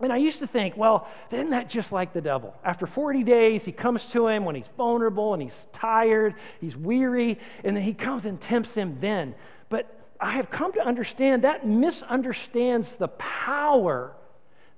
And 0.00 0.12
I 0.12 0.18
used 0.18 0.40
to 0.40 0.46
think, 0.46 0.76
well, 0.76 1.08
isn't 1.30 1.48
that 1.48 1.70
just 1.70 1.92
like 1.92 2.12
the 2.12 2.20
devil? 2.20 2.54
After 2.62 2.86
40 2.86 3.24
days, 3.24 3.64
he 3.64 3.72
comes 3.72 4.04
to 4.10 4.28
him 4.28 4.44
when 4.44 4.54
he's 4.54 4.68
vulnerable 4.76 5.32
and 5.32 5.42
he's 5.42 5.56
tired, 5.72 6.34
he's 6.60 6.76
weary, 6.76 7.38
and 7.64 7.74
then 7.74 7.84
he 7.84 7.94
comes 7.94 8.26
and 8.26 8.38
tempts 8.38 8.74
him 8.74 8.98
then. 9.00 9.34
But 9.70 9.98
I 10.20 10.32
have 10.32 10.50
come 10.50 10.74
to 10.74 10.86
understand 10.86 11.44
that 11.44 11.66
misunderstands 11.66 12.96
the 12.96 13.08
power, 13.08 14.12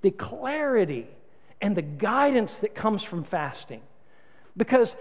the 0.01 0.13
clarity, 0.13 1.09
and 1.61 1.77
the 1.77 1.83
guidance 1.83 2.55
that 2.61 2.75
comes 2.75 3.03
from 3.03 3.25
fasting. 3.25 3.83
Because 4.57 4.95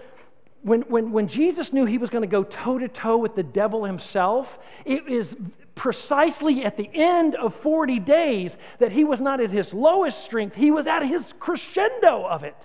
when, 0.62 0.82
when, 0.82 1.12
when 1.12 1.28
Jesus 1.28 1.72
knew 1.72 1.84
he 1.84 1.98
was 1.98 2.10
going 2.10 2.22
to 2.22 2.28
go 2.28 2.42
toe 2.42 2.78
to 2.78 2.88
toe 2.88 3.18
with 3.18 3.36
the 3.36 3.42
devil 3.42 3.84
himself, 3.84 4.58
it 4.84 5.06
is 5.06 5.36
precisely 5.74 6.64
at 6.64 6.76
the 6.76 6.88
end 6.94 7.34
of 7.34 7.54
40 7.54 8.00
days 8.00 8.56
that 8.78 8.92
he 8.92 9.04
was 9.04 9.20
not 9.20 9.40
at 9.40 9.50
his 9.50 9.74
lowest 9.74 10.24
strength, 10.24 10.56
he 10.56 10.70
was 10.70 10.86
at 10.86 11.04
his 11.04 11.34
crescendo 11.38 12.24
of 12.24 12.44
it. 12.44 12.56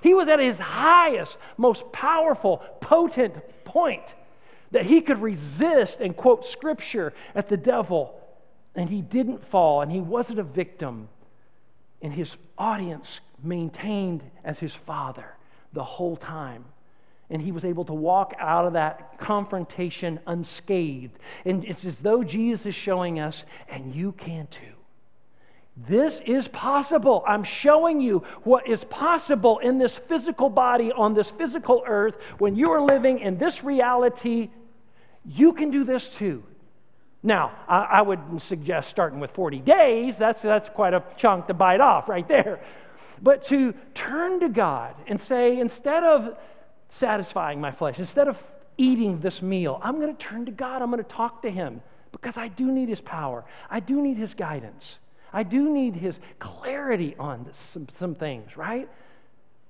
He 0.00 0.14
was 0.14 0.28
at 0.28 0.40
his 0.40 0.58
highest, 0.58 1.36
most 1.56 1.92
powerful, 1.92 2.58
potent 2.80 3.36
point 3.64 4.14
that 4.72 4.86
he 4.86 5.00
could 5.00 5.22
resist 5.22 6.00
and 6.00 6.16
quote 6.16 6.44
scripture 6.44 7.14
at 7.34 7.48
the 7.48 7.56
devil. 7.56 8.20
And 8.74 8.90
he 8.90 9.00
didn't 9.00 9.44
fall, 9.44 9.80
and 9.80 9.92
he 9.92 10.00
wasn't 10.00 10.40
a 10.40 10.42
victim. 10.42 11.08
And 12.02 12.12
his 12.12 12.36
audience 12.58 13.20
maintained 13.44 14.22
as 14.44 14.58
his 14.58 14.74
father 14.74 15.36
the 15.72 15.84
whole 15.84 16.16
time 16.16 16.64
and 17.30 17.40
he 17.42 17.52
was 17.52 17.64
able 17.64 17.84
to 17.84 17.94
walk 17.94 18.34
out 18.38 18.66
of 18.66 18.74
that 18.74 19.18
confrontation 19.18 20.20
unscathed. 20.26 21.18
And 21.44 21.64
it's 21.64 21.84
as 21.84 21.96
though 21.98 22.22
Jesus 22.22 22.66
is 22.66 22.74
showing 22.74 23.18
us, 23.18 23.44
and 23.68 23.94
you 23.94 24.12
can 24.12 24.46
too. 24.48 24.60
This 25.76 26.20
is 26.24 26.46
possible. 26.46 27.24
I'm 27.26 27.42
showing 27.42 28.00
you 28.00 28.18
what 28.44 28.68
is 28.68 28.84
possible 28.84 29.58
in 29.58 29.78
this 29.78 29.96
physical 29.96 30.48
body 30.48 30.92
on 30.92 31.14
this 31.14 31.28
physical 31.28 31.82
earth. 31.86 32.14
When 32.38 32.54
you 32.54 32.70
are 32.70 32.80
living 32.80 33.18
in 33.18 33.38
this 33.38 33.64
reality, 33.64 34.50
you 35.24 35.52
can 35.52 35.70
do 35.70 35.82
this 35.82 36.08
too. 36.08 36.44
Now, 37.24 37.52
I, 37.66 37.78
I 37.84 38.02
would 38.02 38.40
suggest 38.42 38.90
starting 38.90 39.18
with 39.18 39.32
40 39.32 39.58
days. 39.60 40.16
That's, 40.16 40.42
that's 40.42 40.68
quite 40.68 40.94
a 40.94 41.02
chunk 41.16 41.48
to 41.48 41.54
bite 41.54 41.80
off 41.80 42.08
right 42.08 42.28
there. 42.28 42.60
But 43.24 43.44
to 43.46 43.74
turn 43.94 44.38
to 44.40 44.48
God 44.48 44.94
and 45.08 45.20
say, 45.20 45.58
instead 45.58 46.04
of 46.04 46.36
satisfying 46.94 47.60
my 47.60 47.72
flesh. 47.72 47.98
Instead 47.98 48.28
of 48.28 48.40
eating 48.78 49.20
this 49.20 49.42
meal, 49.42 49.80
I'm 49.82 50.00
going 50.00 50.14
to 50.14 50.22
turn 50.22 50.46
to 50.46 50.52
God. 50.52 50.80
I'm 50.80 50.90
going 50.90 51.02
to 51.02 51.08
talk 51.08 51.42
to 51.42 51.50
Him 51.50 51.82
because 52.12 52.38
I 52.38 52.48
do 52.48 52.70
need 52.70 52.88
His 52.88 53.00
power. 53.00 53.44
I 53.68 53.80
do 53.80 54.00
need 54.00 54.16
His 54.16 54.34
guidance. 54.34 54.96
I 55.32 55.42
do 55.42 55.68
need 55.68 55.96
His 55.96 56.18
clarity 56.38 57.16
on 57.18 57.44
this, 57.44 57.56
some, 57.72 57.88
some 57.98 58.14
things, 58.14 58.56
right? 58.56 58.88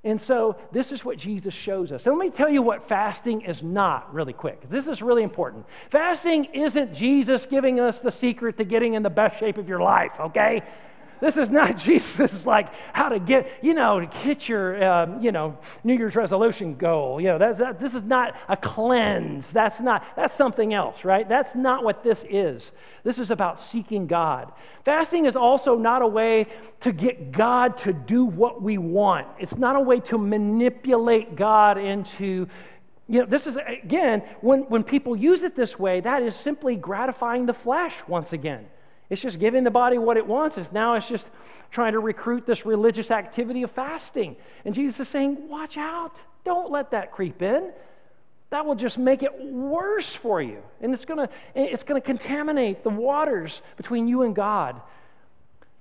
And 0.04 0.20
so 0.20 0.56
this 0.70 0.92
is 0.92 1.02
what 1.02 1.16
Jesus 1.16 1.54
shows 1.54 1.90
us. 1.90 2.04
And 2.04 2.18
let 2.18 2.26
me 2.26 2.30
tell 2.30 2.50
you 2.50 2.60
what 2.60 2.86
fasting 2.86 3.40
is 3.40 3.62
not 3.62 4.12
really 4.12 4.34
quick. 4.34 4.68
This 4.68 4.86
is 4.86 5.00
really 5.00 5.22
important. 5.22 5.64
Fasting 5.88 6.44
isn't 6.52 6.92
Jesus 6.92 7.46
giving 7.46 7.80
us 7.80 8.02
the 8.02 8.12
secret 8.12 8.58
to 8.58 8.64
getting 8.64 8.92
in 8.92 9.02
the 9.02 9.08
best 9.08 9.40
shape 9.40 9.56
of 9.56 9.66
your 9.66 9.80
life, 9.80 10.12
okay? 10.20 10.62
This 11.20 11.36
is 11.36 11.50
not 11.50 11.76
Jesus 11.84 12.46
like 12.46 12.72
how 12.92 13.08
to 13.08 13.18
get, 13.18 13.50
you 13.62 13.74
know, 13.74 14.00
to 14.00 14.16
hit 14.18 14.48
your, 14.48 14.82
um, 14.84 15.22
you 15.22 15.32
know, 15.32 15.58
New 15.82 15.94
Year's 15.94 16.16
resolution 16.16 16.76
goal. 16.76 17.20
You 17.20 17.28
know, 17.28 17.38
that's, 17.38 17.58
that, 17.58 17.80
this 17.80 17.94
is 17.94 18.04
not 18.04 18.34
a 18.48 18.56
cleanse. 18.56 19.50
That's 19.50 19.80
not, 19.80 20.04
that's 20.16 20.34
something 20.34 20.74
else, 20.74 21.04
right? 21.04 21.28
That's 21.28 21.54
not 21.54 21.84
what 21.84 22.02
this 22.02 22.24
is. 22.28 22.72
This 23.02 23.18
is 23.18 23.30
about 23.30 23.60
seeking 23.60 24.06
God. 24.06 24.52
Fasting 24.84 25.26
is 25.26 25.36
also 25.36 25.76
not 25.76 26.02
a 26.02 26.08
way 26.08 26.46
to 26.80 26.92
get 26.92 27.32
God 27.32 27.78
to 27.78 27.92
do 27.92 28.24
what 28.24 28.62
we 28.62 28.78
want. 28.78 29.26
It's 29.38 29.56
not 29.56 29.76
a 29.76 29.80
way 29.80 30.00
to 30.00 30.18
manipulate 30.18 31.36
God 31.36 31.78
into 31.78 32.48
you 33.06 33.20
know, 33.20 33.26
this 33.26 33.46
is, 33.46 33.56
again, 33.56 34.20
when, 34.40 34.62
when 34.62 34.82
people 34.82 35.14
use 35.14 35.42
it 35.42 35.54
this 35.54 35.78
way, 35.78 36.00
that 36.00 36.22
is 36.22 36.34
simply 36.34 36.74
gratifying 36.74 37.44
the 37.44 37.52
flesh 37.52 37.94
once 38.08 38.32
again. 38.32 38.66
It's 39.10 39.22
just 39.22 39.38
giving 39.38 39.64
the 39.64 39.70
body 39.70 39.98
what 39.98 40.16
it 40.16 40.26
wants. 40.26 40.56
It's 40.58 40.72
now 40.72 40.94
it's 40.94 41.08
just 41.08 41.26
trying 41.70 41.92
to 41.92 41.98
recruit 41.98 42.46
this 42.46 42.64
religious 42.64 43.10
activity 43.10 43.62
of 43.62 43.70
fasting. 43.70 44.36
And 44.64 44.74
Jesus 44.74 45.00
is 45.00 45.08
saying, 45.08 45.48
watch 45.48 45.76
out. 45.76 46.16
Don't 46.44 46.70
let 46.70 46.90
that 46.92 47.12
creep 47.12 47.42
in. 47.42 47.72
That 48.50 48.66
will 48.66 48.76
just 48.76 48.98
make 48.98 49.22
it 49.22 49.44
worse 49.44 50.14
for 50.14 50.40
you. 50.40 50.62
And 50.80 50.94
it's 50.94 51.04
gonna, 51.04 51.28
it's 51.54 51.82
gonna 51.82 52.00
contaminate 52.00 52.84
the 52.84 52.90
waters 52.90 53.60
between 53.76 54.06
you 54.06 54.22
and 54.22 54.34
God. 54.34 54.80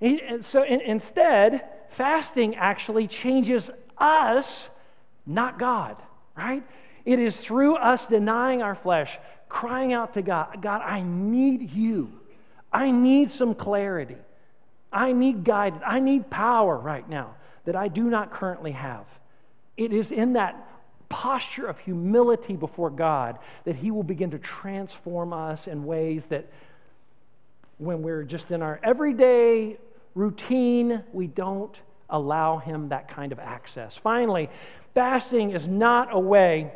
And 0.00 0.44
so 0.44 0.64
instead, 0.64 1.64
fasting 1.90 2.56
actually 2.56 3.06
changes 3.06 3.70
us, 3.96 4.68
not 5.24 5.58
God, 5.58 5.96
right? 6.36 6.64
It 7.04 7.18
is 7.18 7.36
through 7.36 7.76
us 7.76 8.06
denying 8.06 8.62
our 8.62 8.74
flesh, 8.74 9.18
crying 9.48 9.92
out 9.92 10.14
to 10.14 10.22
God, 10.22 10.60
God, 10.60 10.82
I 10.82 11.02
need 11.02 11.70
you. 11.70 12.12
I 12.74 12.90
need 12.90 13.30
some 13.30 13.54
clarity. 13.54 14.16
I 14.92 15.12
need 15.12 15.44
guidance. 15.44 15.82
I 15.86 16.00
need 16.00 16.28
power 16.28 16.76
right 16.76 17.08
now 17.08 17.36
that 17.64 17.76
I 17.76 17.86
do 17.86 18.04
not 18.10 18.32
currently 18.32 18.72
have. 18.72 19.06
It 19.76 19.92
is 19.92 20.10
in 20.10 20.34
that 20.34 20.68
posture 21.08 21.66
of 21.66 21.78
humility 21.78 22.56
before 22.56 22.90
God 22.90 23.38
that 23.64 23.76
He 23.76 23.92
will 23.92 24.02
begin 24.02 24.32
to 24.32 24.38
transform 24.38 25.32
us 25.32 25.68
in 25.68 25.84
ways 25.84 26.26
that 26.26 26.46
when 27.78 28.02
we're 28.02 28.24
just 28.24 28.50
in 28.50 28.60
our 28.60 28.80
everyday 28.82 29.78
routine, 30.16 31.04
we 31.12 31.28
don't 31.28 31.76
allow 32.10 32.58
Him 32.58 32.88
that 32.88 33.06
kind 33.08 33.30
of 33.30 33.38
access. 33.38 33.96
Finally, 33.96 34.50
fasting 34.94 35.52
is 35.52 35.66
not 35.66 36.08
a 36.12 36.18
way 36.18 36.72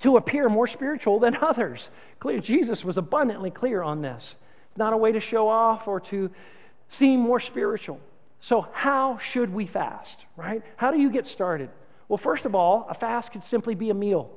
to 0.00 0.16
appear 0.16 0.48
more 0.50 0.66
spiritual 0.66 1.18
than 1.18 1.36
others. 1.36 1.88
Clear, 2.20 2.40
Jesus 2.40 2.84
was 2.84 2.98
abundantly 2.98 3.50
clear 3.50 3.82
on 3.82 4.02
this. 4.02 4.36
It's 4.72 4.78
not 4.78 4.94
a 4.94 4.96
way 4.96 5.12
to 5.12 5.20
show 5.20 5.48
off 5.48 5.86
or 5.86 6.00
to 6.00 6.30
seem 6.88 7.20
more 7.20 7.40
spiritual. 7.40 8.00
So, 8.40 8.66
how 8.72 9.18
should 9.18 9.52
we 9.52 9.66
fast, 9.66 10.24
right? 10.34 10.62
How 10.76 10.90
do 10.90 10.98
you 10.98 11.10
get 11.10 11.26
started? 11.26 11.68
Well, 12.08 12.16
first 12.16 12.46
of 12.46 12.54
all, 12.54 12.86
a 12.88 12.94
fast 12.94 13.32
could 13.32 13.42
simply 13.42 13.74
be 13.74 13.90
a 13.90 13.94
meal. 13.94 14.30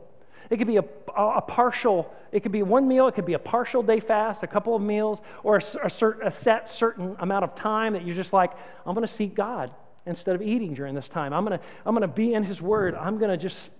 It 0.50 0.58
could 0.58 0.68
be 0.68 0.76
a, 0.76 0.84
a, 1.16 1.42
partial, 1.42 2.14
it 2.34 2.42
could 2.42 2.52
be 2.52 2.64
one 2.64 2.86
meal, 2.86 3.08
it 3.08 3.16
could 3.16 3.26
be 3.26 3.34
a 3.34 3.40
partial 3.40 3.82
day 3.82 4.02
fast, 4.02 4.44
a 4.44 4.48
couple 4.48 4.76
of 4.76 4.82
meals, 4.82 5.22
or 5.42 5.56
a, 5.56 5.60
a, 5.60 5.88
cert, 5.88 6.24
a 6.24 6.30
set 6.30 6.68
certain 6.68 7.16
amount 7.20 7.46
of 7.46 7.56
time 7.56 7.94
that 7.94 8.06
you're 8.06 8.16
just 8.16 8.34
like, 8.34 8.52
I'm 8.86 8.94
going 8.94 9.08
to 9.08 9.14
seek 9.14 9.36
God 9.36 9.72
instead 10.06 10.36
of 10.36 10.42
eating 10.42 10.74
during 10.74 10.96
this 10.96 11.08
time. 11.08 11.34
I'm 11.34 11.46
going 11.46 11.58
to 11.58 11.66
I'm 11.86 11.96
going 11.96 12.02
to 12.08 12.14
be 12.14 12.34
in 12.34 12.44
His 12.44 12.62
Word. 12.62 12.94
I'm 12.94 13.18
going 13.18 13.32
to 13.32 13.38
just, 13.38 13.72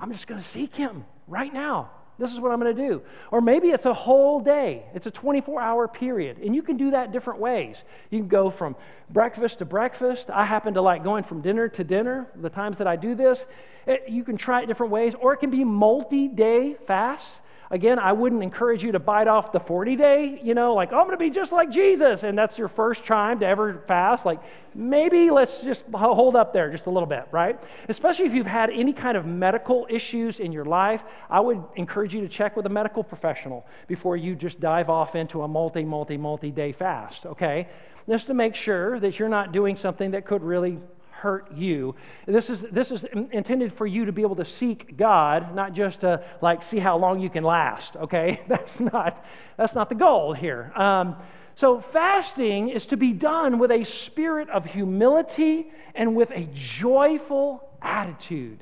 I'm 0.00 0.10
just 0.10 0.26
going 0.26 0.40
to 0.40 0.48
seek 0.48 0.74
Him 0.74 1.04
right 1.28 1.52
now. 1.52 1.90
This 2.18 2.32
is 2.32 2.38
what 2.38 2.52
I'm 2.52 2.60
going 2.60 2.74
to 2.74 2.88
do. 2.88 3.02
Or 3.32 3.40
maybe 3.40 3.68
it's 3.68 3.86
a 3.86 3.94
whole 3.94 4.40
day, 4.40 4.84
it's 4.94 5.06
a 5.06 5.10
24 5.10 5.60
hour 5.60 5.88
period. 5.88 6.38
And 6.38 6.54
you 6.54 6.62
can 6.62 6.76
do 6.76 6.92
that 6.92 7.12
different 7.12 7.40
ways. 7.40 7.76
You 8.10 8.20
can 8.20 8.28
go 8.28 8.50
from 8.50 8.76
breakfast 9.10 9.58
to 9.58 9.64
breakfast. 9.64 10.30
I 10.30 10.44
happen 10.44 10.74
to 10.74 10.80
like 10.80 11.02
going 11.02 11.24
from 11.24 11.40
dinner 11.40 11.68
to 11.68 11.84
dinner 11.84 12.28
the 12.36 12.50
times 12.50 12.78
that 12.78 12.86
I 12.86 12.96
do 12.96 13.14
this. 13.14 13.44
It, 13.86 14.04
you 14.08 14.22
can 14.22 14.36
try 14.36 14.62
it 14.62 14.66
different 14.66 14.92
ways, 14.92 15.14
or 15.20 15.32
it 15.32 15.38
can 15.38 15.50
be 15.50 15.64
multi 15.64 16.28
day 16.28 16.76
fasts. 16.86 17.40
Again, 17.70 17.98
I 17.98 18.12
wouldn't 18.12 18.42
encourage 18.42 18.82
you 18.82 18.92
to 18.92 18.98
bite 18.98 19.26
off 19.26 19.52
the 19.52 19.60
40 19.60 19.96
day, 19.96 20.40
you 20.42 20.54
know, 20.54 20.74
like, 20.74 20.92
I'm 20.92 21.04
going 21.06 21.12
to 21.12 21.16
be 21.16 21.30
just 21.30 21.50
like 21.50 21.70
Jesus. 21.70 22.22
And 22.22 22.36
that's 22.36 22.58
your 22.58 22.68
first 22.68 23.04
time 23.04 23.40
to 23.40 23.46
ever 23.46 23.82
fast. 23.86 24.26
Like, 24.26 24.40
maybe 24.74 25.30
let's 25.30 25.60
just 25.60 25.82
hold 25.92 26.36
up 26.36 26.52
there 26.52 26.70
just 26.70 26.86
a 26.86 26.90
little 26.90 27.08
bit, 27.08 27.26
right? 27.30 27.58
Especially 27.88 28.26
if 28.26 28.34
you've 28.34 28.46
had 28.46 28.70
any 28.70 28.92
kind 28.92 29.16
of 29.16 29.24
medical 29.24 29.86
issues 29.88 30.40
in 30.40 30.52
your 30.52 30.64
life, 30.64 31.02
I 31.30 31.40
would 31.40 31.62
encourage 31.76 32.14
you 32.14 32.20
to 32.20 32.28
check 32.28 32.56
with 32.56 32.66
a 32.66 32.70
medical 32.70 33.02
professional 33.02 33.66
before 33.86 34.16
you 34.16 34.34
just 34.34 34.60
dive 34.60 34.90
off 34.90 35.14
into 35.14 35.42
a 35.42 35.48
multi, 35.48 35.84
multi, 35.84 36.16
multi 36.16 36.50
day 36.50 36.72
fast, 36.72 37.24
okay? 37.26 37.68
Just 38.08 38.26
to 38.26 38.34
make 38.34 38.54
sure 38.54 39.00
that 39.00 39.18
you're 39.18 39.28
not 39.30 39.52
doing 39.52 39.76
something 39.76 40.10
that 40.10 40.26
could 40.26 40.42
really 40.42 40.78
hurt 41.24 41.50
you. 41.56 41.94
This 42.26 42.50
is, 42.50 42.60
this 42.60 42.90
is 42.90 43.04
intended 43.32 43.72
for 43.72 43.86
you 43.86 44.04
to 44.04 44.12
be 44.12 44.20
able 44.20 44.36
to 44.36 44.44
seek 44.44 44.98
God, 44.98 45.54
not 45.54 45.72
just 45.72 46.02
to 46.02 46.22
like 46.42 46.62
see 46.62 46.78
how 46.78 46.98
long 46.98 47.18
you 47.18 47.30
can 47.30 47.42
last, 47.42 47.96
okay? 47.96 48.42
That's 48.46 48.78
not, 48.78 49.24
that's 49.56 49.74
not 49.74 49.88
the 49.88 49.94
goal 49.94 50.34
here. 50.34 50.70
Um, 50.76 51.16
so, 51.56 51.80
fasting 51.80 52.68
is 52.68 52.84
to 52.86 52.96
be 52.96 53.12
done 53.12 53.58
with 53.58 53.70
a 53.70 53.84
spirit 53.84 54.50
of 54.50 54.66
humility 54.66 55.72
and 55.94 56.14
with 56.14 56.30
a 56.32 56.46
joyful 56.52 57.70
attitude. 57.80 58.58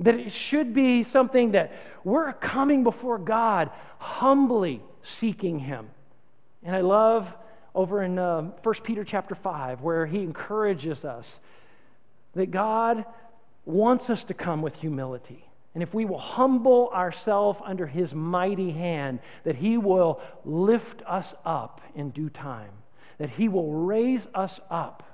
That 0.00 0.14
it 0.14 0.32
should 0.32 0.74
be 0.74 1.04
something 1.04 1.52
that 1.52 1.72
we're 2.02 2.32
coming 2.32 2.82
before 2.82 3.18
God 3.18 3.70
humbly 3.98 4.82
seeking 5.02 5.60
Him. 5.60 5.90
And 6.64 6.74
I 6.74 6.80
love 6.80 7.32
over 7.74 8.02
in 8.02 8.18
uh, 8.18 8.42
1 8.62 8.74
Peter 8.82 9.04
chapter 9.04 9.36
5 9.36 9.82
where 9.82 10.06
he 10.06 10.18
encourages 10.22 11.04
us 11.04 11.38
that 12.38 12.50
God 12.50 13.04
wants 13.64 14.08
us 14.08 14.24
to 14.24 14.34
come 14.34 14.62
with 14.62 14.74
humility. 14.76 15.44
And 15.74 15.82
if 15.82 15.92
we 15.92 16.04
will 16.04 16.18
humble 16.18 16.90
ourselves 16.92 17.60
under 17.64 17.86
his 17.86 18.14
mighty 18.14 18.70
hand, 18.72 19.20
that 19.44 19.56
he 19.56 19.76
will 19.76 20.20
lift 20.44 21.02
us 21.06 21.34
up 21.44 21.80
in 21.94 22.10
due 22.10 22.30
time, 22.30 22.72
that 23.18 23.30
he 23.30 23.48
will 23.48 23.72
raise 23.72 24.26
us 24.34 24.58
up. 24.70 25.04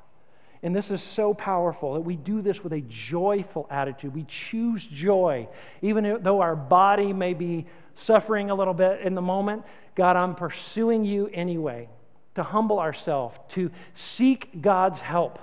And 0.63 0.75
this 0.75 0.91
is 0.91 1.03
so 1.03 1.35
powerful 1.35 1.95
that 1.95 2.01
we 2.01 2.17
do 2.17 2.41
this 2.41 2.63
with 2.63 2.73
a 2.73 2.81
joyful 2.81 3.67
attitude. 3.71 4.15
We 4.15 4.25
choose 4.25 4.87
joy, 4.87 5.49
even 5.83 6.23
though 6.23 6.41
our 6.41 6.57
body 6.57 7.13
may 7.13 7.35
be 7.35 7.67
suffering 7.95 8.51
a 8.51 8.55
little 8.55 8.73
bit 8.73 9.01
in 9.01 9.15
the 9.15 9.23
moment. 9.23 9.65
God, 9.95 10.17
I'm 10.17 10.35
pursuing 10.35 11.05
you 11.05 11.29
anyway. 11.35 11.89
To 12.37 12.43
humble 12.43 12.81
ourselves, 12.81 13.37
to 13.51 13.71
seek 13.95 14.61
God's 14.61 14.99
help 14.99 15.39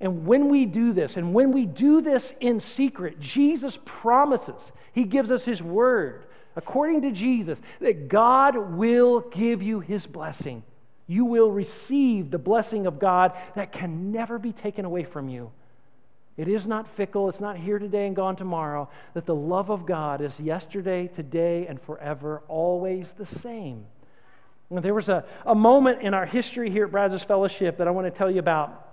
and 0.00 0.26
when 0.26 0.48
we 0.48 0.64
do 0.64 0.92
this, 0.92 1.16
and 1.16 1.34
when 1.34 1.50
we 1.52 1.66
do 1.66 2.00
this 2.00 2.32
in 2.40 2.60
secret, 2.60 3.18
Jesus 3.18 3.78
promises, 3.84 4.72
He 4.92 5.04
gives 5.04 5.30
us 5.30 5.44
His 5.44 5.62
word, 5.62 6.26
according 6.54 7.02
to 7.02 7.10
Jesus, 7.10 7.60
that 7.80 8.08
God 8.08 8.56
will 8.56 9.20
give 9.20 9.62
you 9.62 9.80
His 9.80 10.06
blessing. 10.06 10.62
You 11.08 11.24
will 11.24 11.50
receive 11.50 12.30
the 12.30 12.38
blessing 12.38 12.86
of 12.86 12.98
God 12.98 13.32
that 13.56 13.72
can 13.72 14.12
never 14.12 14.38
be 14.38 14.52
taken 14.52 14.84
away 14.84 15.02
from 15.02 15.28
you. 15.28 15.50
It 16.36 16.46
is 16.46 16.64
not 16.64 16.86
fickle, 16.86 17.28
it's 17.28 17.40
not 17.40 17.56
here 17.56 17.80
today 17.80 18.06
and 18.06 18.14
gone 18.14 18.36
tomorrow, 18.36 18.88
that 19.14 19.26
the 19.26 19.34
love 19.34 19.70
of 19.70 19.84
God 19.84 20.20
is 20.20 20.38
yesterday, 20.38 21.08
today, 21.08 21.66
and 21.66 21.80
forever, 21.80 22.44
always 22.46 23.08
the 23.14 23.26
same. 23.26 23.86
there 24.70 24.94
was 24.94 25.08
a, 25.08 25.24
a 25.44 25.56
moment 25.56 26.02
in 26.02 26.14
our 26.14 26.26
history 26.26 26.70
here 26.70 26.84
at 26.84 26.92
Brazos 26.92 27.24
Fellowship 27.24 27.78
that 27.78 27.88
I 27.88 27.90
want 27.90 28.06
to 28.06 28.16
tell 28.16 28.30
you 28.30 28.38
about 28.38 28.87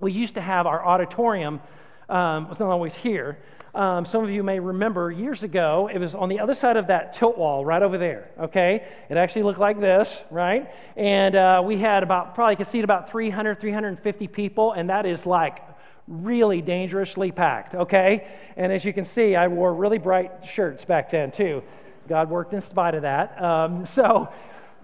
we 0.00 0.12
used 0.12 0.34
to 0.34 0.40
have 0.40 0.66
our 0.66 0.84
auditorium, 0.84 1.60
um, 2.08 2.48
was 2.48 2.60
not 2.60 2.70
always 2.70 2.94
here. 2.94 3.38
Um, 3.74 4.06
some 4.06 4.24
of 4.24 4.30
you 4.30 4.42
may 4.42 4.58
remember 4.58 5.10
years 5.10 5.42
ago, 5.42 5.90
it 5.92 5.98
was 5.98 6.14
on 6.14 6.30
the 6.30 6.40
other 6.40 6.54
side 6.54 6.78
of 6.78 6.86
that 6.86 7.14
tilt 7.14 7.36
wall 7.36 7.62
right 7.62 7.82
over 7.82 7.98
there, 7.98 8.30
okay? 8.40 8.86
It 9.10 9.18
actually 9.18 9.42
looked 9.42 9.58
like 9.58 9.78
this, 9.78 10.18
right? 10.30 10.72
And 10.96 11.36
uh, 11.36 11.62
we 11.62 11.76
had 11.76 12.02
about, 12.02 12.34
probably 12.34 12.56
could 12.56 12.68
seat 12.68 12.84
about 12.84 13.10
300, 13.10 13.60
350 13.60 14.28
people, 14.28 14.72
and 14.72 14.88
that 14.88 15.04
is 15.04 15.26
like 15.26 15.62
really 16.08 16.62
dangerously 16.62 17.32
packed, 17.32 17.74
okay? 17.74 18.26
And 18.56 18.72
as 18.72 18.84
you 18.84 18.94
can 18.94 19.04
see, 19.04 19.36
I 19.36 19.48
wore 19.48 19.74
really 19.74 19.98
bright 19.98 20.46
shirts 20.46 20.84
back 20.84 21.10
then 21.10 21.30
too. 21.30 21.62
God 22.08 22.30
worked 22.30 22.54
in 22.54 22.62
spite 22.62 22.94
of 22.94 23.02
that. 23.02 23.42
Um, 23.42 23.84
so, 23.86 24.32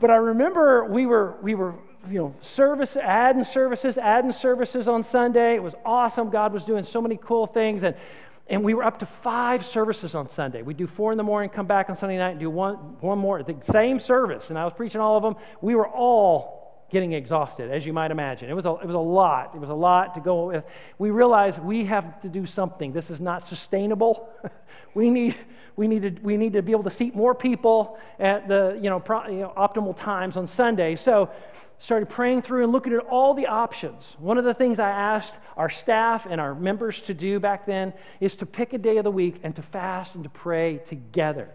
but 0.00 0.10
I 0.10 0.16
remember 0.16 0.84
we 0.84 1.06
were, 1.06 1.36
we 1.42 1.54
were 1.54 1.76
you 2.08 2.18
know, 2.18 2.34
service, 2.40 2.96
adding 2.96 3.44
services, 3.44 3.98
adding 3.98 4.32
services 4.32 4.88
on 4.88 5.02
Sunday. 5.02 5.54
It 5.54 5.62
was 5.62 5.74
awesome. 5.84 6.30
God 6.30 6.52
was 6.52 6.64
doing 6.64 6.84
so 6.84 7.00
many 7.00 7.18
cool 7.22 7.46
things. 7.46 7.82
And, 7.84 7.94
and 8.48 8.64
we 8.64 8.74
were 8.74 8.84
up 8.84 8.98
to 8.98 9.06
five 9.06 9.64
services 9.64 10.14
on 10.14 10.28
Sunday. 10.28 10.62
We 10.62 10.74
do 10.74 10.86
four 10.86 11.12
in 11.12 11.18
the 11.18 11.24
morning, 11.24 11.50
come 11.50 11.66
back 11.66 11.88
on 11.90 11.96
Sunday 11.96 12.18
night, 12.18 12.30
and 12.30 12.40
do 12.40 12.50
one, 12.50 12.74
one 13.00 13.18
more, 13.18 13.42
the 13.42 13.56
same 13.70 13.98
service. 13.98 14.50
And 14.50 14.58
I 14.58 14.64
was 14.64 14.74
preaching 14.74 15.00
all 15.00 15.16
of 15.16 15.22
them. 15.22 15.36
We 15.60 15.74
were 15.74 15.88
all 15.88 16.62
getting 16.90 17.12
exhausted, 17.12 17.70
as 17.70 17.86
you 17.86 17.92
might 17.92 18.10
imagine. 18.10 18.50
It 18.50 18.54
was, 18.54 18.66
a, 18.66 18.74
it 18.74 18.86
was 18.86 18.94
a 18.94 18.98
lot. 18.98 19.54
It 19.54 19.60
was 19.60 19.70
a 19.70 19.74
lot 19.74 20.14
to 20.14 20.20
go 20.20 20.48
with. 20.48 20.64
We 20.98 21.10
realized 21.10 21.58
we 21.58 21.86
have 21.86 22.20
to 22.20 22.28
do 22.28 22.44
something. 22.44 22.92
This 22.92 23.10
is 23.10 23.18
not 23.18 23.42
sustainable. 23.42 24.28
we, 24.94 25.08
need, 25.08 25.34
we, 25.74 25.88
need 25.88 26.02
to, 26.02 26.22
we 26.22 26.36
need 26.36 26.52
to 26.52 26.62
be 26.62 26.72
able 26.72 26.84
to 26.84 26.90
seat 26.90 27.14
more 27.14 27.34
people 27.34 27.98
at 28.18 28.46
the 28.46 28.78
you 28.80 28.90
know, 28.90 29.00
pro, 29.00 29.26
you 29.28 29.40
know, 29.40 29.54
optimal 29.56 29.98
times 29.98 30.36
on 30.36 30.46
Sunday. 30.46 30.94
So 30.96 31.30
started 31.82 32.08
praying 32.08 32.40
through 32.42 32.62
and 32.62 32.70
looking 32.70 32.92
at 32.92 33.00
all 33.00 33.34
the 33.34 33.48
options. 33.48 34.14
One 34.20 34.38
of 34.38 34.44
the 34.44 34.54
things 34.54 34.78
I 34.78 34.90
asked 34.90 35.34
our 35.56 35.68
staff 35.68 36.28
and 36.30 36.40
our 36.40 36.54
members 36.54 37.00
to 37.02 37.12
do 37.12 37.40
back 37.40 37.66
then 37.66 37.92
is 38.20 38.36
to 38.36 38.46
pick 38.46 38.72
a 38.72 38.78
day 38.78 38.98
of 38.98 39.04
the 39.04 39.10
week 39.10 39.40
and 39.42 39.56
to 39.56 39.62
fast 39.62 40.14
and 40.14 40.22
to 40.22 40.30
pray 40.30 40.78
together. 40.78 41.50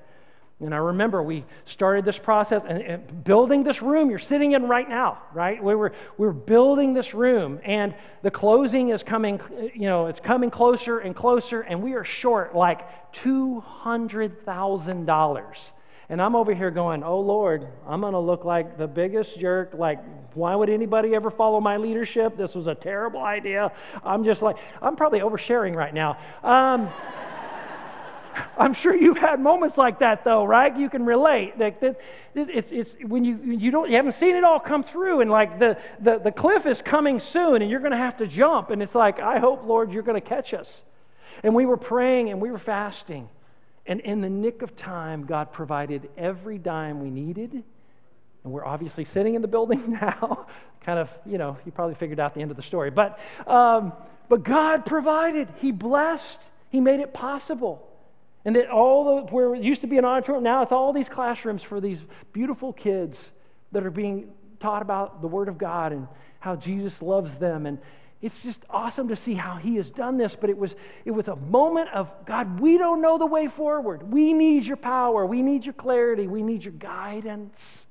And 0.59 0.75
I 0.75 0.79
remember 0.79 1.23
we 1.23 1.45
started 1.63 2.03
this 2.03 2.17
process 2.17 2.61
and, 2.67 2.81
and, 2.81 3.23
building 3.23 3.63
this 3.63 3.81
room 3.81 4.09
you're 4.09 4.19
sitting 4.19 4.51
in 4.51 4.67
right 4.67 4.89
now, 4.89 5.19
right? 5.33 5.63
We 5.63 5.75
were, 5.75 5.93
we 6.17 6.27
were 6.27 6.33
building 6.33 6.93
this 6.93 7.13
room 7.13 7.61
and 7.63 7.95
the 8.21 8.31
closing 8.31 8.89
is 8.89 9.03
coming, 9.03 9.39
you 9.73 9.87
know, 9.87 10.07
it's 10.07 10.19
coming 10.19 10.49
closer 10.49 10.99
and 10.99 11.15
closer, 11.15 11.61
and 11.61 11.81
we 11.81 11.93
are 11.93 12.03
short 12.03 12.53
like 12.53 13.13
$200,000 13.13 15.71
and 16.09 16.21
I'm 16.21 16.35
over 16.35 16.53
here 16.53 16.71
going, 16.71 17.03
oh 17.03 17.19
Lord, 17.19 17.67
I'm 17.85 18.01
going 18.01 18.13
to 18.13 18.19
look 18.19 18.45
like 18.45 18.77
the 18.77 18.87
biggest 18.87 19.39
jerk. 19.39 19.73
Like, 19.73 19.99
why 20.33 20.55
would 20.55 20.69
anybody 20.69 21.13
ever 21.15 21.29
follow 21.29 21.59
my 21.59 21.77
leadership? 21.77 22.37
This 22.37 22.55
was 22.55 22.67
a 22.67 22.75
terrible 22.75 23.21
idea. 23.21 23.71
I'm 24.03 24.23
just 24.23 24.41
like, 24.41 24.57
I'm 24.81 24.95
probably 24.95 25.19
oversharing 25.19 25.75
right 25.75 25.93
now. 25.93 26.17
Um, 26.43 26.89
I'm 28.57 28.73
sure 28.73 28.95
you've 28.95 29.17
had 29.17 29.39
moments 29.39 29.77
like 29.77 29.99
that, 29.99 30.23
though, 30.23 30.45
right? 30.45 30.75
You 30.77 30.89
can 30.89 31.05
relate. 31.05 31.57
That, 31.57 31.81
that 31.81 31.99
it's, 32.35 32.71
it's 32.71 32.95
when 33.01 33.23
you 33.25 33.39
you 33.43 33.71
don't 33.71 33.89
you 33.89 33.95
haven't 33.95 34.11
seen 34.11 34.35
it 34.35 34.43
all 34.43 34.59
come 34.59 34.83
through, 34.83 35.21
and 35.21 35.31
like 35.31 35.57
the 35.57 35.79
the, 35.99 36.19
the 36.19 36.31
cliff 36.31 36.67
is 36.67 36.79
coming 36.83 37.19
soon, 37.19 37.63
and 37.63 37.71
you're 37.71 37.79
going 37.79 37.93
to 37.93 37.97
have 37.97 38.17
to 38.17 38.27
jump, 38.27 38.69
and 38.69 38.83
it's 38.83 38.93
like, 38.93 39.19
I 39.19 39.39
hope, 39.39 39.65
Lord, 39.65 39.91
you're 39.91 40.03
going 40.03 40.21
to 40.21 40.27
catch 40.27 40.53
us. 40.53 40.83
And 41.43 41.53
we 41.53 41.65
were 41.65 41.77
praying 41.77 42.29
and 42.29 42.41
we 42.41 42.51
were 42.51 42.57
fasting, 42.57 43.29
and 43.87 44.01
in 44.01 44.21
the 44.21 44.29
nick 44.29 44.61
of 44.61 44.75
time, 44.75 45.25
God 45.25 45.51
provided 45.53 46.09
every 46.17 46.57
dime 46.57 46.99
we 46.99 47.09
needed. 47.09 47.63
And 48.43 48.53
we're 48.53 48.65
obviously 48.65 49.05
sitting 49.05 49.35
in 49.35 49.41
the 49.41 49.47
building 49.47 49.91
now. 50.01 50.45
kind 50.81 50.99
of, 50.99 51.09
you 51.25 51.37
know, 51.37 51.57
you 51.65 51.71
probably 51.71 51.95
figured 51.95 52.19
out 52.19 52.33
the 52.33 52.41
end 52.41 52.51
of 52.51 52.57
the 52.57 52.63
story. 52.63 52.91
But, 52.91 53.19
um, 53.45 53.93
but 54.29 54.43
God 54.43 54.85
provided, 54.85 55.47
He 55.59 55.71
blessed, 55.71 56.39
He 56.69 56.81
made 56.81 56.99
it 56.99 57.13
possible. 57.13 57.87
And 58.45 58.55
that 58.55 58.69
all 58.69 59.17
the, 59.17 59.31
where 59.33 59.55
it 59.55 59.63
used 59.63 59.81
to 59.81 59.87
be 59.87 59.97
an 59.97 60.05
auditorium, 60.05 60.43
now 60.43 60.61
it's 60.61 60.71
all 60.71 60.93
these 60.93 61.09
classrooms 61.09 61.63
for 61.63 61.81
these 61.81 62.01
beautiful 62.31 62.71
kids 62.71 63.17
that 63.71 63.85
are 63.85 63.91
being 63.91 64.31
taught 64.59 64.81
about 64.81 65.21
the 65.21 65.27
Word 65.27 65.47
of 65.49 65.57
God 65.57 65.91
and 65.91 66.07
how 66.39 66.55
Jesus 66.55 67.01
loves 67.01 67.37
them. 67.37 67.65
And, 67.65 67.79
it's 68.21 68.41
just 68.41 68.63
awesome 68.69 69.09
to 69.09 69.15
see 69.15 69.35
how 69.35 69.57
he 69.57 69.75
has 69.75 69.91
done 69.91 70.17
this, 70.17 70.35
but 70.35 70.49
it 70.49 70.57
was, 70.57 70.73
it 71.05 71.11
was 71.11 71.27
a 71.27 71.35
moment 71.35 71.89
of 71.93 72.11
God, 72.25 72.59
we 72.59 72.77
don't 72.77 73.01
know 73.01 73.17
the 73.17 73.27
way 73.27 73.47
forward. 73.47 74.11
We 74.11 74.33
need 74.33 74.65
your 74.65 74.77
power. 74.77 75.25
We 75.25 75.43
need 75.43 75.65
your 75.65 75.73
clarity. 75.73 76.25
We 76.25 76.41
need 76.41 76.63
your 76.63 76.73
guidance. 76.73 77.85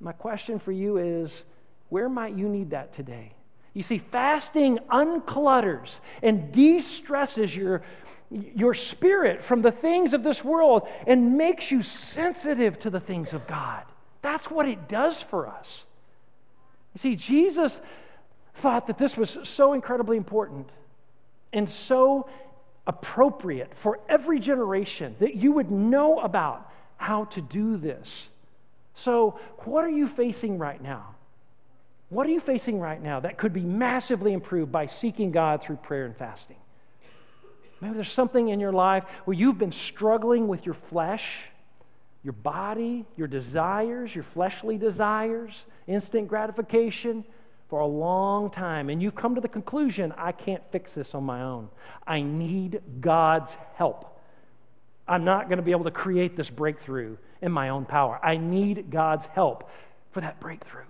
My 0.00 0.12
question 0.12 0.58
for 0.58 0.72
you 0.72 0.96
is 0.96 1.44
where 1.88 2.08
might 2.08 2.34
you 2.34 2.48
need 2.48 2.70
that 2.70 2.92
today? 2.92 3.32
You 3.74 3.84
see, 3.84 3.98
fasting 3.98 4.78
unclutters 4.90 6.00
and 6.20 6.50
de 6.50 6.80
stresses 6.80 7.54
your, 7.54 7.82
your 8.30 8.74
spirit 8.74 9.42
from 9.42 9.62
the 9.62 9.70
things 9.70 10.12
of 10.12 10.24
this 10.24 10.42
world 10.42 10.88
and 11.06 11.38
makes 11.38 11.70
you 11.70 11.80
sensitive 11.80 12.80
to 12.80 12.90
the 12.90 13.00
things 13.00 13.32
of 13.32 13.46
God. 13.46 13.84
That's 14.20 14.50
what 14.50 14.68
it 14.68 14.88
does 14.88 15.22
for 15.22 15.46
us. 15.46 15.84
You 16.94 16.98
see, 16.98 17.16
Jesus 17.16 17.80
thought 18.54 18.86
that 18.86 18.98
this 18.98 19.16
was 19.16 19.38
so 19.44 19.72
incredibly 19.72 20.16
important 20.16 20.68
and 21.52 21.68
so 21.68 22.28
appropriate 22.86 23.74
for 23.74 24.00
every 24.08 24.40
generation 24.40 25.16
that 25.20 25.34
you 25.36 25.52
would 25.52 25.70
know 25.70 26.18
about 26.20 26.70
how 26.96 27.24
to 27.26 27.40
do 27.40 27.76
this. 27.76 28.28
So, 28.94 29.38
what 29.60 29.84
are 29.84 29.90
you 29.90 30.06
facing 30.06 30.58
right 30.58 30.80
now? 30.80 31.14
What 32.08 32.26
are 32.26 32.30
you 32.30 32.40
facing 32.40 32.78
right 32.78 33.02
now 33.02 33.20
that 33.20 33.38
could 33.38 33.54
be 33.54 33.62
massively 33.62 34.32
improved 34.32 34.70
by 34.70 34.86
seeking 34.86 35.30
God 35.32 35.62
through 35.62 35.76
prayer 35.76 36.04
and 36.04 36.16
fasting? 36.16 36.56
Maybe 37.80 37.94
there's 37.94 38.12
something 38.12 38.48
in 38.48 38.60
your 38.60 38.72
life 38.72 39.04
where 39.24 39.36
you've 39.36 39.58
been 39.58 39.72
struggling 39.72 40.46
with 40.46 40.66
your 40.66 40.74
flesh, 40.74 41.46
your 42.22 42.34
body, 42.34 43.06
your 43.16 43.26
desires, 43.26 44.14
your 44.14 44.24
fleshly 44.24 44.76
desires, 44.76 45.52
instant 45.86 46.28
gratification 46.28 47.24
for 47.72 47.80
a 47.80 47.86
long 47.86 48.50
time, 48.50 48.90
and 48.90 49.02
you've 49.02 49.14
come 49.14 49.34
to 49.34 49.40
the 49.40 49.48
conclusion 49.48 50.12
I 50.18 50.32
can't 50.32 50.62
fix 50.70 50.92
this 50.92 51.14
on 51.14 51.24
my 51.24 51.40
own. 51.40 51.70
I 52.06 52.20
need 52.20 52.82
God's 53.00 53.56
help. 53.76 54.20
I'm 55.08 55.24
not 55.24 55.48
going 55.48 55.56
to 55.56 55.62
be 55.62 55.70
able 55.70 55.84
to 55.84 55.90
create 55.90 56.36
this 56.36 56.50
breakthrough 56.50 57.16
in 57.40 57.50
my 57.50 57.70
own 57.70 57.86
power. 57.86 58.20
I 58.22 58.36
need 58.36 58.90
God's 58.90 59.24
help 59.24 59.70
for 60.10 60.20
that 60.20 60.38
breakthrough. 60.38 60.84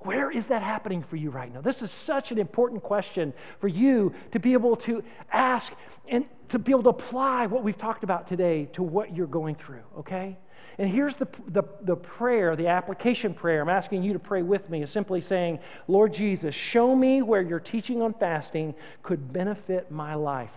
Where 0.00 0.30
is 0.30 0.48
that 0.48 0.62
happening 0.62 1.02
for 1.02 1.16
you 1.16 1.30
right 1.30 1.50
now? 1.50 1.62
This 1.62 1.80
is 1.80 1.90
such 1.90 2.30
an 2.30 2.36
important 2.36 2.82
question 2.82 3.32
for 3.58 3.68
you 3.68 4.12
to 4.32 4.38
be 4.38 4.52
able 4.52 4.76
to 4.76 5.02
ask 5.32 5.72
and 6.08 6.26
to 6.50 6.58
be 6.58 6.72
able 6.72 6.82
to 6.82 6.90
apply 6.90 7.46
what 7.46 7.64
we've 7.64 7.78
talked 7.78 8.04
about 8.04 8.26
today 8.26 8.66
to 8.74 8.82
what 8.82 9.16
you're 9.16 9.26
going 9.26 9.54
through, 9.54 9.84
okay? 10.00 10.36
And 10.78 10.90
here's 10.90 11.16
the, 11.16 11.26
the, 11.48 11.62
the 11.80 11.96
prayer, 11.96 12.54
the 12.54 12.66
application 12.68 13.32
prayer. 13.32 13.62
I'm 13.62 13.68
asking 13.68 14.02
you 14.02 14.12
to 14.12 14.18
pray 14.18 14.42
with 14.42 14.68
me, 14.68 14.82
is 14.82 14.90
simply 14.90 15.22
saying, 15.22 15.60
Lord 15.88 16.12
Jesus, 16.12 16.54
show 16.54 16.94
me 16.94 17.22
where 17.22 17.40
your 17.40 17.60
teaching 17.60 18.02
on 18.02 18.12
fasting 18.12 18.74
could 19.02 19.32
benefit 19.32 19.90
my 19.90 20.14
life. 20.14 20.50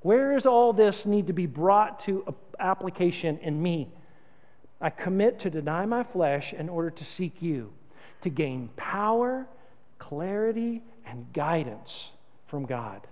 Where 0.00 0.32
does 0.32 0.46
all 0.46 0.72
this 0.72 1.06
need 1.06 1.28
to 1.28 1.32
be 1.32 1.46
brought 1.46 2.00
to 2.00 2.34
application 2.58 3.38
in 3.38 3.62
me? 3.62 3.88
I 4.80 4.90
commit 4.90 5.38
to 5.40 5.50
deny 5.50 5.86
my 5.86 6.02
flesh 6.02 6.52
in 6.52 6.68
order 6.68 6.90
to 6.90 7.04
seek 7.04 7.40
you, 7.40 7.72
to 8.22 8.30
gain 8.30 8.68
power, 8.74 9.46
clarity, 10.00 10.82
and 11.06 11.32
guidance 11.32 12.08
from 12.48 12.66
God. 12.66 13.06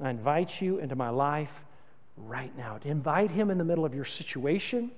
I 0.00 0.10
invite 0.10 0.62
you 0.62 0.78
into 0.78 0.94
my 0.94 1.10
life 1.10 1.52
right 2.16 2.56
now, 2.56 2.78
to 2.78 2.88
invite 2.88 3.32
Him 3.32 3.50
in 3.50 3.58
the 3.58 3.64
middle 3.64 3.84
of 3.84 3.92
your 3.92 4.04
situation 4.04 4.92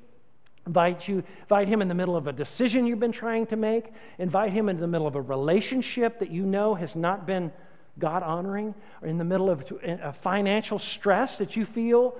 Invite 0.66 1.08
you, 1.08 1.24
invite 1.40 1.66
him 1.66 1.82
in 1.82 1.88
the 1.88 1.94
middle 1.94 2.16
of 2.16 2.28
a 2.28 2.32
decision 2.32 2.86
you've 2.86 3.00
been 3.00 3.10
trying 3.10 3.46
to 3.46 3.56
make. 3.56 3.92
Invite 4.18 4.52
him 4.52 4.68
in 4.68 4.78
the 4.78 4.86
middle 4.86 5.06
of 5.08 5.16
a 5.16 5.20
relationship 5.20 6.20
that 6.20 6.30
you 6.30 6.44
know 6.44 6.74
has 6.74 6.94
not 6.94 7.26
been 7.26 7.52
God 7.98 8.22
honoring, 8.22 8.74
or 9.02 9.08
in 9.08 9.18
the 9.18 9.24
middle 9.24 9.50
of 9.50 9.70
a 9.82 10.12
financial 10.12 10.78
stress 10.78 11.36
that 11.38 11.56
you 11.56 11.64
feel, 11.64 12.16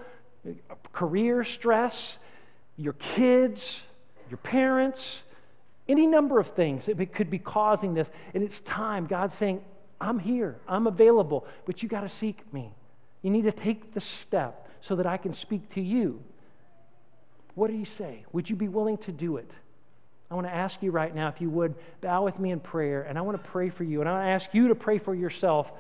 career 0.93 1.45
stress, 1.45 2.19
your 2.77 2.93
kids, 2.95 3.81
your 4.29 4.39
parents, 4.39 5.23
any 5.89 6.07
number 6.07 6.39
of 6.39 6.49
things 6.49 6.87
that 6.87 7.13
could 7.13 7.31
be 7.31 7.39
causing 7.39 7.95
this. 7.95 8.11
And 8.35 8.43
it's 8.43 8.61
time. 8.61 9.07
God's 9.07 9.35
saying, 9.35 9.63
I'm 10.01 10.19
here, 10.19 10.59
I'm 10.67 10.87
available, 10.87 11.47
but 11.65 11.83
you 11.83 11.89
got 11.89 12.01
to 12.01 12.09
seek 12.09 12.53
me. 12.53 12.75
You 13.23 13.31
need 13.31 13.45
to 13.45 13.53
take 13.53 13.95
the 13.95 14.01
step 14.01 14.69
so 14.81 14.97
that 14.97 15.07
I 15.07 15.17
can 15.17 15.33
speak 15.33 15.73
to 15.75 15.81
you 15.81 16.23
what 17.55 17.71
do 17.71 17.77
you 17.77 17.85
say? 17.85 18.25
Would 18.33 18.49
you 18.49 18.57
be 18.57 18.69
willing 18.69 18.99
to 18.99 19.13
do 19.13 19.37
it? 19.37 19.51
I 20.31 20.35
want 20.35 20.47
to 20.47 20.55
ask 20.55 20.83
you 20.83 20.91
right 20.91 21.15
now, 21.15 21.29
if 21.29 21.43
you 21.43 21.51
would, 21.51 21.75
bow 22.01 22.25
with 22.25 22.39
me 22.39 22.53
in 22.53 22.61
prayer, 22.61 23.03
and 23.03 23.19
I 23.19 23.21
want 23.21 23.43
to 23.43 23.51
pray 23.51 23.69
for 23.69 23.85
you. 23.85 24.01
And 24.01 24.09
I 24.09 24.13
want 24.13 24.25
to 24.25 24.31
ask 24.31 24.55
you 24.55 24.69
to 24.69 24.75
pray 24.75 24.99
for 24.99 25.15
yourself 25.15 25.71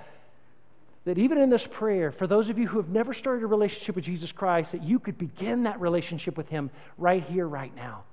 that 1.04 1.16
even 1.16 1.38
in 1.38 1.48
this 1.48 1.66
prayer, 1.66 2.12
for 2.12 2.26
those 2.26 2.50
of 2.50 2.58
you 2.58 2.68
who 2.68 2.76
have 2.76 2.90
never 2.90 3.14
started 3.14 3.42
a 3.42 3.46
relationship 3.46 3.96
with 3.96 4.04
Jesus 4.04 4.30
Christ, 4.30 4.72
that 4.72 4.82
you 4.82 4.98
could 4.98 5.16
begin 5.16 5.62
that 5.62 5.80
relationship 5.80 6.36
with 6.36 6.48
Him 6.48 6.70
right 6.98 7.24
here, 7.24 7.48
right 7.48 7.74
now. 7.74 8.04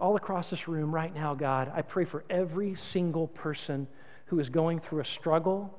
All 0.00 0.16
across 0.16 0.50
this 0.50 0.66
room, 0.66 0.92
right 0.92 1.14
now, 1.14 1.34
God, 1.34 1.70
I 1.72 1.82
pray 1.82 2.04
for 2.04 2.24
every 2.28 2.74
single 2.74 3.28
person 3.28 3.86
who 4.26 4.40
is 4.40 4.48
going 4.48 4.80
through 4.80 5.00
a 5.00 5.04
struggle. 5.04 5.78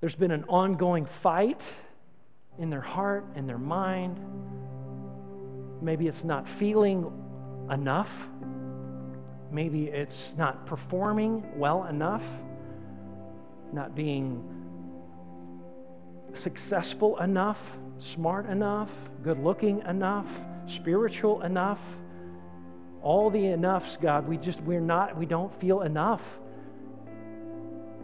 There's 0.00 0.14
been 0.14 0.30
an 0.30 0.44
ongoing 0.44 1.04
fight 1.04 1.62
in 2.58 2.70
their 2.70 2.80
heart 2.80 3.24
and 3.34 3.48
their 3.48 3.58
mind. 3.58 4.18
Maybe 5.80 6.06
it's 6.06 6.24
not 6.24 6.48
feeling 6.48 7.10
enough. 7.70 8.10
Maybe 9.50 9.84
it's 9.88 10.34
not 10.36 10.66
performing 10.66 11.58
well 11.58 11.84
enough, 11.84 12.22
not 13.72 13.94
being 13.94 14.42
successful 16.34 17.18
enough, 17.18 17.58
smart 17.98 18.46
enough, 18.46 18.90
good 19.22 19.38
looking 19.42 19.82
enough, 19.82 20.26
spiritual 20.66 21.42
enough. 21.42 21.80
All 23.02 23.30
the 23.30 23.46
enoughs, 23.46 23.98
God, 24.00 24.28
we 24.28 24.36
just, 24.36 24.60
we're 24.62 24.80
not, 24.80 25.16
we 25.18 25.26
don't 25.26 25.52
feel 25.60 25.82
enough. 25.82 26.22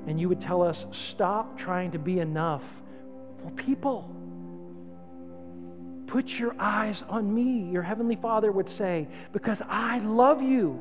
And 0.07 0.19
you 0.21 0.29
would 0.29 0.41
tell 0.41 0.63
us, 0.63 0.87
stop 0.91 1.57
trying 1.57 1.93
to 1.93 1.99
be 1.99 2.19
enough 2.19 2.65
for 3.43 3.51
people. 3.53 4.18
Put 6.09 6.39
your 6.39 6.57
eyes 6.59 7.05
on 7.09 7.33
me, 7.33 7.71
your 7.71 7.83
Heavenly 7.83 8.17
Father 8.17 8.51
would 8.51 8.69
say, 8.69 9.07
because 9.33 9.63
I 9.69 9.99
love 9.99 10.43
you. 10.43 10.81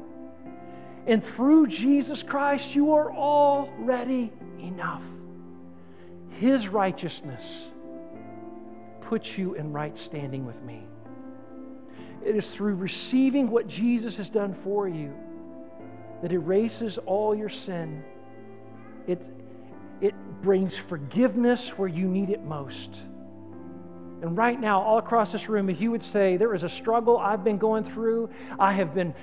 And 1.06 1.24
through 1.24 1.68
Jesus 1.68 2.24
Christ, 2.24 2.74
you 2.74 2.94
are 2.94 3.12
already 3.12 4.32
enough. 4.60 5.04
His 6.30 6.70
righteousness 6.70 7.44
puts 9.02 9.38
you 9.38 9.54
in 9.56 9.74
right 9.74 9.98
standing 9.98 10.46
with 10.46 10.62
me. 10.64 10.86
It 12.26 12.36
is 12.36 12.50
through 12.50 12.76
receiving 12.76 13.50
what 13.50 13.68
Jesus 13.68 14.16
has 14.18 14.30
done 14.30 14.54
for 14.54 14.88
you 14.88 15.14
that 16.22 16.32
erases 16.32 16.98
all 17.00 17.36
your 17.36 17.50
sin. 17.50 18.04
It, 19.08 19.22
it 20.00 20.16
brings 20.42 20.76
forgiveness 20.76 21.78
where 21.78 21.90
you 21.90 22.08
need 22.08 22.30
it 22.30 22.44
most. 22.44 23.02
And 24.22 24.36
right 24.36 24.60
now, 24.60 24.82
all 24.82 24.98
across 24.98 25.32
this 25.32 25.48
room, 25.48 25.70
if 25.70 25.80
you 25.80 25.92
would 25.92 26.04
say, 26.04 26.38
There 26.38 26.54
is 26.54 26.64
a 26.64 26.70
struggle 26.70 27.18
I've 27.18 27.44
been 27.44 27.58
going 27.58 27.84
through, 27.84 28.30
I 28.60 28.74
have 28.74 28.94
been 28.94 29.14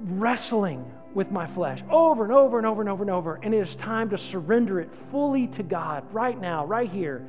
wrestling 0.00 0.90
with 1.14 1.30
my 1.30 1.46
flesh 1.46 1.82
over 1.90 2.24
and 2.24 2.32
over 2.32 2.58
and 2.58 2.66
over 2.66 2.82
and 2.82 2.90
over 2.90 3.02
and 3.02 3.10
over, 3.10 3.40
and 3.42 3.54
it 3.54 3.58
is 3.58 3.74
time 3.76 4.10
to 4.10 4.18
surrender 4.18 4.80
it 4.80 4.90
fully 5.10 5.46
to 5.48 5.62
God 5.62 6.04
right 6.12 6.38
now, 6.38 6.64
right 6.66 6.90
here. 6.90 7.26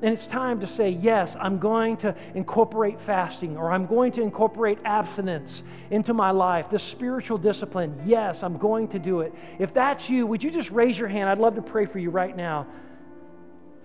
And 0.00 0.14
it's 0.14 0.26
time 0.26 0.60
to 0.60 0.66
say, 0.66 0.90
Yes, 0.90 1.34
I'm 1.40 1.58
going 1.58 1.96
to 1.98 2.14
incorporate 2.34 3.00
fasting 3.00 3.56
or 3.56 3.72
I'm 3.72 3.86
going 3.86 4.12
to 4.12 4.22
incorporate 4.22 4.78
abstinence 4.84 5.62
into 5.90 6.14
my 6.14 6.30
life, 6.30 6.70
this 6.70 6.84
spiritual 6.84 7.38
discipline. 7.38 8.02
Yes, 8.06 8.42
I'm 8.42 8.58
going 8.58 8.88
to 8.88 8.98
do 8.98 9.20
it. 9.20 9.34
If 9.58 9.74
that's 9.74 10.08
you, 10.08 10.26
would 10.26 10.42
you 10.42 10.50
just 10.50 10.70
raise 10.70 10.98
your 10.98 11.08
hand? 11.08 11.28
I'd 11.28 11.38
love 11.38 11.56
to 11.56 11.62
pray 11.62 11.86
for 11.86 11.98
you 11.98 12.10
right 12.10 12.36
now. 12.36 12.66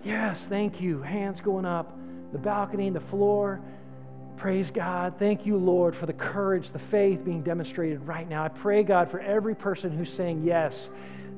Yes, 0.04 0.38
thank 0.38 0.80
you. 0.80 1.02
Hands 1.02 1.40
going 1.40 1.64
up 1.64 1.98
the 2.34 2.38
balcony, 2.38 2.88
and 2.88 2.96
the 2.96 3.00
floor. 3.00 3.60
Praise 4.36 4.70
God. 4.70 5.14
Thank 5.18 5.46
you, 5.46 5.56
Lord, 5.56 5.94
for 5.94 6.04
the 6.04 6.12
courage, 6.12 6.72
the 6.72 6.80
faith 6.80 7.24
being 7.24 7.42
demonstrated 7.42 8.06
right 8.06 8.28
now. 8.28 8.44
I 8.44 8.48
pray, 8.48 8.82
God, 8.82 9.08
for 9.08 9.20
every 9.20 9.54
person 9.54 9.96
who's 9.96 10.12
saying, 10.12 10.42
Yes, 10.42 10.90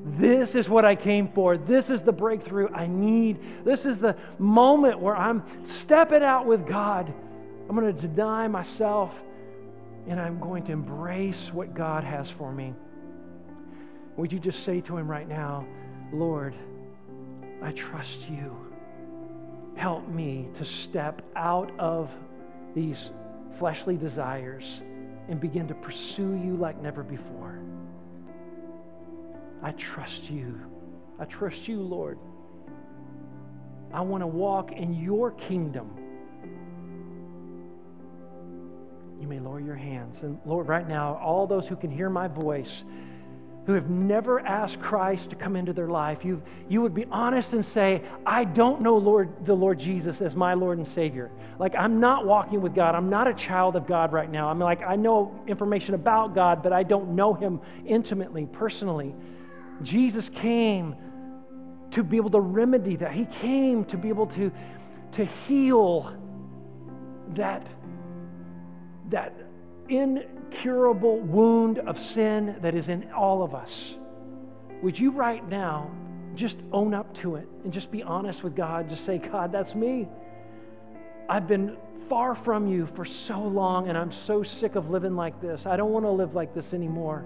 this 0.03 0.55
is 0.55 0.67
what 0.67 0.85
I 0.85 0.95
came 0.95 1.29
for. 1.29 1.55
This 1.55 1.91
is 1.91 2.01
the 2.01 2.11
breakthrough 2.11 2.69
I 2.73 2.87
need. 2.87 3.63
This 3.63 3.85
is 3.85 3.99
the 3.99 4.15
moment 4.39 4.99
where 4.99 5.15
I'm 5.15 5.43
stepping 5.63 6.23
out 6.23 6.47
with 6.47 6.67
God. 6.67 7.13
I'm 7.69 7.75
going 7.75 7.95
to 7.95 8.01
deny 8.07 8.47
myself 8.47 9.13
and 10.07 10.19
I'm 10.19 10.39
going 10.39 10.63
to 10.63 10.71
embrace 10.71 11.51
what 11.53 11.75
God 11.75 12.03
has 12.03 12.27
for 12.29 12.51
me. 12.51 12.73
Would 14.15 14.31
you 14.31 14.39
just 14.39 14.63
say 14.63 14.81
to 14.81 14.97
Him 14.97 15.09
right 15.09 15.27
now, 15.27 15.67
Lord, 16.11 16.55
I 17.61 17.71
trust 17.71 18.27
you. 18.29 18.66
Help 19.77 20.07
me 20.07 20.47
to 20.55 20.65
step 20.65 21.21
out 21.35 21.71
of 21.79 22.11
these 22.73 23.11
fleshly 23.57 23.95
desires 23.95 24.81
and 25.29 25.39
begin 25.39 25.67
to 25.67 25.75
pursue 25.75 26.33
you 26.43 26.55
like 26.55 26.81
never 26.81 27.03
before. 27.03 27.59
I 29.61 29.71
trust 29.71 30.29
you. 30.29 30.59
I 31.19 31.25
trust 31.25 31.67
you, 31.67 31.81
Lord. 31.81 32.17
I 33.93 34.01
want 34.01 34.21
to 34.21 34.27
walk 34.27 34.71
in 34.71 34.93
your 34.93 35.31
kingdom. 35.31 35.91
You 39.21 39.27
may 39.27 39.39
lower 39.39 39.59
your 39.59 39.75
hands. 39.75 40.23
And 40.23 40.39
Lord, 40.45 40.67
right 40.67 40.87
now, 40.87 41.15
all 41.15 41.47
those 41.47 41.67
who 41.67 41.75
can 41.75 41.91
hear 41.91 42.09
my 42.09 42.27
voice, 42.27 42.83
who 43.67 43.73
have 43.73 43.89
never 43.89 44.39
asked 44.39 44.79
Christ 44.79 45.29
to 45.31 45.35
come 45.35 45.57
into 45.57 45.73
their 45.73 45.89
life, 45.89 46.23
you, 46.23 46.41
you 46.69 46.81
would 46.81 46.93
be 46.93 47.03
honest 47.11 47.51
and 47.51 47.65
say, 47.65 48.01
I 48.25 48.45
don't 48.45 48.81
know 48.81 48.95
Lord, 48.95 49.45
the 49.45 49.53
Lord 49.53 49.77
Jesus 49.77 50.21
as 50.21 50.37
my 50.37 50.53
Lord 50.53 50.77
and 50.77 50.87
Savior. 50.87 51.29
Like, 51.59 51.75
I'm 51.75 51.99
not 51.99 52.25
walking 52.25 52.61
with 52.61 52.73
God. 52.73 52.95
I'm 52.95 53.09
not 53.09 53.27
a 53.27 53.33
child 53.33 53.75
of 53.75 53.85
God 53.85 54.13
right 54.13 54.31
now. 54.31 54.47
I'm 54.47 54.57
like, 54.57 54.83
I 54.83 54.95
know 54.95 55.37
information 55.47 55.95
about 55.95 56.33
God, 56.33 56.63
but 56.63 56.71
I 56.71 56.83
don't 56.83 57.09
know 57.09 57.33
Him 57.33 57.59
intimately, 57.85 58.45
personally. 58.45 59.13
Jesus 59.83 60.29
came 60.29 60.95
to 61.91 62.03
be 62.03 62.15
able 62.15 62.29
to 62.29 62.39
remedy 62.39 62.95
that. 62.95 63.11
He 63.11 63.25
came 63.25 63.83
to 63.85 63.97
be 63.97 64.07
able 64.07 64.27
to, 64.27 64.49
to 65.11 65.25
heal 65.25 66.15
that, 67.33 67.67
that 69.09 69.33
incurable 69.89 71.19
wound 71.19 71.79
of 71.79 71.99
sin 71.99 72.57
that 72.61 72.75
is 72.75 72.89
in 72.89 73.11
all 73.11 73.43
of 73.43 73.53
us. 73.53 73.95
Would 74.81 74.99
you 74.99 75.11
right 75.11 75.47
now 75.47 75.91
just 76.35 76.57
own 76.71 76.93
up 76.93 77.15
to 77.17 77.35
it 77.35 77.47
and 77.63 77.73
just 77.73 77.91
be 77.91 78.03
honest 78.03 78.43
with 78.43 78.55
God? 78.55 78.89
Just 78.89 79.05
say, 79.05 79.17
God, 79.17 79.51
that's 79.51 79.75
me. 79.75 80.07
I've 81.29 81.47
been 81.47 81.77
far 82.07 82.35
from 82.35 82.67
you 82.67 82.85
for 82.85 83.03
so 83.03 83.39
long 83.39 83.89
and 83.89 83.97
I'm 83.97 84.11
so 84.11 84.43
sick 84.43 84.75
of 84.75 84.89
living 84.89 85.15
like 85.15 85.41
this. 85.41 85.65
I 85.65 85.75
don't 85.75 85.91
want 85.91 86.05
to 86.05 86.11
live 86.11 86.35
like 86.35 86.53
this 86.53 86.73
anymore. 86.73 87.25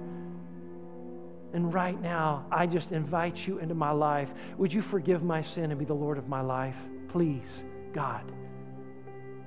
And 1.53 1.74
right 1.74 1.99
now, 2.01 2.45
I 2.49 2.66
just 2.66 2.93
invite 2.93 3.45
you 3.45 3.59
into 3.59 3.76
my 3.76 3.91
life. 3.91 4.34
Would 4.57 4.74
you 4.74 4.82
forgive 4.82 5.22
my 5.22 5.41
sin 5.41 5.72
and 5.72 5.78
be 5.78 5.86
the 5.86 5.93
Lord 5.93 6.18
of 6.18 6.30
my 6.30 6.41
life? 6.41 6.78
Please, 7.09 7.47
God. 7.93 8.24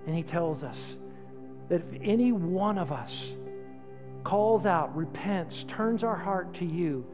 And 0.07 0.15
He 0.15 0.23
tells 0.23 0.63
us 0.63 0.79
that 1.69 1.81
if 1.81 2.01
any 2.03 2.33
one 2.33 2.79
of 2.79 2.93
us 2.93 3.31
calls 4.23 4.67
out, 4.67 4.95
repents, 4.97 5.65
turns 5.65 6.03
our 6.03 6.17
heart 6.17 6.55
to 6.55 6.65
you, 6.65 7.05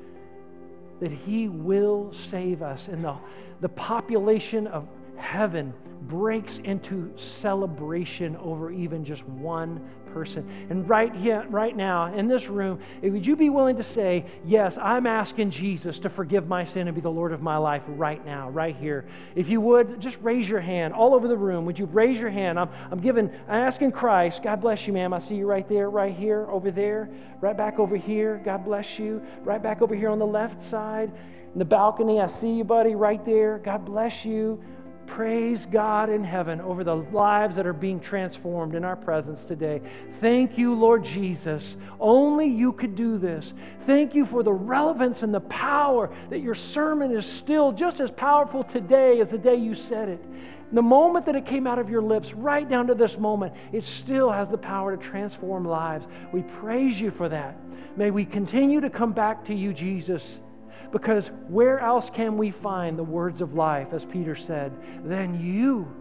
that 1.01 1.13
He 1.13 1.49
will 1.49 2.13
save 2.13 2.63
us. 2.63 2.89
And 2.89 3.05
the, 3.05 3.17
the 3.61 3.69
population 3.69 4.67
of 4.67 4.87
heaven 5.17 5.75
breaks 6.03 6.59
into 6.59 7.13
celebration 7.17 8.37
over 8.37 8.71
even 8.71 9.05
just 9.05 9.27
one 9.27 9.87
person. 10.13 10.49
And 10.71 10.89
right 10.89 11.15
here, 11.15 11.47
right 11.49 11.77
now, 11.77 12.13
in 12.13 12.29
this 12.29 12.49
room, 12.49 12.81
would 13.03 13.27
you 13.27 13.37
be 13.37 13.51
willing 13.51 13.77
to 13.77 13.83
say, 13.83 14.27
Yes, 14.45 14.79
I'm 14.79 15.07
asking 15.07 15.51
Jesus 15.51 15.99
to 16.01 16.11
forgive 16.11 16.49
my 16.49 16.65
sin 16.65 16.89
and 16.89 16.95
be 16.95 17.01
the 17.01 17.11
Lord 17.11 17.33
of 17.33 17.43
my 17.43 17.57
life 17.57 17.83
right 17.87 18.25
now, 18.25 18.51
right 18.51 18.77
here? 18.77 19.07
If 19.35 19.49
you 19.49 19.61
would, 19.61 20.01
just 20.01 20.19
raise 20.23 20.49
your 20.49 20.61
hand 20.61 20.95
all 20.95 21.15
over 21.15 21.29
the 21.29 21.37
room. 21.37 21.65
Would 21.67 21.79
you 21.79 21.87
raise 21.87 22.19
your 22.19 22.31
hand? 22.31 22.59
I'm, 22.59 22.69
I'm 22.91 23.01
giving, 23.01 23.31
I'm 23.49 23.63
asking 23.63 23.93
Christ, 23.93 24.43
God 24.43 24.61
bless 24.61 24.87
you, 24.87 24.93
ma'am. 24.93 25.13
I 25.13 25.19
see 25.19 25.37
you 25.37 25.47
right 25.47 25.69
there, 25.69 25.91
right 25.91 26.15
here, 26.15 26.47
over 26.51 26.71
there, 26.71 27.09
right 27.41 27.57
back 27.57 27.79
over 27.79 27.97
here. 27.97 28.41
God 28.45 28.65
bless 28.65 28.99
you. 28.99 29.23
Right 29.43 29.63
back 29.63 29.83
over 29.83 29.95
here 29.95 30.11
on 30.11 30.19
the 30.19 30.27
left 30.27 30.61
side. 30.71 31.11
In 31.53 31.59
the 31.59 31.65
balcony, 31.65 32.21
I 32.21 32.29
see 32.29 32.53
you, 32.53 32.65
buddy, 32.65 32.95
right 32.95 33.25
there. 33.25 33.59
God 33.59 33.85
bless 33.85 34.25
you. 34.25 34.63
Praise 35.11 35.67
God 35.67 36.09
in 36.09 36.23
heaven 36.23 36.61
over 36.61 36.85
the 36.85 36.95
lives 36.95 37.57
that 37.57 37.67
are 37.67 37.73
being 37.73 37.99
transformed 37.99 38.77
in 38.77 38.85
our 38.85 38.95
presence 38.95 39.41
today. 39.49 39.83
Thank 40.21 40.57
you, 40.57 40.73
Lord 40.73 41.05
Jesus. 41.05 41.77
Only 41.99 42.47
you 42.47 42.73
could 42.73 42.95
do 42.95 43.19
this. 43.19 43.53
Thank 43.87 44.15
you 44.15 44.25
for 44.25 44.45
the 44.45 44.53
relevance 44.53 45.25
and 45.25 45.35
the 45.35 45.41
power 45.41 46.15
that 46.31 46.39
your 46.39 46.55
sermon 46.55 47.11
is 47.11 47.27
still 47.27 47.73
just 47.73 47.99
as 47.99 48.13
powerful 48.13 48.63
today 48.63 49.21
as 49.21 49.31
the 49.31 49.39
day 49.39 49.57
you 49.57 49.75
said 49.75 50.09
it. 50.09 50.25
The 50.73 50.81
moment 50.81 51.27
that 51.27 51.35
it 51.35 51.45
came 51.45 51.67
out 51.67 51.81
of 51.81 51.91
your 51.91 52.03
lips, 52.03 52.33
right 52.33 52.67
down 52.69 52.87
to 52.87 52.95
this 52.95 53.19
moment, 53.19 53.53
it 53.73 53.83
still 53.83 54.31
has 54.31 54.49
the 54.49 54.59
power 54.59 54.97
to 54.97 55.03
transform 55.03 55.65
lives. 55.65 56.07
We 56.33 56.43
praise 56.43 57.01
you 57.01 57.11
for 57.11 57.29
that. 57.29 57.57
May 57.97 58.13
we 58.13 58.25
continue 58.25 58.81
to 58.81 58.89
come 58.89 59.13
back 59.13 59.45
to 59.47 59.55
you, 59.55 59.73
Jesus 59.73 60.39
because 60.93 61.29
where 61.49 61.79
else 61.79 62.11
can 62.11 62.37
we 62.37 62.51
find 62.51 62.99
the 62.99 63.05
words 63.05 63.41
of 63.41 63.55
life, 63.55 63.93
as 63.93 64.05
Peter 64.05 64.37
said, 64.37 64.73
than 65.05 65.41
you? 65.41 65.95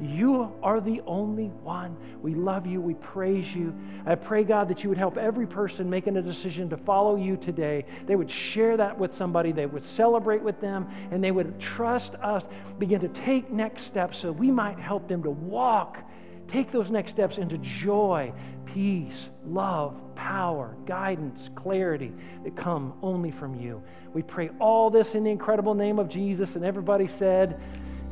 You 0.00 0.52
are 0.62 0.80
the 0.80 1.00
only 1.06 1.46
one. 1.46 1.96
We 2.20 2.34
love 2.34 2.66
you. 2.66 2.82
We 2.82 2.94
praise 2.94 3.54
you. 3.54 3.74
I 4.04 4.14
pray, 4.14 4.44
God, 4.44 4.68
that 4.68 4.82
you 4.82 4.90
would 4.90 4.98
help 4.98 5.16
every 5.16 5.46
person 5.46 5.88
making 5.88 6.18
a 6.18 6.22
decision 6.22 6.68
to 6.70 6.76
follow 6.76 7.16
you 7.16 7.36
today. 7.36 7.86
They 8.04 8.14
would 8.14 8.30
share 8.30 8.76
that 8.76 8.98
with 8.98 9.14
somebody, 9.14 9.52
they 9.52 9.64
would 9.64 9.82
celebrate 9.82 10.42
with 10.42 10.60
them, 10.60 10.88
and 11.10 11.24
they 11.24 11.30
would 11.30 11.58
trust 11.58 12.14
us, 12.16 12.46
begin 12.78 13.00
to 13.00 13.08
take 13.08 13.50
next 13.50 13.84
steps 13.84 14.18
so 14.18 14.32
we 14.32 14.50
might 14.50 14.78
help 14.78 15.08
them 15.08 15.22
to 15.22 15.30
walk, 15.30 16.05
take 16.48 16.70
those 16.70 16.90
next 16.90 17.12
steps 17.12 17.38
into 17.38 17.58
joy, 17.58 18.32
peace, 18.64 19.30
love, 19.46 19.94
power, 20.14 20.76
guidance, 20.86 21.50
clarity 21.54 22.12
that 22.44 22.56
come 22.56 22.94
only 23.02 23.30
from 23.30 23.54
you. 23.54 23.82
We 24.12 24.22
pray 24.22 24.50
all 24.58 24.90
this 24.90 25.14
in 25.14 25.24
the 25.24 25.30
incredible 25.30 25.74
name 25.74 25.98
of 25.98 26.08
Jesus. 26.08 26.56
And 26.56 26.64
everybody 26.64 27.06
said, 27.06 27.60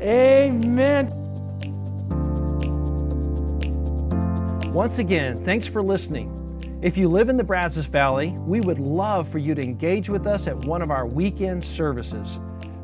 Amen. 0.01 1.09
Once 4.72 4.99
again, 4.99 5.37
thanks 5.45 5.66
for 5.66 5.82
listening. 5.82 6.41
If 6.82 6.97
you 6.97 7.09
live 7.09 7.28
in 7.28 7.37
the 7.37 7.45
Brazos 7.45 7.87
Valley, 7.87 8.35
we 8.41 8.61
would 8.61 8.78
love 8.78 9.28
for 9.28 9.39
you 9.39 9.55
to 9.55 9.62
engage 9.62 10.09
with 10.09 10.26
us 10.26 10.47
at 10.47 10.57
one 10.64 10.82
of 10.82 10.91
our 10.91 11.07
weekend 11.07 11.64
services. 11.64 12.39